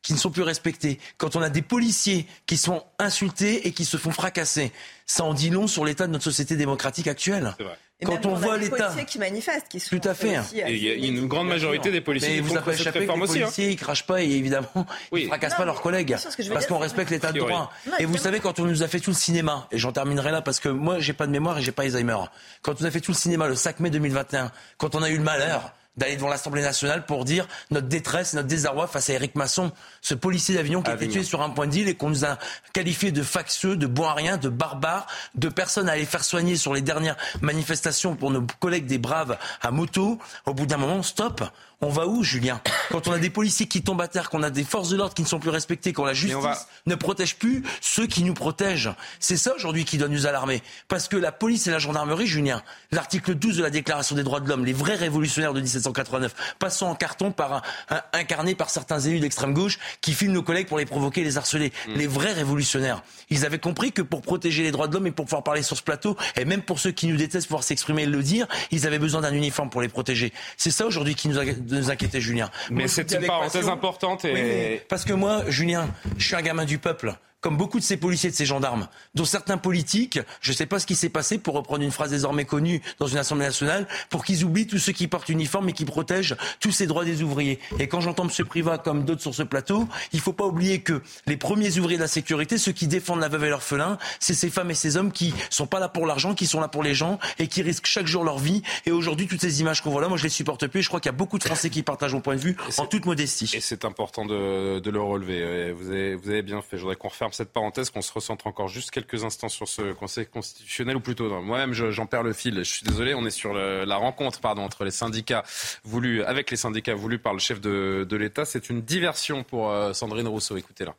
[0.00, 3.84] qui ne sont plus respectés, quand on a des policiers qui sont insultés et qui
[3.84, 4.72] se font fracasser,
[5.06, 7.54] ça en dit long sur l'état de notre société démocratique actuelle.
[7.58, 7.76] Vrai.
[8.00, 8.76] Et quand on, voit l'État.
[8.76, 10.38] policiers qui manifestent, qui sont Tout à fait.
[10.52, 13.66] il y a une grande majorité des policiers qui vous avez échappé que les policiers,
[13.66, 13.70] hein.
[13.70, 16.16] ils crachent pas et évidemment, ils fracassent pas leurs collègues.
[16.52, 17.72] Parce qu'on respecte l'état de droit.
[17.98, 20.42] et vous savez, quand on nous a fait tout le cinéma, et j'en terminerai là
[20.42, 22.18] parce que moi, j'ai pas de mémoire et j'ai pas Alzheimer.
[22.62, 25.16] Quand on a fait tout le cinéma le 5 mai 2021, quand on a eu
[25.16, 29.34] le malheur d'aller devant l'Assemblée nationale pour dire notre détresse, notre désarroi face à Éric
[29.34, 32.24] Masson, ce policier d'Avignon qui a été tué sur un point d'île et qu'on nous
[32.24, 32.38] a
[32.72, 36.80] qualifié de factieux, de rien, de barbares, de personnes à aller faire soigner sur les
[36.80, 40.18] dernières manifestations pour nos collègues des Braves à moto.
[40.46, 41.42] Au bout d'un moment, stop.
[41.80, 42.60] On va où, Julien
[42.90, 45.14] Quand on a des policiers qui tombent à terre, qu'on a des forces de l'ordre
[45.14, 48.90] qui ne sont plus respectées, quand la justice ne protège plus ceux qui nous protègent.
[49.20, 50.60] C'est ça aujourd'hui qui doit nous alarmer.
[50.88, 54.40] Parce que la police et la gendarmerie, Julien, l'article 12 de la Déclaration des droits
[54.40, 58.98] de l'homme, les vrais révolutionnaires de 1789, passant en carton par un, incarnés par certains
[58.98, 61.72] élus d'extrême gauche qui filment nos collègues pour les provoquer, les harceler.
[61.86, 61.94] Mm.
[61.94, 63.04] Les vrais révolutionnaires.
[63.30, 65.76] Ils avaient compris que pour protéger les droits de l'homme et pour pouvoir parler sur
[65.76, 68.84] ce plateau, et même pour ceux qui nous détestent pouvoir s'exprimer et le dire, ils
[68.84, 70.32] avaient besoin d'un uniforme pour les protéger.
[70.56, 72.50] C'est ça aujourd'hui qui nous a de nous inquiéter, Julien.
[72.70, 74.24] Mais c'est une parenthèse importante.
[74.24, 74.82] Et...
[74.88, 78.30] parce que moi, Julien, je suis un gamin du peuple comme beaucoup de ces policiers,
[78.30, 81.54] de ces gendarmes, dont certains politiques, je ne sais pas ce qui s'est passé, pour
[81.54, 85.06] reprendre une phrase désormais connue dans une Assemblée nationale, pour qu'ils oublient tous ceux qui
[85.06, 87.60] portent uniforme et qui protègent tous ces droits des ouvriers.
[87.78, 88.44] Et quand j'entends M.
[88.44, 91.96] Privat, comme d'autres sur ce plateau, il ne faut pas oublier que les premiers ouvriers
[91.96, 94.96] de la sécurité, ceux qui défendent la veuve et l'orphelin, c'est ces femmes et ces
[94.96, 97.62] hommes qui sont pas là pour l'argent, qui sont là pour les gens et qui
[97.62, 98.62] risquent chaque jour leur vie.
[98.86, 100.80] Et aujourd'hui, toutes ces images qu'on voit là, moi je les supporte plus.
[100.80, 102.56] Et je crois qu'il y a beaucoup de Français qui partagent mon point de vue
[102.78, 103.50] en toute modestie.
[103.54, 105.72] Et c'est important de, le relever.
[105.72, 106.76] Vous avez, vous avez bien fait.
[106.76, 109.92] Je voudrais qu'on referme cette parenthèse, qu'on se recentre encore juste quelques instants sur ce
[109.92, 112.58] Conseil constitutionnel, ou plutôt, moi-même, j'en perds le fil.
[112.58, 115.44] Je suis désolé, on est sur la rencontre pardon, entre les syndicats
[115.84, 118.44] voulus, avec les syndicats voulus par le chef de, l'État.
[118.44, 120.56] C'est une diversion pour euh, Sandrine Rousseau.
[120.56, 120.94] Écoutez-la.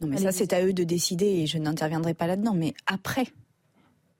[0.00, 2.54] Non, mais ça, c'est à eux de décider et je n'interviendrai pas là-dedans.
[2.54, 3.26] Mais après,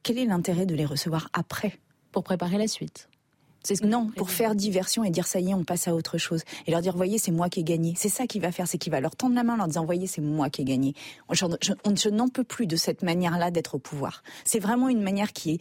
[0.03, 1.79] quel est l'intérêt de les recevoir après
[2.11, 3.09] Pour préparer la suite?
[3.82, 6.43] Non, pour faire diversion et dire ça y est, on passe à autre chose.
[6.66, 7.94] Et leur dire, voyez, c'est moi qui ai gagné.
[7.97, 9.85] C'est ça qu'il va faire, c'est qu'il va leur tendre la main en leur disant,
[9.85, 10.94] voyez, c'est moi qui ai gagné.
[11.32, 14.22] Je, je, n'en peux plus de cette manière-là d'être au pouvoir.
[14.44, 15.59] C'est vraiment une manière qui est,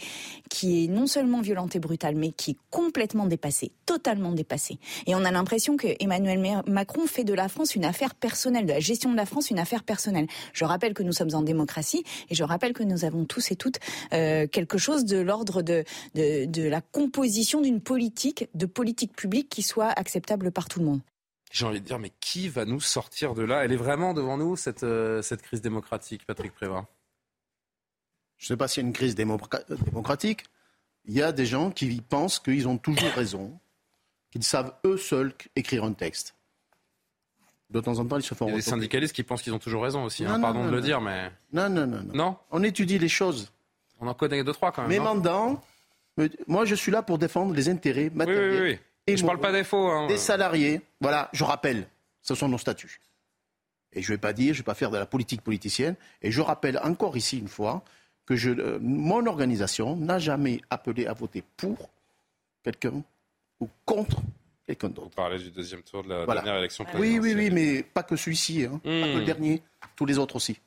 [0.49, 4.79] qui est non seulement violente et brutale, mais qui est complètement dépassée, totalement dépassée.
[5.05, 8.73] Et on a l'impression que Emmanuel Macron fait de la France une affaire personnelle, de
[8.73, 10.27] la gestion de la France une affaire personnelle.
[10.53, 13.55] Je rappelle que nous sommes en démocratie et je rappelle que nous avons tous et
[13.55, 13.79] toutes
[14.13, 15.83] euh, quelque chose de l'ordre de,
[16.15, 20.85] de, de la composition d'une politique, de politique publique qui soit acceptable par tout le
[20.85, 20.99] monde.
[21.51, 23.63] J'ai envie de dire, mais qui va nous sortir de là?
[23.63, 26.85] Elle est vraiment devant nous, cette, euh, cette crise démocratique, Patrick Prévat
[28.37, 30.43] Je ne sais pas s'il y a une crise démocratique.
[31.05, 33.57] Il y a des gens qui pensent qu'ils ont toujours raison,
[34.31, 36.35] qu'ils savent eux seuls écrire un texte.
[37.69, 38.47] De temps en temps, ils se font.
[38.47, 40.25] Il y a des syndicalistes qui pensent qu'ils ont toujours raison aussi.
[40.25, 41.31] Hein, pardon de le dire, mais.
[41.53, 42.37] Non, non, non, non.
[42.51, 43.49] On étudie les choses.
[44.01, 44.91] On en connaît deux, trois quand même.
[44.91, 45.63] Mes mandants,
[46.47, 48.61] moi, je suis là pour défendre les intérêts matériels.
[48.61, 49.87] Oui, oui, Et je ne parle pas des faux.
[49.87, 50.07] Hein.
[50.07, 50.81] Des salariés.
[51.01, 51.87] Voilà, je rappelle,
[52.21, 52.99] ce sont nos statuts.
[53.93, 55.95] Et je ne vais pas dire, je ne vais pas faire de la politique politicienne.
[56.21, 57.83] Et je rappelle encore ici une fois
[58.25, 61.89] que je, euh, mon organisation n'a jamais appelé à voter pour
[62.63, 63.01] quelqu'un
[63.59, 64.17] ou contre
[64.67, 65.07] quelqu'un d'autre.
[65.07, 67.21] Vous parlez du deuxième tour de la dernière élection présidentielle.
[67.21, 68.81] Oui, oui, oui, mais pas que celui-ci, hein.
[68.83, 69.25] pas que le hmm.
[69.25, 69.63] dernier,
[69.95, 70.59] tous les autres aussi.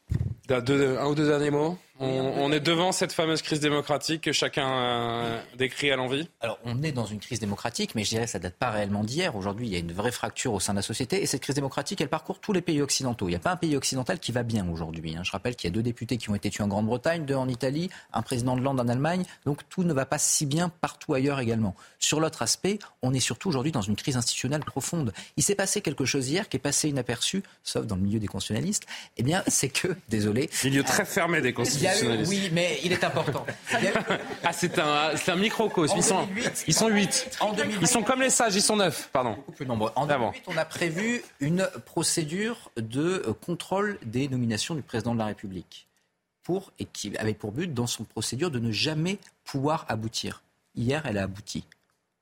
[0.49, 1.79] un ou deux derniers mots?
[2.01, 6.83] On, est devant cette fameuse crise démocratique que chacun euh, décrit à l'envie Alors, on
[6.83, 9.37] est dans une crise démocratique, mais je dirais que ça ne date pas réellement d'hier.
[9.37, 11.23] Aujourd'hui, il y a une vraie fracture au sein de la société.
[11.23, 13.29] Et cette crise démocratique, elle parcourt tous les pays occidentaux.
[13.29, 15.15] Il n'y a pas un pays occidental qui va bien aujourd'hui.
[15.17, 15.23] Hein.
[15.25, 17.49] Je rappelle qu'il y a deux députés qui ont été tués en Grande-Bretagne, deux en
[17.49, 19.25] Italie, un président de Lande en Allemagne.
[19.45, 21.75] Donc, tout ne va pas si bien partout ailleurs également.
[21.99, 25.13] Sur l'autre aspect, on est surtout aujourd'hui dans une crise institutionnelle profonde.
[25.37, 28.27] Il s'est passé quelque chose hier qui est passé inaperçu, sauf dans le milieu des
[28.27, 28.87] constitutionnalistes.
[29.19, 30.49] Eh bien, c'est que, désolé.
[30.65, 31.90] Milieu très fermé des constitutionnalistes.
[32.27, 33.47] Oui, mais il est important.
[34.45, 35.95] ah, c'est un, un microcosme.
[35.97, 36.29] Ils sont,
[36.67, 37.39] ils sont 8.
[37.81, 39.11] ils sont comme les sages, ils sont 9.
[39.12, 39.37] Pardon.
[39.57, 39.91] plus nombreux.
[39.97, 45.19] En 2008, on a prévu une procédure de euh, contrôle des nominations du président de
[45.19, 45.87] la République.
[46.43, 50.43] Pour, et qui avait pour but, dans son procédure, de ne jamais pouvoir aboutir.
[50.75, 51.65] Hier, elle a abouti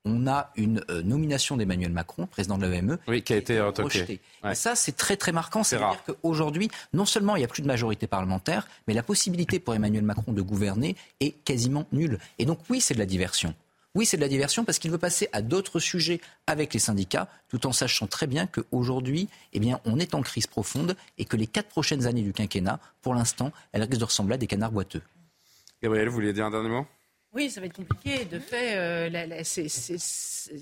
[0.09, 4.19] on a une euh, nomination d'Emmanuel Macron, président de l'OME, oui, qui a été rejetée.
[4.49, 5.63] Et ça, c'est très très marquant.
[5.63, 9.75] C'est-à-dire qu'aujourd'hui, non seulement il n'y a plus de majorité parlementaire, mais la possibilité pour
[9.75, 12.19] Emmanuel Macron de gouverner est quasiment nulle.
[12.39, 13.53] Et donc oui, c'est de la diversion.
[13.95, 17.27] Oui, c'est de la diversion parce qu'il veut passer à d'autres sujets avec les syndicats,
[17.47, 21.35] tout en sachant très bien qu'aujourd'hui, eh bien, on est en crise profonde et que
[21.35, 24.71] les quatre prochaines années du quinquennat, pour l'instant, elles risquent de ressembler à des canards
[24.71, 25.01] boiteux.
[25.81, 26.85] Gabriel, vous vouliez dire un dernier mot?
[27.35, 28.25] Oui, ça va être compliqué.
[28.25, 29.43] De fait, euh,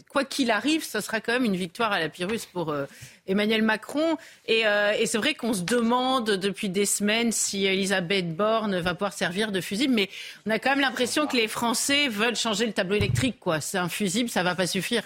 [0.09, 2.85] quoi qu'il arrive, ce sera quand même une victoire à la Pyrrhus pour euh,
[3.25, 4.17] Emmanuel Macron.
[4.49, 9.13] Euh, et, c'est vrai qu'on se demande depuis des semaines si Elisabeth Borne va pouvoir
[9.13, 9.93] servir de fusible.
[9.93, 10.09] Mais
[10.45, 13.39] on a quand même l'impression que les Français veulent changer le tableau électrique.
[13.39, 13.61] Quoi.
[13.61, 15.03] C'est un fusible, ça va pas suffire.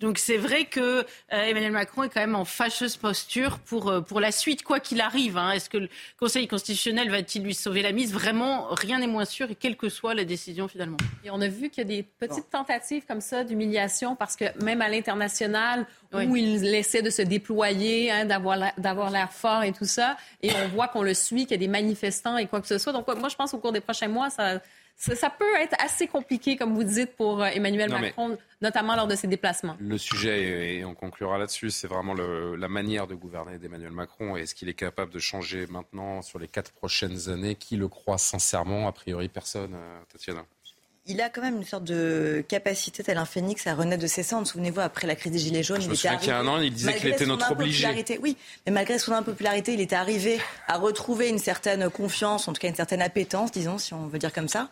[0.00, 4.32] Donc c'est vrai que Emmanuel Macron est quand même en fâcheuse posture pour, pour la
[4.32, 5.36] suite, quoi qu'il arrive.
[5.36, 5.52] Hein.
[5.52, 8.14] Est-ce que le Conseil constitutionnel va-t-il lui sauver la mise?
[8.14, 10.96] Vraiment, rien n'est moins sûr, et quelle que soit la décision finalement.
[11.24, 14.44] Et on a vu qu'il y a des petites tentatives comme ça d'humiliation parce que
[14.62, 19.84] même à l'international, où il essaie de se déployer, hein, d'avoir l'air fort et tout
[19.84, 22.66] ça, et on voit qu'on le suit, qu'il y a des manifestants et quoi que
[22.66, 22.92] ce soit.
[22.92, 24.60] Donc moi, je pense qu'au cours des prochains mois, ça,
[24.96, 29.16] ça, peut être assez compliqué, comme vous dites, pour euh, Emmanuel Macron, notamment lors de
[29.16, 29.76] ses déplacements.
[29.80, 34.36] Le sujet, et on conclura là-dessus, c'est vraiment la manière de gouverner d'Emmanuel Macron.
[34.36, 38.18] Est-ce qu'il est capable de changer maintenant sur les quatre prochaines années Qui le croit
[38.18, 38.86] sincèrement?
[38.86, 40.44] A priori, personne, euh, Tatiana
[41.06, 44.22] il a quand même une sorte de capacité, tel un phénix, à renaître de ses
[44.22, 44.46] cendres.
[44.46, 46.20] Souvenez-vous, après la crise des Gilets jaunes, Je il était arrivé.
[46.20, 47.88] qu'il y a un an, il disait qu'il était notre obligé.
[48.20, 52.60] Oui, mais malgré son impopularité, il était arrivé à retrouver une certaine confiance, en tout
[52.60, 54.68] cas une certaine appétence, disons, si on veut dire comme ça.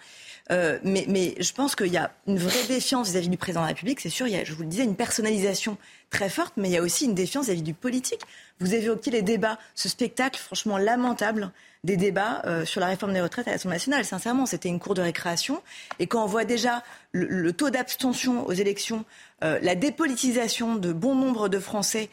[0.50, 3.68] Euh, mais, je pense qu'il y a une vraie défiance vis-à-vis du président de la
[3.68, 4.00] République.
[4.00, 5.76] C'est sûr, il y a, je vous le disais, une personnalisation
[6.10, 8.22] très forte, mais il y a aussi une défiance vis-à-vis du politique.
[8.58, 11.52] Vous évoquez les débats, ce spectacle franchement lamentable
[11.84, 14.04] des débats euh, sur la réforme des retraites à l'Assemblée nationale.
[14.04, 15.62] Sincèrement, c'était une cour de récréation.
[16.00, 16.82] Et quand on voit déjà
[17.12, 19.04] le, taux d'abstention aux élections,
[19.44, 22.08] euh, la dépolitisation de bon nombre de Français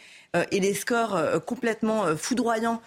[0.52, 2.80] et les scores complètement foudroyants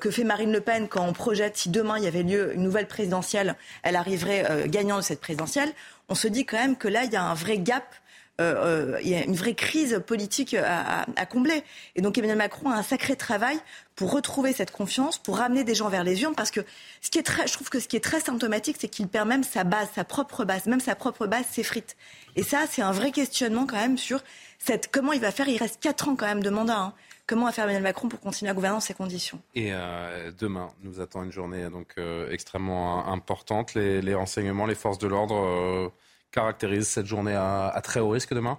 [0.00, 2.62] que fait Marine Le Pen quand on projette si demain il y avait lieu une
[2.62, 5.70] nouvelle présidentielle, elle arriverait gagnant de cette présidentielle,
[6.08, 7.84] on se dit quand même que là, il y a un vrai gap
[8.38, 11.62] euh, euh, il y a une vraie crise politique à, combler.
[11.94, 13.58] Et donc Emmanuel Macron a un sacré travail
[13.94, 16.60] pour retrouver cette confiance, pour ramener des gens vers les urnes, parce que
[17.00, 19.26] ce qui est très, je trouve que ce qui est très symptomatique, c'est qu'il perd
[19.26, 21.96] même sa base, sa propre base, même sa propre base s'effrite.
[22.36, 24.22] Et ça, c'est un vrai questionnement quand même sur
[24.58, 25.48] cette, comment il va faire?
[25.48, 26.78] Il reste quatre ans quand même de mandat.
[26.78, 26.92] Hein.
[27.26, 29.40] Comment va faire Emmanuel Macron pour continuer à gouverner dans ces conditions?
[29.54, 31.96] Et euh, demain, nous attend une journée donc
[32.30, 33.74] extrêmement importante.
[33.74, 35.92] Les, renseignements, les forces de l'ordre
[36.30, 38.58] caractérise cette journée à, très haut risque demain?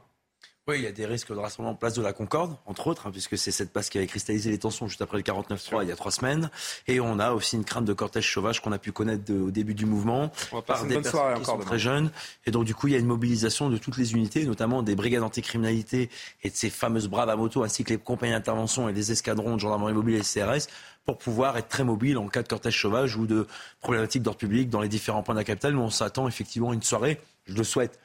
[0.69, 3.11] Oui, il y a des risques de rassemblement place de la Concorde, entre autres, hein,
[3.11, 5.93] puisque c'est cette place qui avait cristallisé les tensions juste après le 49-3 il y
[5.93, 6.49] a trois semaines.
[6.87, 9.75] Et on a aussi une crainte de cortège sauvage qu'on a pu connaître au début
[9.75, 10.29] du mouvement
[10.65, 12.11] par des personnes qui sont très jeunes.
[12.45, 14.95] Et donc du coup, il y a une mobilisation de toutes les unités, notamment des
[14.95, 16.09] brigades anticriminalité
[16.43, 19.55] et de ces fameuses braves à moto, ainsi que les compagnies d'intervention et les escadrons
[19.55, 20.67] de gendarmerie mobile et CRS,
[21.05, 23.47] pour pouvoir être très mobile en cas de cortège sauvage ou de
[23.79, 25.75] problématiques d'ordre public dans les différents points de la capitale.
[25.75, 27.97] Nous, on s'attend effectivement à une soirée, je le souhaite,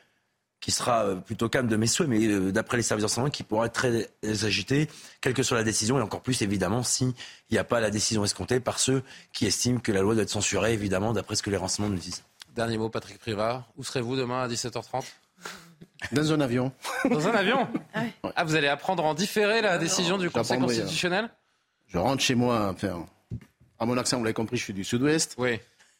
[0.62, 3.42] qui sera euh, plutôt calme de mes souhaits, mais euh, d'après les services d'enseignement, qui
[3.42, 4.88] pourra être très agité,
[5.20, 7.12] quelle que soit la décision, et encore plus évidemment s'il
[7.50, 9.02] n'y a pas la décision escomptée par ceux
[9.32, 12.00] qui estiment que la loi doit être censurée, évidemment, d'après ce que les renseignements nous
[12.00, 12.22] disent.
[12.54, 13.68] Dernier mot, Patrick Privard.
[13.76, 15.04] Où serez-vous demain à 17h30
[16.12, 16.70] Dans un avion.
[17.10, 17.66] Dans un avion?
[18.36, 21.28] Ah, vous allez apprendre en différé la décision du Conseil constitutionnel?
[21.88, 23.04] Je rentre chez moi, enfin,
[23.80, 25.34] à mon accent, vous l'avez compris, je suis du sud-ouest.
[25.38, 25.58] Oui.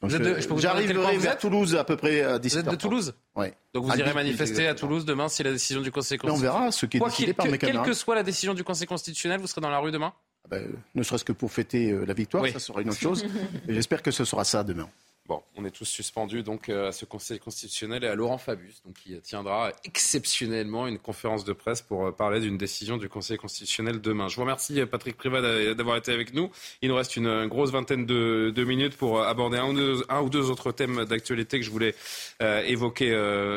[0.09, 2.51] J'arriverai vers Toulouse à peu près à 17h.
[2.51, 3.47] Vous êtes de Toulouse Oui.
[3.75, 6.51] Donc vous irez manifester à Toulouse demain si la décision du Conseil constitutionnel.
[6.55, 7.85] on verra ce qui est décidé par mes camarades.
[7.85, 10.13] Quelle que soit la décision du Conseil constitutionnel, vous serez dans la rue demain?
[10.45, 13.25] Ah ben, Ne serait-ce que pour fêter euh, la victoire, ça sera une autre chose.
[13.69, 14.89] J'espère que ce sera ça demain.
[15.29, 18.83] Bon, on est tous suspendus donc euh, à ce Conseil constitutionnel et à Laurent Fabius,
[18.85, 23.37] donc qui tiendra exceptionnellement une conférence de presse pour euh, parler d'une décision du Conseil
[23.37, 24.27] constitutionnel demain.
[24.27, 25.41] Je vous remercie euh, Patrick Privat
[25.75, 26.51] d'avoir été avec nous.
[26.83, 31.05] Il nous reste une grosse vingtaine de, minutes pour aborder un ou deux, autres thèmes
[31.05, 31.95] d'actualité que je voulais
[32.41, 33.13] évoquer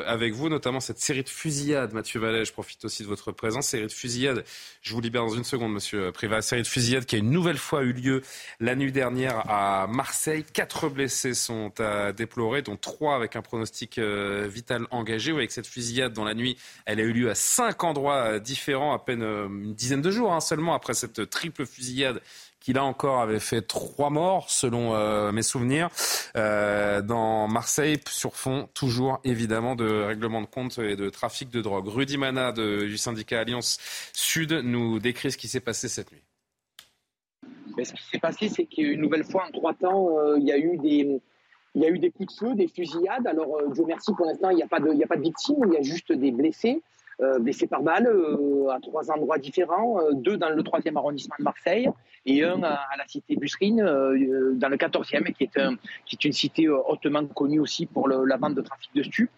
[0.05, 1.93] avec vous, notamment cette série de fusillades.
[1.93, 3.67] Mathieu Vallet, je profite aussi de votre présence.
[3.67, 4.43] Série de fusillades.
[4.81, 6.41] Je vous libère dans une seconde, Monsieur Privat.
[6.41, 8.23] Série de fusillades qui a une nouvelle fois eu lieu
[8.59, 10.43] la nuit dernière à Marseille.
[10.43, 15.31] Quatre blessés sont à déplorer, dont trois avec un pronostic euh, vital engagé.
[15.31, 18.93] avec cette fusillade dans la nuit, elle a eu lieu à cinq endroits euh, différents,
[18.93, 22.21] à peine euh, une dizaine de jours hein, seulement après cette triple fusillade
[22.59, 25.89] qui là encore avait fait trois morts selon mes souvenirs
[26.33, 31.87] dans Marseille sur fond toujours évidemment de règlement de compte et de trafic de drogue.
[31.87, 33.77] Rudy Mana du syndicat Alliance
[34.13, 36.23] Sud nous décrit ce qui s'est passé cette nuit.
[37.77, 40.75] ce qui s'est passé, c'est qu'une nouvelle fois en trois temps, il y a eu
[40.79, 41.21] des
[41.75, 43.27] il y a eu des coups de feu, des fusillades.
[43.27, 45.57] Alors, euh, Dieu merci, pour l'instant, il n'y a, pas de, a pas de victimes,
[45.67, 46.81] il y a juste des blessés,
[47.21, 51.43] euh, blessés par balle euh, à trois endroits différents, deux dans le troisième arrondissement de
[51.43, 51.89] Marseille
[52.25, 55.75] et un à, la cité Busserine dans le quatorzième, qui est, un,
[56.05, 59.29] qui est une cité hautement connue aussi pour la vente de trafic de stupes.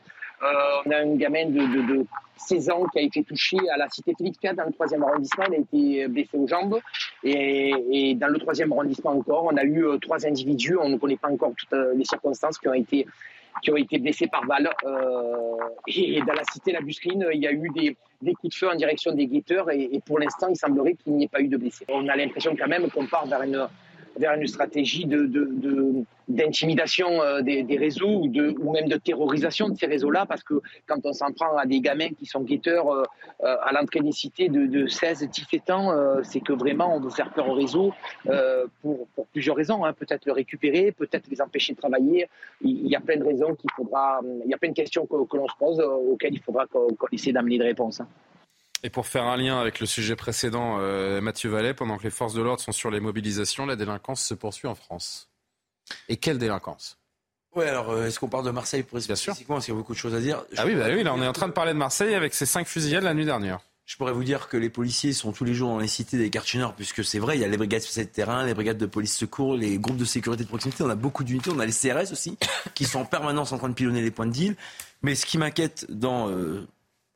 [0.43, 2.05] Euh, on a un gamin de, de, de,
[2.37, 5.45] 16 ans qui a été touché à la cité Félix dans le troisième arrondissement.
[5.47, 6.79] Il a été blessé aux jambes.
[7.23, 10.77] Et, dans le troisième arrondissement encore, on a eu euh, trois individus.
[10.77, 13.07] On ne connaît pas encore toutes euh, les circonstances qui ont été
[13.63, 14.69] qui ont été blessés par balle.
[15.87, 18.75] Et dans la cité La il y a eu des, des, coups de feu en
[18.75, 21.57] direction des guetteurs et, et pour l'instant, il semblerait qu'il n'y ait pas eu de
[21.57, 21.83] blessés.
[21.89, 23.67] On a l'impression quand même qu'on part vers une,
[24.17, 25.29] vers une stratégie de,
[26.27, 30.99] d'intimidation euh, des, réseaux ou, de, même de terrorisation de ces réseaux-là, parce que quand
[31.05, 33.03] on s'en prend à des gamins qui sont guetteurs euh,
[33.43, 37.31] euh, à l'entrée des cités de, 16, 17 ans, c'est que vraiment on veut faire
[37.31, 37.93] peur au réseau
[38.81, 39.85] pour, plusieurs raisons.
[39.85, 39.93] Hein.
[39.93, 42.27] Peut-être le récupérer, peut-être les empêcher de travailler.
[42.61, 45.15] Il y a plein de raisons qu'il faudra, il y a plein de questions que,
[45.15, 48.01] l'on se pose auxquelles il faudra qu'on, essaie d'amener des réponses.
[48.01, 48.07] Hein.
[48.83, 52.09] Et pour faire un lien avec le sujet précédent, euh, Mathieu Vallet, pendant que les
[52.09, 55.29] forces de l'ordre sont sur les mobilisations, la délinquance se poursuit en France.
[56.09, 56.97] Et quelle délinquance?
[57.55, 59.33] Oui, alors euh, est-ce qu'on parle de Marseille pour Bien sûr.
[59.33, 60.43] Parce qu'il y a beaucoup de choses à dire.
[60.57, 62.45] ah oui, bah oui, là on est en train de parler de Marseille avec ces
[62.45, 63.59] cinq fusillades la nuit dernière.
[63.87, 66.29] Je pourrais vous dire que les policiers sont tous les jours dans les cités des
[66.29, 68.85] quartiers nord, puisque c'est vrai, il y a les brigades de terrain, les brigades de
[68.85, 71.71] police secours, les groupes de sécurité de proximité, on a beaucoup d'unités, on a les
[71.71, 72.37] CRS aussi,
[72.75, 74.55] qui sont en permanence en train de pilonner les points de deal.
[75.03, 76.67] Mais ce qui m'inquiète dans euh,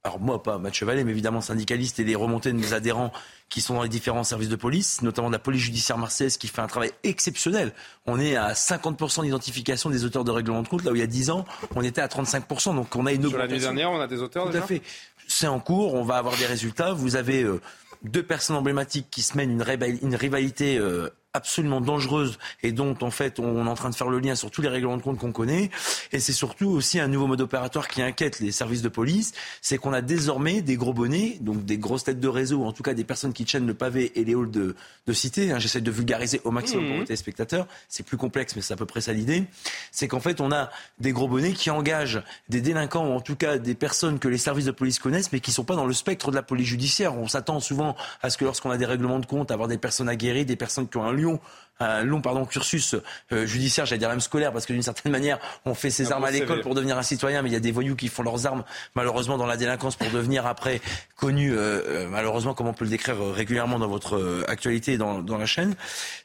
[0.03, 3.11] alors moi pas Mathieu Vallée, mais évidemment syndicaliste et des remontées de mes adhérents
[3.49, 6.47] qui sont dans les différents services de police, notamment de la police judiciaire marseillaise qui
[6.47, 7.71] fait un travail exceptionnel.
[8.07, 11.03] On est à 50% d'identification des auteurs de règlement de compte, là où il y
[11.03, 11.45] a 10 ans,
[11.75, 12.75] on était à 35%.
[12.75, 14.81] Donc on a une Sur nuit dernière, on a des auteurs Tout à fait.
[15.27, 16.93] C'est en cours, on va avoir des résultats.
[16.93, 17.61] Vous avez euh,
[18.03, 23.39] deux personnes emblématiques qui se mènent une, rivalité euh, absolument dangereuse et dont en fait
[23.39, 25.31] on est en train de faire le lien sur tous les règlements de compte qu'on
[25.31, 25.71] connaît.
[26.11, 29.77] Et c'est surtout aussi un nouveau mode opératoire qui inquiète les services de police, c'est
[29.77, 32.83] qu'on a désormais des gros bonnets, donc des grosses têtes de réseau, ou en tout
[32.83, 34.75] cas des personnes qui tiennent le pavé et les halls de,
[35.07, 35.51] de cité.
[35.51, 35.59] Hein.
[35.59, 36.99] J'essaie de vulgariser au maximum pour mmh.
[36.99, 37.67] les téléspectateurs.
[37.87, 39.45] C'est plus complexe, mais c'est à peu près ça l'idée.
[39.91, 43.35] C'est qu'en fait on a des gros bonnets qui engagent des délinquants, ou en tout
[43.35, 45.93] cas des personnes que les services de police connaissent, mais qui sont pas dans le
[45.93, 47.15] spectre de la police judiciaire.
[47.15, 50.09] On s'attend souvent à ce que lorsqu'on a des règlements de compte, avoir des personnes
[50.09, 51.39] aguerries, des personnes qui ont un Lyon
[51.81, 52.95] un long pardon, cursus
[53.31, 56.25] euh, judiciaire, j'allais dire même scolaire, parce que d'une certaine manière, on fait ses armes
[56.25, 58.45] à l'école pour devenir un citoyen, mais il y a des voyous qui font leurs
[58.45, 58.63] armes
[58.95, 60.81] malheureusement dans la délinquance pour devenir après
[61.15, 65.45] connus, euh, malheureusement comme on peut le décrire régulièrement dans votre actualité dans, dans la
[65.45, 65.75] chaîne.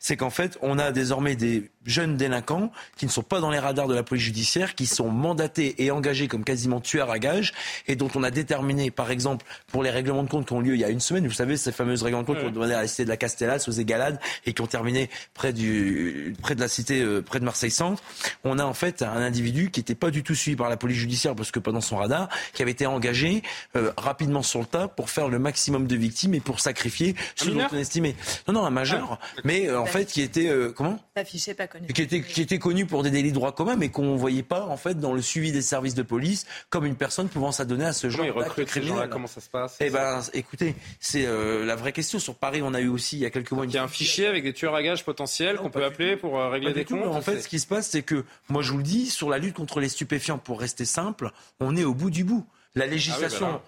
[0.01, 3.59] C'est qu'en fait, on a désormais des jeunes délinquants qui ne sont pas dans les
[3.59, 7.53] radars de la police judiciaire, qui sont mandatés et engagés comme quasiment tueurs à gages,
[7.87, 10.75] et dont on a déterminé, par exemple, pour les règlements de compte qui ont lieu
[10.75, 12.75] il y a une semaine, vous savez, ces fameuses règlements de compte qui ont demandé
[12.75, 16.55] à la cité de la Castellas, aux Égalades, et qui ont terminé près, du, près
[16.55, 18.03] de la cité, euh, près de Marseille-Centre.
[18.45, 20.99] On a en fait un individu qui n'était pas du tout suivi par la police
[20.99, 23.43] judiciaire, parce que pas dans son radar, qui avait été engagé
[23.77, 27.53] euh, rapidement sur le tas pour faire le maximum de victimes et pour sacrifier ceux
[27.53, 28.17] dont on estimait.
[28.49, 29.41] Non, non, un majeur, ah.
[29.45, 30.51] mais euh, en fait qui était...
[30.75, 31.87] comment Affiché, pas connu.
[31.89, 34.43] Qui était, qui était connu pour des délits de droit commun, mais qu'on ne voyait
[34.43, 37.87] pas en fait dans le suivi des services de police comme une personne pouvant s'adonner
[37.87, 39.09] à ce genre d'acte criminel.
[39.11, 39.77] Comment ça se passe?
[39.81, 42.19] Eh ben, écoutez, c'est euh, la vraie question.
[42.19, 43.67] Sur Paris, on a eu aussi il y a quelques mois.
[43.67, 45.26] Il y a un fichier avec des tueurs à gages potentiels
[45.59, 47.07] qu'on peut appeler pour euh, régler des comptes.
[47.07, 49.39] En fait, ce qui se passe, c'est que moi, je vous le dis, sur la
[49.39, 51.31] lutte contre les stupéfiants, pour rester simple,
[51.61, 52.47] on est au bout du bout.
[52.75, 53.53] La ah législation.
[53.53, 53.63] Bah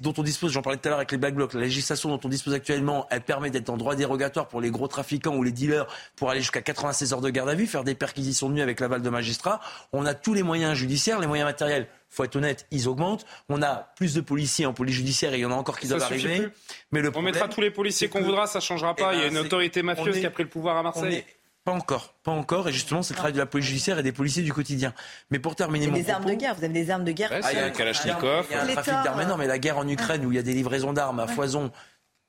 [0.00, 2.20] dont on dispose, j'en parlais tout à l'heure avec les Black Blocs, la législation dont
[2.24, 5.52] on dispose actuellement, elle permet d'être en droit dérogatoire pour les gros trafiquants ou les
[5.52, 8.62] dealers pour aller jusqu'à 96 heures de garde à vue, faire des perquisitions de nuit
[8.62, 9.60] avec l'aval de magistrats.
[9.92, 13.26] On a tous les moyens judiciaires, les moyens matériels faut être honnête, ils augmentent.
[13.48, 15.88] On a plus de policiers en police judiciaire et il y en a encore qui
[15.88, 16.48] doivent arriver.
[16.92, 19.12] Mais le on mettra tous les policiers qu'on voudra, ça changera pas.
[19.12, 21.24] Eh il y a ben, une autorité mafieuse qui a pris le pouvoir à Marseille.
[21.66, 22.68] Pas encore, pas encore.
[22.68, 24.94] Et justement, c'est le travail de la police judiciaire et des policiers du quotidien.
[25.32, 27.32] Mais pour terminer mon des armes de guerre, vous avez des armes de guerre.
[27.32, 28.46] ah, il y a un Kalachnikov.
[28.48, 29.40] Il y a un trafic d'armes énorme.
[29.40, 31.72] Mais la guerre en Ukraine, où il y a des livraisons d'armes à foison,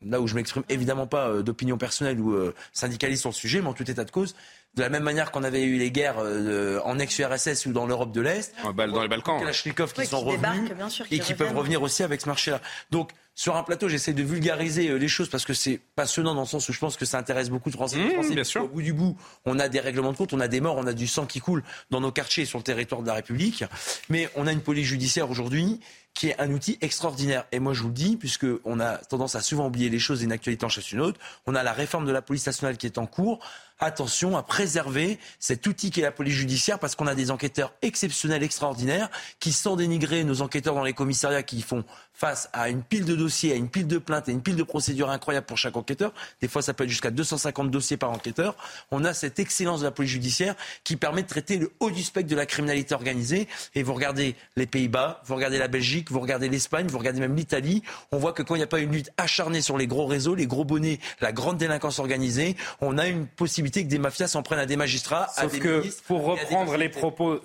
[0.03, 3.61] là où je m'exprime évidemment pas euh, d'opinion personnelle ou euh, syndicaliste sur le sujet,
[3.61, 4.35] mais en tout état de cause,
[4.77, 8.11] de la même manière qu'on avait eu les guerres euh, en ex-URSS ou dans l'Europe
[8.11, 10.71] de l'Est, dans les Balkans, Kalachnikov qui sont revenus
[11.11, 12.61] et qui peuvent revenir aussi avec ce marché-là.
[12.91, 16.41] Donc sur un plateau, j'essaie de vulgariser euh, les choses parce que c'est passionnant dans
[16.41, 17.97] le sens où je pense que ça intéresse beaucoup de Français.
[17.97, 18.63] Mmh, Français bien sûr.
[18.63, 20.87] Au bout du bout, on a des règlements de compte, on a des morts, on
[20.87, 23.63] a du sang qui coule dans nos quartiers et sur le territoire de la République.
[24.09, 25.79] Mais on a une police judiciaire aujourd'hui
[26.15, 27.45] qui est un outil extraordinaire.
[27.51, 30.25] Et moi, je vous le dis, puisqu'on a tendance à souvent oublier les choses et
[30.25, 32.87] une actualité en chasse une autre, on a la réforme de la police nationale qui
[32.87, 33.39] est en cours.
[33.79, 37.73] Attention à préserver cet outil qui est la police judiciaire parce qu'on a des enquêteurs
[37.83, 39.09] exceptionnels, extraordinaires,
[39.39, 41.83] qui, sans dénigrer nos enquêteurs dans les commissariats qui font
[42.17, 44.63] face à une pile de dossiers, à une pile de plaintes et une pile de
[44.63, 46.11] procédures incroyables pour chaque enquêteur.
[46.41, 48.55] Des fois, ça peut être jusqu'à 250 dossiers par enquêteur.
[48.89, 52.01] On a cette excellence de la police judiciaire qui permet de traiter le haut du
[52.01, 53.47] spectre de la criminalité organisée.
[53.75, 57.35] Et vous regardez les Pays-Bas, vous regardez la Belgique, vous regardez l'Espagne, vous regardez même
[57.35, 57.83] l'Italie.
[58.11, 60.33] On voit que quand il n'y a pas une lutte acharnée sur les gros réseaux,
[60.33, 64.41] les gros bonnets, la grande délinquance organisée, on a une possibilité que des mafias s'en
[64.41, 67.39] prennent à des magistrats, à des que pour reprendre les propos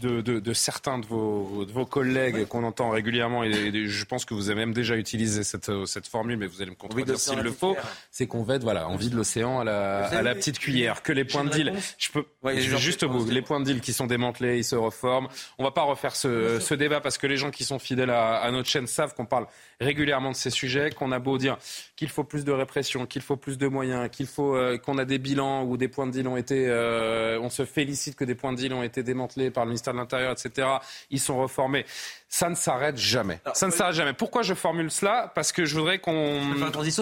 [0.00, 4.13] de, de, de, certains de vos, de vos collègues qu'on entend régulièrement, et je pense
[4.24, 7.18] que vous avez même déjà utilisé cette, euh, cette formule, mais vous allez me contredire
[7.18, 7.76] s'il le faut,
[8.10, 11.02] c'est qu'on va être voilà, envie de l'océan à la, à la petite cuillère.
[11.02, 13.80] Que les points de deal, je peux, ouais, juste au bout, les points de deal
[13.80, 15.26] qui sont démantelés, ils se reforment.
[15.58, 18.36] On va pas refaire ce, ce débat parce que les gens qui sont fidèles à,
[18.36, 19.46] à notre chaîne savent qu'on parle
[19.80, 21.58] régulièrement de ces sujets, qu'on a beau dire
[21.96, 25.04] qu'il faut plus de répression, qu'il faut plus de moyens, qu'il faut euh, qu'on a
[25.04, 28.34] des bilans où des points de deal ont été, euh, on se félicite que des
[28.34, 30.68] points de deal ont été démantelés par le ministère de l'Intérieur, etc.
[31.10, 31.86] Ils sont reformés.
[32.28, 33.40] Ça ne s'arrête jamais.
[33.52, 34.12] ça ne s'arrête jamais.
[34.12, 35.30] Pourquoi je formule cela?
[35.36, 36.40] Parce que je voudrais qu'on.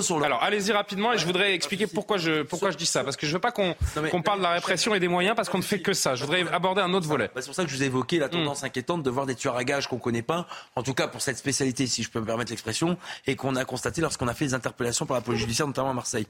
[0.02, 3.02] sur Alors, allez-y rapidement et je voudrais expliquer pourquoi je pourquoi je dis ça.
[3.02, 3.74] Parce que je veux pas qu'on
[4.10, 6.14] qu'on parle de la répression et des moyens parce qu'on ne fait que ça.
[6.16, 7.30] Je voudrais aborder un autre volet.
[7.34, 8.66] Bah, c'est pour ça que je vous ai évoqué la tendance hmm.
[8.66, 10.46] inquiétante de voir des tueurs à gages qu'on connaît pas.
[10.76, 12.61] En tout cas, pour cette spécialité, si je peux me permettre l'expression,
[13.26, 15.94] et qu'on a constaté lorsqu'on a fait les interpellations par la police judiciaire, notamment à
[15.94, 16.26] Marseille.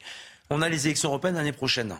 [0.50, 1.98] On a les élections européennes l'année prochaine.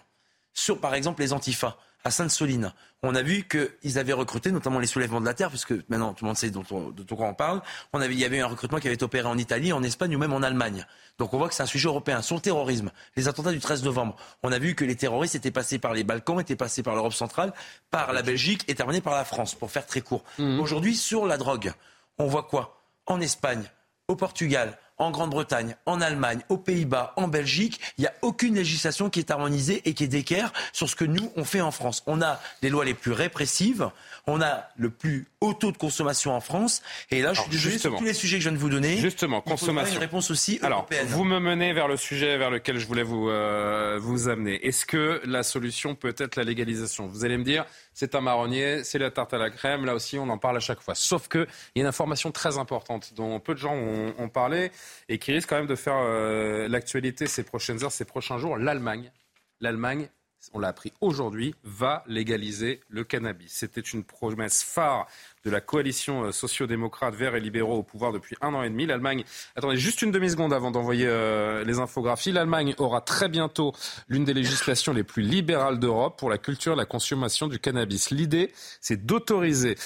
[0.54, 2.72] Sur, par exemple, les antifas à Sainte-Soline.
[3.02, 6.24] On a vu qu'ils avaient recruté, notamment les soulèvements de la terre, puisque maintenant tout
[6.24, 7.62] le monde sait dont on, de quoi on parle.
[7.92, 10.14] On avait, il y avait un recrutement qui avait été opéré en Italie, en Espagne
[10.14, 10.86] ou même en Allemagne.
[11.18, 12.22] Donc on voit que c'est un sujet européen.
[12.22, 15.50] Sur le terrorisme, les attentats du 13 novembre, on a vu que les terroristes étaient
[15.50, 17.52] passés par les Balkans, étaient passés par l'Europe centrale,
[17.90, 20.24] par la Belgique et terminés par la France, pour faire très court.
[20.38, 20.60] Mmh.
[20.60, 21.72] Aujourd'hui, sur la drogue,
[22.18, 22.78] on voit quoi?
[23.06, 23.64] En Espagne,
[24.08, 29.10] au Portugal, en Grande-Bretagne, en Allemagne, aux Pays-Bas, en Belgique, il n'y a aucune législation
[29.10, 32.02] qui est harmonisée et qui est d'équerre sur ce que nous, on fait en France.
[32.06, 33.90] On a les lois les plus répressives,
[34.26, 37.78] on a le plus haut taux de consommation en France, et là, je suis désolé
[37.78, 38.98] sur tous les sujets que je viens de vous donner.
[38.98, 39.94] Justement, consommation.
[39.94, 43.28] Une réponse aussi Alors, vous me menez vers le sujet vers lequel je voulais vous,
[43.28, 44.64] euh, vous amener.
[44.66, 47.06] Est-ce que la solution peut être la légalisation?
[47.08, 47.64] Vous allez me dire,
[47.94, 50.60] c'est un marronnier, c'est la tarte à la crème, là aussi, on en parle à
[50.60, 50.94] chaque fois.
[50.94, 51.47] Sauf qu'il
[51.77, 54.70] y a une information très importante dont peu de gens ont, parlé
[55.09, 58.56] et qui risque quand même de faire euh, l'actualité ces prochaines heures, ces prochains jours.
[58.56, 59.12] L'Allemagne,
[59.60, 60.09] l'Allemagne
[60.52, 63.52] on l'a appris aujourd'hui, va légaliser le cannabis.
[63.52, 65.06] C'était une promesse phare
[65.44, 68.86] de la coalition euh, sociodémocrate verts et libéraux au pouvoir depuis un an et demi.
[68.86, 69.24] L'Allemagne,
[69.56, 72.32] attendez juste une demi-seconde avant d'envoyer euh, les infographies.
[72.32, 73.73] L'Allemagne aura très bientôt
[74.09, 78.10] l'une des législations les plus libérales d'Europe pour la culture et la consommation du cannabis.
[78.10, 79.77] L'idée, c'est d'autoriser,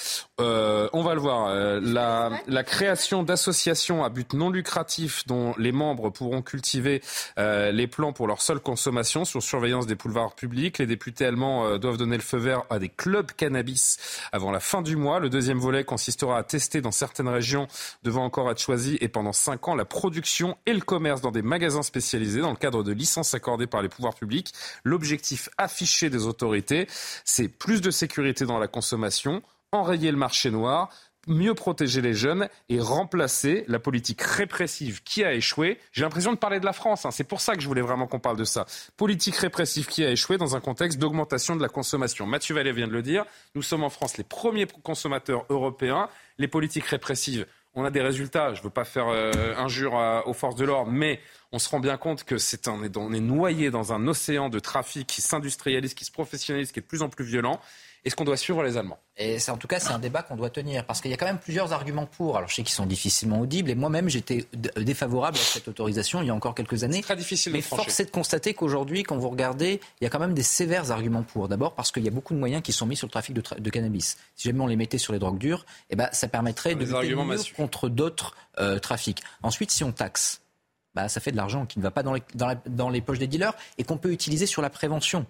[0.41, 1.49] euh, on va le voir,
[1.81, 7.01] la, création d'associations à but non lucratif dont les membres pourront cultiver
[7.37, 10.79] les plants pour leur seule consommation sous surveillance des boulevards publics.
[10.79, 13.99] Les députés allemands doivent donner le feu vert à des clubs cannabis
[14.33, 15.21] avant la fin du mois.
[15.21, 17.69] Le deuxième deuxième volet consistera à tester dans certaines régions
[18.03, 21.43] devant encore être choisies et pendant cinq ans la production et le commerce dans des
[21.43, 24.53] magasins spécialisés dans le cadre de licences accordées par les pouvoirs publics.
[24.83, 26.89] L'objectif affiché des autorités,
[27.25, 29.41] c'est plus de sécurité dans la consommation,
[29.71, 30.91] enrayer le marché noir,
[31.27, 35.79] mieux protéger les jeunes et remplacer la politique répressive qui a échoué.
[35.93, 37.11] J'ai l'impression de parler de la France, hein.
[37.11, 38.67] c'est pour ça que je voulais vraiment qu'on parle de ça.
[38.97, 42.27] Politique répressive qui a échoué dans un contexte d'augmentation de la consommation.
[42.27, 43.25] Mathieu Vallée vient de le dire,
[43.55, 46.09] nous sommes en France les premiers consommateurs européens.
[46.39, 49.95] Les politiques répressives, on a des résultats, je ne veux pas faire euh, injure
[50.27, 51.21] aux forces de l'ordre, mais
[51.53, 55.07] on se rend bien compte que c'est on est noyé dans un océan de trafic
[55.07, 57.61] qui s'industrialise, qui se professionnalise, qui est de plus en plus violent.
[58.07, 59.01] Est-ce qu'on doit suivre les Allemands?
[59.17, 61.17] Et c'est en tout cas c'est un débat qu'on doit tenir parce qu'il y a
[61.17, 62.37] quand même plusieurs arguments pour.
[62.37, 64.47] Alors je sais qu'ils sont difficilement audibles et moi-même j'étais
[64.77, 67.03] défavorable à cette autorisation il y a encore quelques années.
[67.03, 67.53] Très difficile.
[67.53, 70.45] Mais force est de constater qu'aujourd'hui, quand vous regardez, il y a quand même des
[70.45, 71.49] sévères arguments pour.
[71.49, 73.71] D'abord parce qu'il y a beaucoup de moyens qui sont mis sur le trafic de,
[73.71, 74.19] cannabis.
[74.37, 77.13] Si jamais on les mettait sur les drogues dures, eh ben ça permettrait de lutter
[77.13, 79.21] mieux contre d'autres euh, trafics.
[79.43, 80.43] Ensuite, si on taxe,
[80.95, 82.23] bah, ça fait de l'argent qui ne va pas dans les,
[82.67, 85.27] dans les poches des dealers et qu'on peut utiliser sur la prévention.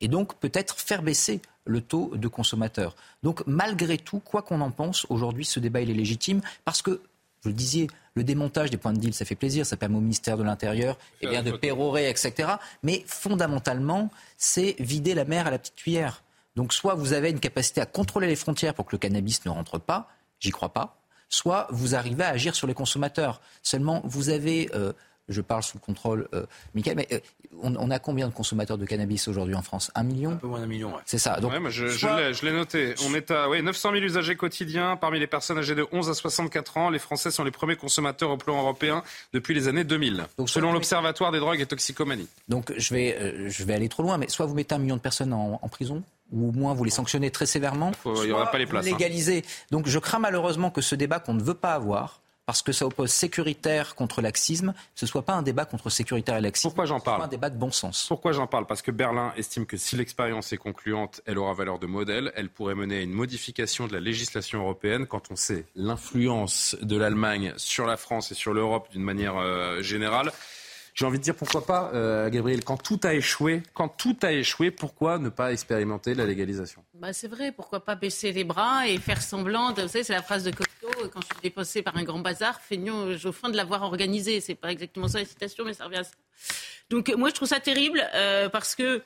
[0.00, 2.96] Et donc peut-être faire baisser le taux de consommateurs.
[3.22, 7.02] Donc malgré tout, quoi qu'on en pense, aujourd'hui ce débat il est légitime parce que,
[7.42, 10.00] vous le disiez, le démontage des points de deal, ça fait plaisir, ça permet au
[10.00, 12.54] ministère de l'Intérieur eh bien, de pérorer, etc.
[12.82, 16.22] Mais fondamentalement, c'est vider la mer à la petite cuillère.
[16.56, 19.50] Donc soit vous avez une capacité à contrôler les frontières pour que le cannabis ne
[19.50, 20.08] rentre pas,
[20.40, 20.98] j'y crois pas,
[21.28, 23.40] soit vous arrivez à agir sur les consommateurs.
[23.62, 24.92] Seulement, vous avez euh,
[25.28, 27.18] je parle sous le contrôle, euh, Michael, mais euh,
[27.62, 29.90] on, a combien de consommateurs de cannabis aujourd'hui en France?
[29.94, 30.32] Un million?
[30.32, 31.40] Un peu moins d'un million, C'est ça.
[31.40, 32.94] Donc, je, l'ai noté.
[33.06, 34.96] On est à 900 000 usagers quotidiens.
[34.96, 38.30] Parmi les personnes âgées de 11 à 64 ans, les Français sont les premiers consommateurs
[38.30, 42.28] au plan européen depuis les années 2000, donc, selon l'Observatoire des drogues et toxicomanie.
[42.48, 44.96] Donc je vais, euh, je vais aller trop loin, mais soit vous mettez un million
[44.96, 48.50] de personnes en, prison, ou au moins vous les sanctionnez très sévèrement, il n'y aura
[48.50, 48.86] pas les places.
[48.86, 48.90] Hein.
[48.90, 49.44] Légaliser.
[49.70, 52.86] Donc je crains malheureusement que ce débat qu'on ne veut pas avoir parce que ça
[52.86, 56.68] oppose sécuritaire contre laxisme, ce ne soit pas un débat contre sécuritaire et laxisme.
[56.68, 58.06] Pourquoi j'en parle un débat de bon sens.
[58.08, 58.66] Pourquoi j'en parle?
[58.66, 62.32] Parce que Berlin estime que si l'expérience est concluante, elle aura valeur de modèle.
[62.36, 66.96] Elle pourrait mener à une modification de la législation européenne quand on sait l'influence de
[66.96, 70.32] l'Allemagne sur la France et sur l'Europe d'une manière euh, générale.
[70.96, 74.32] J'ai envie de dire pourquoi pas, euh, Gabriel, quand tout a échoué, quand tout a
[74.32, 76.82] échoué, pourquoi ne pas expérimenter la légalisation?
[76.94, 80.22] Bah C'est vrai, pourquoi pas baisser les bras et faire semblant, vous savez, c'est la
[80.22, 83.56] phrase de Cocteau, quand je suis dépassé par un grand bazar, feignons au fond de
[83.56, 84.40] l'avoir organisé.
[84.40, 86.12] C'est pas exactement ça la citation, mais ça revient à ça.
[86.88, 89.02] Donc moi je trouve ça terrible euh, parce que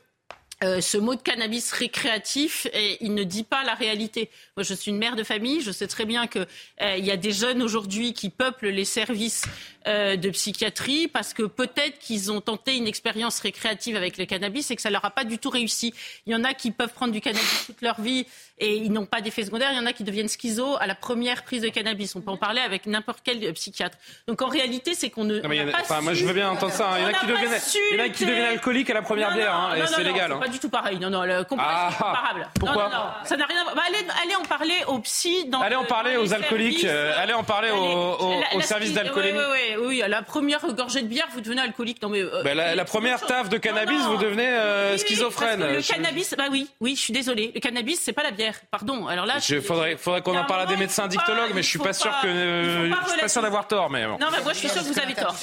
[0.63, 4.29] euh, ce mot de cannabis récréatif, et il ne dit pas la réalité.
[4.59, 6.47] Moi, je suis une mère de famille, je sais très bien qu'il
[6.83, 9.45] euh, y a des jeunes aujourd'hui qui peuplent les services
[9.87, 14.71] euh, de psychiatrie parce que peut-être qu'ils ont tenté une expérience récréative avec le cannabis
[14.71, 15.95] et que ça leur a pas du tout réussi.
[16.27, 18.27] Il y en a qui peuvent prendre du cannabis toute leur vie
[18.59, 19.71] et ils n'ont pas d'effet secondaire.
[19.73, 22.15] Il y en a qui deviennent schizo à la première prise de cannabis.
[22.15, 23.97] On peut en parler avec n'importe quel psychiatre.
[24.27, 25.41] Donc en réalité, c'est qu'on ne.
[26.03, 26.99] moi, je veux bien entendre ça.
[26.99, 29.87] Il y en a qui deviennent, qui deviennent alcooliques à la première bière, hein, et
[29.87, 30.33] c'est légal.
[30.33, 30.50] Hein.
[30.51, 30.99] Pas du tout pareil.
[30.99, 32.49] Non, non, le ah, comparable.
[32.59, 33.77] Pourquoi non, non, ça n'a rien à voir.
[33.77, 33.83] Bah,
[34.23, 35.47] allez, en parler aux psy.
[35.49, 36.85] Dans allez en parler aux alcooliques.
[36.85, 39.39] Euh, allez en parler au, service d'alcoolémie.
[39.39, 42.03] Oui, oui, oui, la première gorgée de bière, vous devenez alcoolique.
[42.03, 45.65] Non, mais, euh, bah, la, première taf de cannabis, vous devenez euh, schizophrène.
[45.65, 47.53] le cannabis, bah oui, oui, je suis désolée.
[47.55, 48.55] Le cannabis, c'est pas la bière.
[48.71, 49.07] Pardon.
[49.07, 51.79] Alors là, il faudrait, faudrait qu'on en parle à des médecins dictologues, mais je suis
[51.79, 54.69] pas sûr que, je suis pas sûr d'avoir tort, mais Non, mais moi, je suis
[54.69, 55.35] sûr que vous avez tort.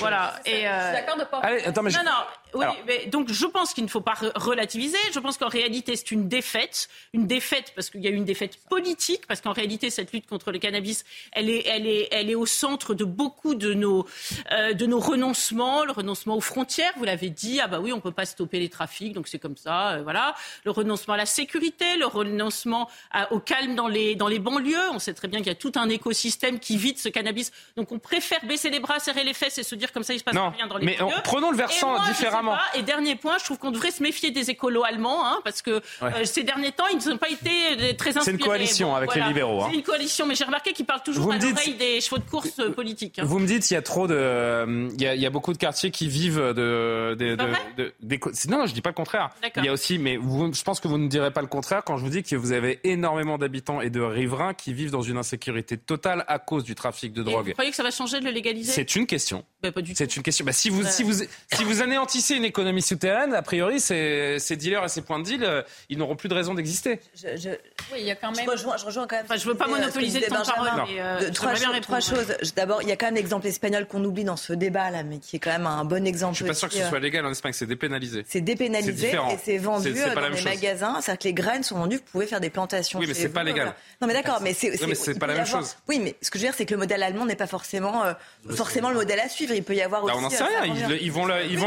[0.00, 0.34] Voilà.
[0.44, 1.38] Et d'accord de pas.
[1.38, 2.10] Allez, attends, mais non, non.
[2.54, 4.98] Oui, mais donc je pense qu'il ne faut pas relativiser.
[5.12, 6.88] Je pense qu'en réalité, c'est une défaite.
[7.12, 10.26] Une défaite parce qu'il y a eu une défaite politique, parce qu'en réalité, cette lutte
[10.26, 14.06] contre le cannabis, elle est, elle est, elle est au centre de beaucoup de nos,
[14.52, 15.84] euh, de nos renoncements.
[15.84, 17.60] Le renoncement aux frontières, vous l'avez dit.
[17.60, 19.90] Ah bah oui, on peut pas stopper les trafics, donc c'est comme ça.
[19.90, 20.34] Euh, voilà.
[20.64, 22.88] Le renoncement à la sécurité, le renoncement
[23.30, 24.90] au calme dans les, dans les banlieues.
[24.92, 27.52] On sait très bien qu'il y a tout un écosystème qui vide ce cannabis.
[27.76, 30.18] Donc on préfère baisser les bras, serrer les fesses et se dire comme ça, il
[30.18, 31.14] se passe rien dans les mais banlieues.
[31.24, 32.62] prenons le versant différemment Évidemment.
[32.74, 35.80] Et dernier point, je trouve qu'on devrait se méfier des écolos allemands, hein, parce que
[36.02, 38.24] euh, ces derniers temps, ils n'ont pas été euh, très inspirés.
[38.24, 39.62] C'est une coalition avec les libéraux.
[39.62, 39.68] Hein.
[39.70, 42.58] C'est une coalition, mais j'ai remarqué qu'ils parlent toujours à l'oreille des chevaux de course
[42.58, 43.18] euh, politiques.
[43.18, 43.24] Hein.
[43.24, 45.52] Vous me dites, il y a trop de, il y a, il y a beaucoup
[45.52, 49.30] de quartiers qui vivent de, de, de, de, non, je dis pas le contraire.
[49.56, 51.82] Il y a aussi, mais vous, je pense que vous ne direz pas le contraire
[51.84, 55.02] quand je vous dis que vous avez énormément d'habitants et de riverains qui vivent dans
[55.02, 57.46] une insécurité totale à cause du trafic de drogue.
[57.46, 58.72] vous croyez que ça va changer de le légaliser?
[58.72, 59.44] C'est une question.
[59.62, 60.44] Bah, c'est une question.
[60.44, 61.12] Bah, si vous, si vous,
[61.52, 65.24] si vous anéantissez une économie souterraine, a priori, ces, ces dealers et ces points de
[65.24, 67.00] deal, euh, ils n'auront plus de raison d'exister.
[67.14, 67.50] Je,
[67.92, 68.44] Oui, il y a quand même.
[68.44, 69.24] Je rejoins, je rejoins quand même.
[69.24, 70.84] Enfin, je veux pas monopoliser le temps parole.
[70.88, 72.36] Mais, euh, trois, choses.
[72.56, 75.18] D'abord, il y a quand même l'exemple espagnol qu'on oublie dans ce débat là, mais
[75.18, 76.34] qui est quand même un bon exemple.
[76.34, 77.52] Je suis pas sûr que ce euh, soit légal en Espagne.
[77.52, 78.24] C'est dépénalisé.
[78.28, 81.00] C'est dépénalisé et c'est vendu dans les magasins.
[81.00, 81.96] C'est-à-dire que les graines sont vendues.
[81.96, 82.98] Vous pouvez faire des plantations.
[82.98, 83.74] Oui, mais c'est pas légal.
[84.00, 84.76] Non, mais d'accord, mais c'est.
[84.94, 85.76] c'est pas la même chose.
[85.88, 88.04] Oui, mais ce que je veux dire, c'est que le modèle allemand n'est pas forcément
[88.50, 89.54] forcément le modèle à suivre.
[89.54, 90.14] Il peut y avoir aussi.
[90.16, 90.74] On n'en sait rien.
[91.00, 91.58] Ils vont ils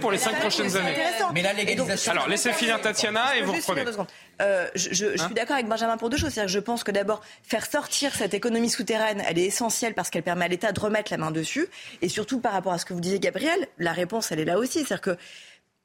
[0.00, 0.94] pour les cinq prochaines années.
[1.32, 2.12] Mais la légalisation.
[2.12, 3.84] Alors, laissez finir Tatiana et vous reprenez.
[4.42, 6.30] Euh, je, je, je, suis hein d'accord avec Benjamin pour deux choses.
[6.30, 10.10] C'est-à-dire que je pense que d'abord, faire sortir cette économie souterraine, elle est essentielle parce
[10.10, 11.68] qu'elle permet à l'État de remettre la main dessus.
[12.02, 14.58] Et surtout, par rapport à ce que vous disiez, Gabriel, la réponse, elle est là
[14.58, 14.80] aussi.
[14.80, 15.16] C'est-à-dire que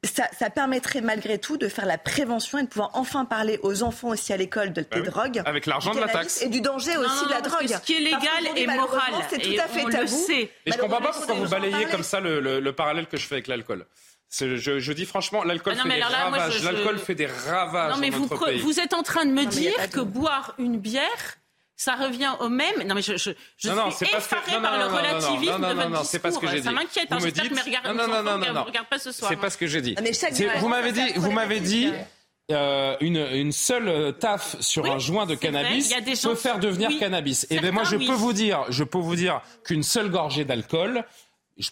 [0.03, 3.83] ça, ça, permettrait malgré tout de faire la prévention et de pouvoir enfin parler aux
[3.83, 5.41] enfants aussi à l'école de, des bah drogues.
[5.45, 6.41] Avec l'argent de la taxe.
[6.41, 7.67] Et du danger non, aussi non, de la drogue.
[7.67, 8.21] Ce qui est légal
[8.55, 9.13] est moral.
[9.29, 10.25] C'est tout à fait tabou.
[10.29, 13.25] Et je comprends pas pourquoi vous balayez comme ça le, le, le parallèle que je
[13.27, 13.85] fais avec l'alcool.
[14.31, 16.63] Je, je, dis franchement, l'alcool ah fait, des ravages.
[16.63, 17.93] L'alcool fait des ravages.
[17.93, 18.59] Non, mais vous, pays.
[18.59, 21.38] vous êtes en train de me non, dire que boire une bière,
[21.79, 22.83] ça revient au même.
[22.85, 24.61] Non, mais je, je, je non, suis effarée que...
[24.61, 26.63] par le relativisme non, non, de votre non, c'est pas ce que j'ai dit.
[26.63, 27.07] Ça m'inquiète.
[27.09, 27.53] Hein, J'espère dites...
[27.53, 29.31] que mes regards, non, non, non, non, non, regarde pas ce soir.
[29.31, 29.95] C'est pas ce que j'ai dit.
[29.97, 31.91] Ah, vous m'avez dit, vous m'avez dit.
[32.51, 35.93] Euh, une, une seule taf sur oui, un joint de cannabis
[36.23, 37.45] peut faire devenir oui, cannabis.
[37.51, 41.05] Et bien moi je peux vous dire, je peux vous dire qu'une seule gorgée d'alcool,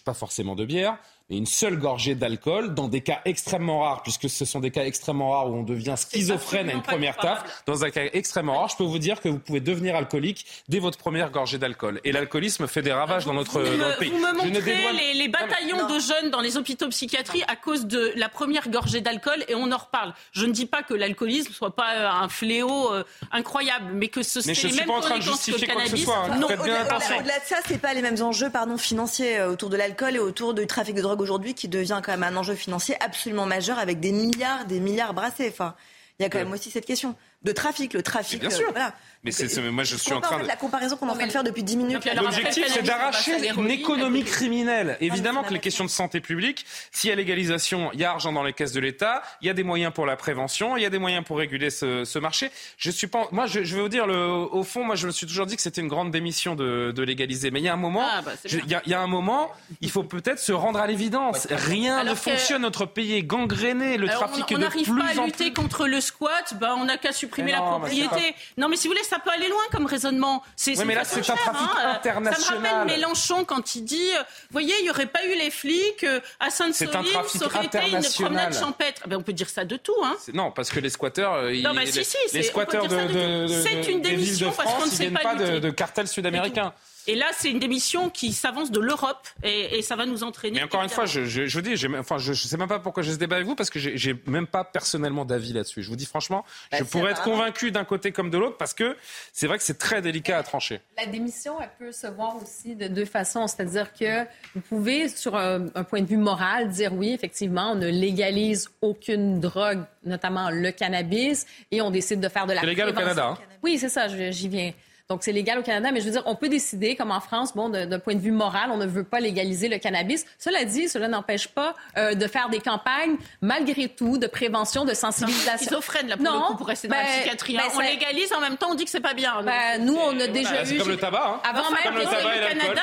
[0.04, 0.96] pas forcément de bière,
[1.30, 5.32] une seule gorgée d'alcool, dans des cas extrêmement rares, puisque ce sont des cas extrêmement
[5.32, 8.76] rares où on devient schizophrène à une première taf, dans un cas extrêmement rare, je
[8.76, 12.00] peux vous dire que vous pouvez devenir alcoolique dès votre première gorgée d'alcool.
[12.04, 14.10] Et l'alcoolisme fait des ravages dans notre, vous dans me, pays.
[14.10, 14.96] Vous me montrez dévoile...
[14.96, 15.94] les, les, bataillons non.
[15.94, 19.70] de jeunes dans les hôpitaux psychiatrie à cause de la première gorgée d'alcool et on
[19.70, 20.14] en reparle.
[20.32, 24.38] Je ne dis pas que l'alcoolisme soit pas un fléau euh, incroyable, mais que ce
[24.46, 25.92] mais c'est les mêmes conséquences que le cannabis.
[25.92, 26.38] Que ce soit, hein.
[26.38, 29.76] non, au-delà au de ça, c'est pas les mêmes enjeux pardon, financiers euh, autour de
[29.76, 32.96] l'alcool et autour du trafic de drogue aujourd'hui qui devient quand même un enjeu financier
[33.02, 35.48] absolument majeur avec des milliards, des milliards brassés.
[35.48, 35.74] Enfin,
[36.18, 38.40] il y a quand même aussi cette question de trafic, le trafic.
[38.40, 38.68] Bien sûr.
[38.68, 38.94] Euh, voilà.
[39.24, 40.46] Mais c'est, moi, je suis en train de.
[40.46, 42.08] La comparaison qu'on est en train de faire depuis 10 minutes.
[42.14, 44.96] L'objectif, c'est d'arracher une économie criminelle.
[45.00, 48.32] Évidemment que les questions de santé publique, s'il y a légalisation, il y a argent
[48.32, 50.86] dans les caisses de l'État, il y a des moyens pour la prévention, il y
[50.86, 52.50] a des moyens pour réguler ce, ce marché.
[52.76, 53.28] Je suis pas.
[53.32, 55.56] Moi, je, je vais vous dire, le, au fond, moi, je me suis toujours dit
[55.56, 57.50] que c'était une grande démission de, de légaliser.
[57.50, 59.00] Mais il y a un moment, ah, bah, je, il, y a, il y a
[59.00, 59.50] un moment,
[59.80, 61.46] il faut peut-être se rendre à l'évidence.
[61.50, 62.62] Rien Alors ne fonctionne.
[62.62, 63.96] Notre pays est gangréné.
[63.96, 65.54] Le Alors, trafic on, on est de n'arrive plus pas à en lutter plus.
[65.54, 66.54] contre le squat.
[66.60, 68.34] Ben, on n'a qu'à supprimer Mais la non, mais.
[68.56, 70.42] Non, si vous voulez, ça peut aller loin comme raisonnement.
[70.56, 71.92] C'est, mais là, c'est un trafic hein.
[71.96, 72.34] international.
[72.34, 75.36] Ça me rappelle Mélenchon quand il dit, euh, vous voyez, il n'y aurait pas eu
[75.38, 79.08] les flics euh, à Sainte-Soline, ça aurait été une promenade champêtre.
[79.08, 80.16] Ben, on peut dire ça de tout, hein.
[80.32, 83.46] Non, parce que les squatteurs, euh, Non, bah, les, si, si, les squatteurs de, une
[83.46, 86.72] des villes de démission parce qu'on ne sait pas pas de cartels sud-américains.
[87.10, 90.58] Et là, c'est une démission qui s'avance de l'Europe et, et ça va nous entraîner.
[90.58, 93.02] Mais encore une fois, je, je, je dis, enfin, je, je sais même pas pourquoi
[93.02, 95.82] j'ai ce débat avec vous parce que j'ai même pas personnellement d'avis là-dessus.
[95.82, 98.74] Je vous dis franchement, Bah, je pourrais être convaincu d'un côté comme de l'autre parce
[98.74, 98.94] que
[99.32, 100.80] c'est vrai que c'est très délicat à trancher.
[100.98, 103.46] La démission, elle peut se voir aussi de deux façons.
[103.46, 104.24] C'est-à-dire que
[104.54, 108.68] vous pouvez, sur un, un point de vue moral, dire oui, effectivement, on ne légalise
[108.82, 112.92] aucune drogue, notamment le cannabis, et on décide de faire de la C'est légal au.
[112.92, 113.28] Canada.
[113.28, 113.38] hein.
[113.62, 114.72] Oui, c'est ça, j'y viens.
[115.10, 117.54] Donc, c'est légal au Canada, mais je veux dire, on peut décider, comme en France,
[117.54, 120.26] bon, d'un point de vue moral, on ne veut pas légaliser le cannabis.
[120.38, 124.92] Cela dit, cela n'empêche pas euh, de faire des campagnes, malgré tout, de prévention, de
[124.92, 125.56] sensibilisation.
[125.68, 127.54] Schizophrène, là, pour non, le coup, pour rester dans la ben, psychiatrie.
[127.56, 127.70] ben, hein.
[127.74, 129.42] on c'est- légalise, en même temps, on dit que c'est pas bien.
[129.42, 130.78] Ben, nous, on a déjà Bah, c'est eu.
[130.78, 131.22] comme le tabac.
[131.26, 131.40] Hein.
[131.48, 132.78] Avant même comme le que- tabac et au l'alcool.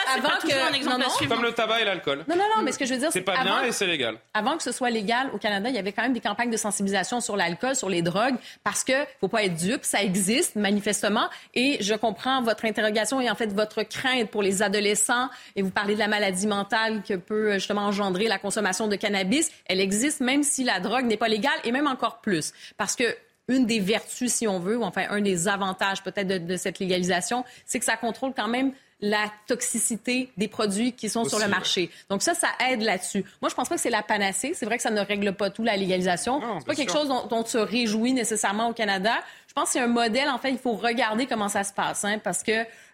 [1.20, 1.28] C'est.
[1.28, 2.26] Comme le tabac et l'alcool.
[2.28, 4.18] Non, non, non, mais ce que je veux dire, C'est pas bien et c'est légal.
[4.34, 6.58] avant que ce soit légal au Canada, il y avait quand même des campagnes de
[6.58, 11.30] sensibilisation sur l'alcool, sur les drogues, parce que faut pas être dupe, ça existe manifestement.
[11.54, 15.30] Et je comprends votre interrogation et en fait votre crainte pour les adolescents.
[15.56, 18.96] Et vous parlez de la maladie mentale que peut euh, justement engendrer la consommation de
[18.96, 19.52] cannabis.
[19.66, 23.04] Elle existe même si la drogue n'est pas légale et même encore plus, parce que
[23.48, 26.80] une des vertus, si on veut, ou enfin un des avantages peut-être de, de cette
[26.80, 28.72] légalisation, c'est que ça contrôle quand même
[29.02, 31.50] la toxicité des produits qui sont sur le ouais.
[31.50, 31.90] marché.
[32.10, 33.26] Donc ça, ça aide là-dessus.
[33.42, 34.54] Moi, je pense pas que c'est la panacée.
[34.56, 36.42] C'est vrai que ça ne règle pas tout la légalisation.
[36.60, 37.02] C'est pas quelque sûr.
[37.02, 39.14] chose dont, dont on se réjouit nécessairement au Canada.
[39.58, 42.04] Je pense que c'est un modèle, en fait, il faut regarder comment ça se passe,
[42.04, 42.52] hein, parce que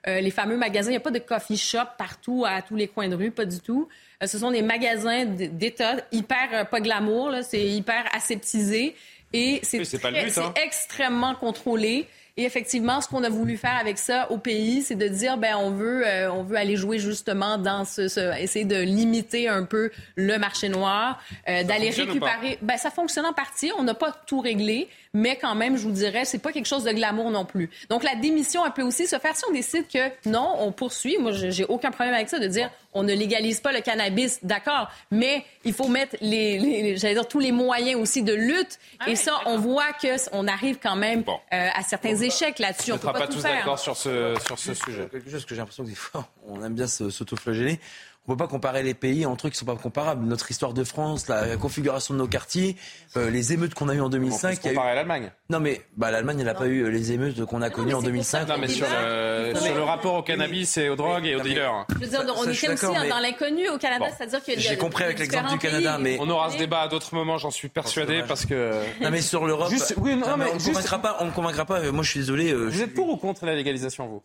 [0.07, 2.87] euh, les fameux magasins, il n'y a pas de coffee shop partout, à tous les
[2.87, 3.87] coins de rue, pas du tout.
[4.21, 8.95] Euh, ce sont des magasins d'État hyper, euh, pas glamour, c'est hyper aseptisé.
[9.33, 10.53] Et c'est hein.
[10.63, 12.07] extrêmement contrôlé.
[12.37, 15.55] Et effectivement, ce qu'on a voulu faire avec ça au pays, c'est de dire, ben
[15.57, 18.01] on veut, euh, on veut aller jouer justement dans ce,
[18.39, 22.57] essayer de limiter un peu le marché noir, euh, d'aller récupérer.
[22.61, 23.71] Ben ça fonctionne en partie.
[23.77, 26.83] On n'a pas tout réglé, mais quand même, je vous dirais, c'est pas quelque chose
[26.83, 27.69] de glamour non plus.
[27.89, 31.17] Donc la démission, elle peut aussi se faire si on décide que non, on poursuit.
[31.17, 34.89] Moi, j'ai aucun problème avec ça de dire on ne légalise pas le cannabis, d'accord,
[35.11, 38.79] mais il faut mettre les, j'allais dire tous les moyens aussi de lutte.
[38.99, 42.91] Ah et ça, on voit que on arrive quand même euh, à certains échecs là-dessus.
[42.91, 45.07] On ne sera pas, tous d'accord sur ce sur ce sujet.
[45.11, 47.79] Quelque chose que j'ai l'impression que des fois, on aime bien s'autoflageller
[48.27, 50.25] on peut pas comparer les pays entre eux qui sont pas comparables.
[50.25, 52.77] Notre histoire de France, la configuration de nos quartiers,
[53.17, 54.51] euh, les émeutes qu'on a eues en 2005.
[54.51, 55.31] On peut comparer à l'Allemagne?
[55.49, 58.01] Non mais bah, l'Allemagne, elle n'a pas eu euh, les émeutes qu'on a connues en
[58.01, 58.47] 2005.
[58.47, 61.85] Non mais sur le, sur le rapport aux cannabis et aux drogues et aux dealers.
[61.89, 64.77] Je veux dire, on était aussi dans l'inconnu au Canada, c'est-à-dire qu'il y a J'ai
[64.77, 67.69] compris avec l'exemple du Canada, mais on aura ce débat à d'autres moments, j'en suis
[67.69, 68.71] persuadé, parce que.
[69.01, 71.17] Non mais sur l'Europe, oui, non, mais on ne convaincra pas.
[71.21, 71.91] On convaincra pas.
[71.91, 72.53] Moi, je suis désolé.
[72.53, 74.21] Vous êtes pour ou contre la légalisation, vous?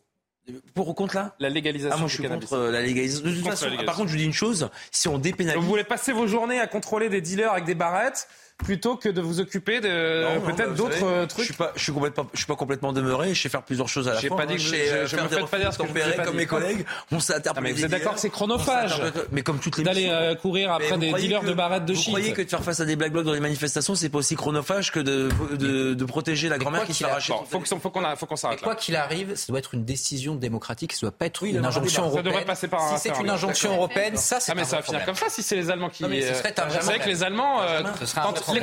[0.74, 1.35] Pour ou contre là?
[1.39, 1.94] La légalisation.
[1.97, 3.27] Ah, moi, je suis contre euh, la légalisation.
[3.27, 5.60] De toute façon, par contre, je vous dis une chose si on dépénalise.
[5.60, 8.28] Vous voulez passer vos journées à contrôler des dealers avec des barrettes
[8.59, 11.41] plutôt que de vous occuper de peut-être d'autres euh, trucs.
[11.41, 13.35] Je suis pas, je suis complètement, je suis pas complètement demeuré.
[13.35, 14.37] Je sais faire plusieurs choses à la fois.
[14.37, 16.85] Pas dit que je, je, me fais pas dire ce que je comme mes collègues.
[17.12, 17.69] On s'est interpellé.
[17.69, 19.01] Mais vous êtes d'accord que c'est chronophage
[19.33, 22.07] Mais comme toutes les d'aller euh, courir après des dealers de barrettes de shit.
[22.07, 24.19] Vous croyez que de faire face à des black blocs dans les manifestations, c'est pas
[24.19, 28.27] aussi chronophage que de, de, de protéger la grand-mère qui se arracher Faut qu'on faut
[28.27, 28.61] qu'on s'arrête.
[28.61, 32.05] Quoi qu'il arrive, ça doit être une décision démocratique, ça doit pas être une injonction
[32.05, 32.24] européenne.
[32.24, 34.53] Ça devrait passer par Si c'est une injonction européenne, ça c'est.
[34.53, 36.05] Ah mais ça va finir comme ça si c'est les Allemands qui.
[36.05, 37.61] C'est vrai que les Allemands,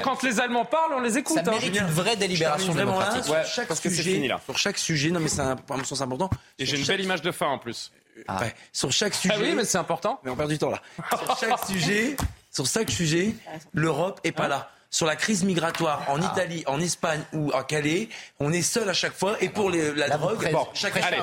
[0.02, 1.36] quand les Allemands parle, on les écoute.
[1.36, 1.52] Ça hein.
[1.52, 3.32] mérite une vraie délibération démocratique.
[3.32, 6.30] Ouais, sur chaque sujet, sur chaque sujet, non mais c'est un, un sens important.
[6.60, 7.92] Et j'ai une belle image de fin en plus.
[8.28, 8.42] Ah.
[8.42, 8.54] Ouais.
[8.72, 9.34] Sur chaque sujet.
[9.36, 10.20] Ah oui, mais c'est important.
[10.24, 10.82] Mais on perd du temps là.
[11.10, 12.16] sur chaque sujet,
[12.52, 13.36] sur chaque sujet,
[13.74, 16.32] l'Europe est pas là sur la crise migratoire en ah.
[16.32, 19.36] Italie, en Espagne ou à Calais, on est seul à chaque fois.
[19.42, 20.68] Et pour les, la, drogue, bon,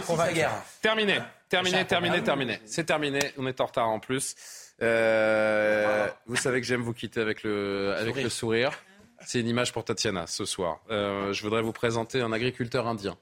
[0.08, 0.50] on va guerre.
[0.82, 2.60] Terminé, terminé, terminé, terminé.
[2.66, 3.20] C'est terminé.
[3.38, 4.34] On est en retard en plus.
[4.82, 8.72] Euh, vous savez que j'aime vous quitter avec le, avec le sourire.
[9.26, 10.80] C'est une image pour Tatiana ce soir.
[10.90, 13.16] Euh, je voudrais vous présenter un agriculteur indien.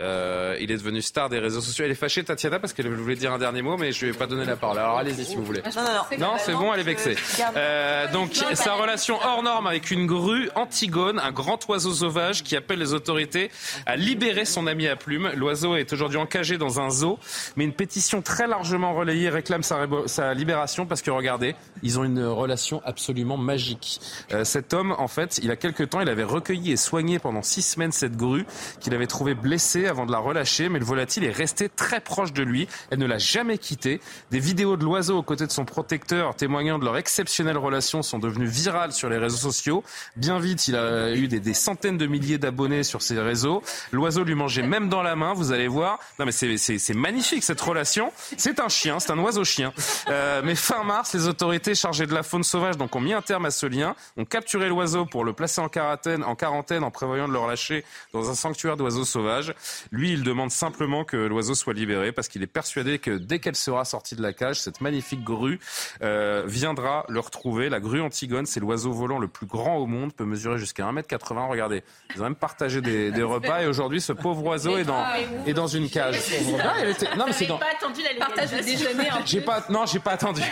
[0.00, 1.84] Euh, il est devenu star des réseaux sociaux.
[1.84, 4.16] Elle est fâchée, Tatiana, parce qu'elle voulait dire un dernier mot, mais je ne lui
[4.16, 4.78] ai pas donné la parole.
[4.78, 5.62] Alors allez-y si vous voulez.
[5.74, 6.32] Non, non, non.
[6.38, 7.16] c'est bon, elle est vexée.
[7.56, 12.56] Euh, donc, sa relation hors norme avec une grue, Antigone, un grand oiseau sauvage qui
[12.56, 13.50] appelle les autorités
[13.86, 15.30] à libérer son ami à plumes.
[15.34, 17.18] L'oiseau est aujourd'hui encagé dans un zoo,
[17.56, 22.04] mais une pétition très largement relayée réclame sa, sa libération parce que regardez, ils ont
[22.04, 24.00] une relation absolument magique.
[24.32, 27.42] Euh, cet homme, en fait, il a quelques temps, il avait recueilli et soigné pendant
[27.42, 28.44] six semaines cette grue
[28.80, 32.32] qu'il avait trouvée blessée avant de la relâcher, mais le volatile est resté très proche
[32.32, 32.68] de lui.
[32.90, 34.00] Elle ne l'a jamais quitté.
[34.30, 38.18] Des vidéos de l'oiseau aux côtés de son protecteur témoignant de leur exceptionnelle relation sont
[38.18, 39.84] devenues virales sur les réseaux sociaux.
[40.16, 43.62] Bien vite, il a eu des, centaines de milliers d'abonnés sur ces réseaux.
[43.92, 45.98] L'oiseau lui mangeait même dans la main, vous allez voir.
[46.18, 48.12] Non mais c'est magnifique cette relation.
[48.36, 49.72] C'est un chien, c'est un oiseau-chien.
[50.08, 53.22] Euh, mais fin mars, les autorités chargées de la faune sauvage donc ont mis un
[53.22, 57.32] terme à ce lien, ont capturé l'oiseau pour le placer en quarantaine en prévoyant de
[57.32, 59.54] le relâcher dans un sanctuaire d'oiseaux sauvages.
[59.90, 63.56] Lui, il demande simplement que l'oiseau soit libéré parce qu'il est persuadé que dès qu'elle
[63.56, 65.60] sera sortie de la cage, cette magnifique grue
[66.02, 67.68] euh, viendra le retrouver.
[67.68, 71.48] La grue Antigone, c'est l'oiseau volant le plus grand au monde, peut mesurer jusqu'à 1m80.
[71.48, 71.82] Regardez,
[72.14, 75.04] ils ont même partagé des, des repas et aujourd'hui, ce pauvre oiseau est dans,
[75.46, 76.16] est dans une cage.
[76.60, 77.58] Ah, Non, mais c'est dans...
[77.58, 79.08] pas attendu la partage de déjeuner.
[79.24, 80.42] J'ai pas, non, j'ai pas attendu.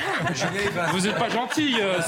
[0.92, 1.76] vous êtes pas gentil.
[1.80, 2.00] Euh,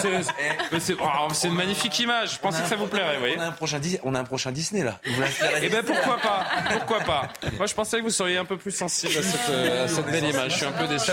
[1.01, 2.34] oh, c'est une magnifique image.
[2.34, 3.14] Je pensais que ça vous plairait.
[3.14, 3.36] Vous voyez.
[3.38, 4.98] On a un prochain, on a un prochain Disney là.
[5.62, 8.72] Eh ben pourquoi pas Pourquoi pas Moi, je pensais que vous seriez un peu plus
[8.72, 10.52] sensible à cette, euh, belle image.
[10.52, 11.12] Je suis un peu déçu.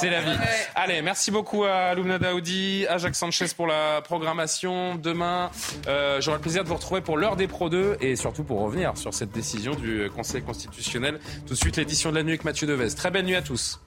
[0.00, 0.36] c'est la vie.
[0.74, 4.96] Allez, merci beaucoup à Lumna Daoudi, à Jacques Sanchez pour la programmation.
[4.96, 5.50] Demain,
[5.86, 8.60] euh, j'aurai le plaisir de vous retrouver pour l'heure des Pro 2 et surtout pour
[8.60, 11.20] revenir sur cette décision du Conseil constitutionnel.
[11.46, 12.94] Tout de suite, l'édition de la nuit avec Mathieu Devez.
[12.94, 13.80] Très belle nuit à tous.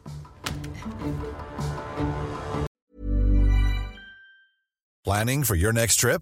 [5.03, 6.21] Planning for your next trip?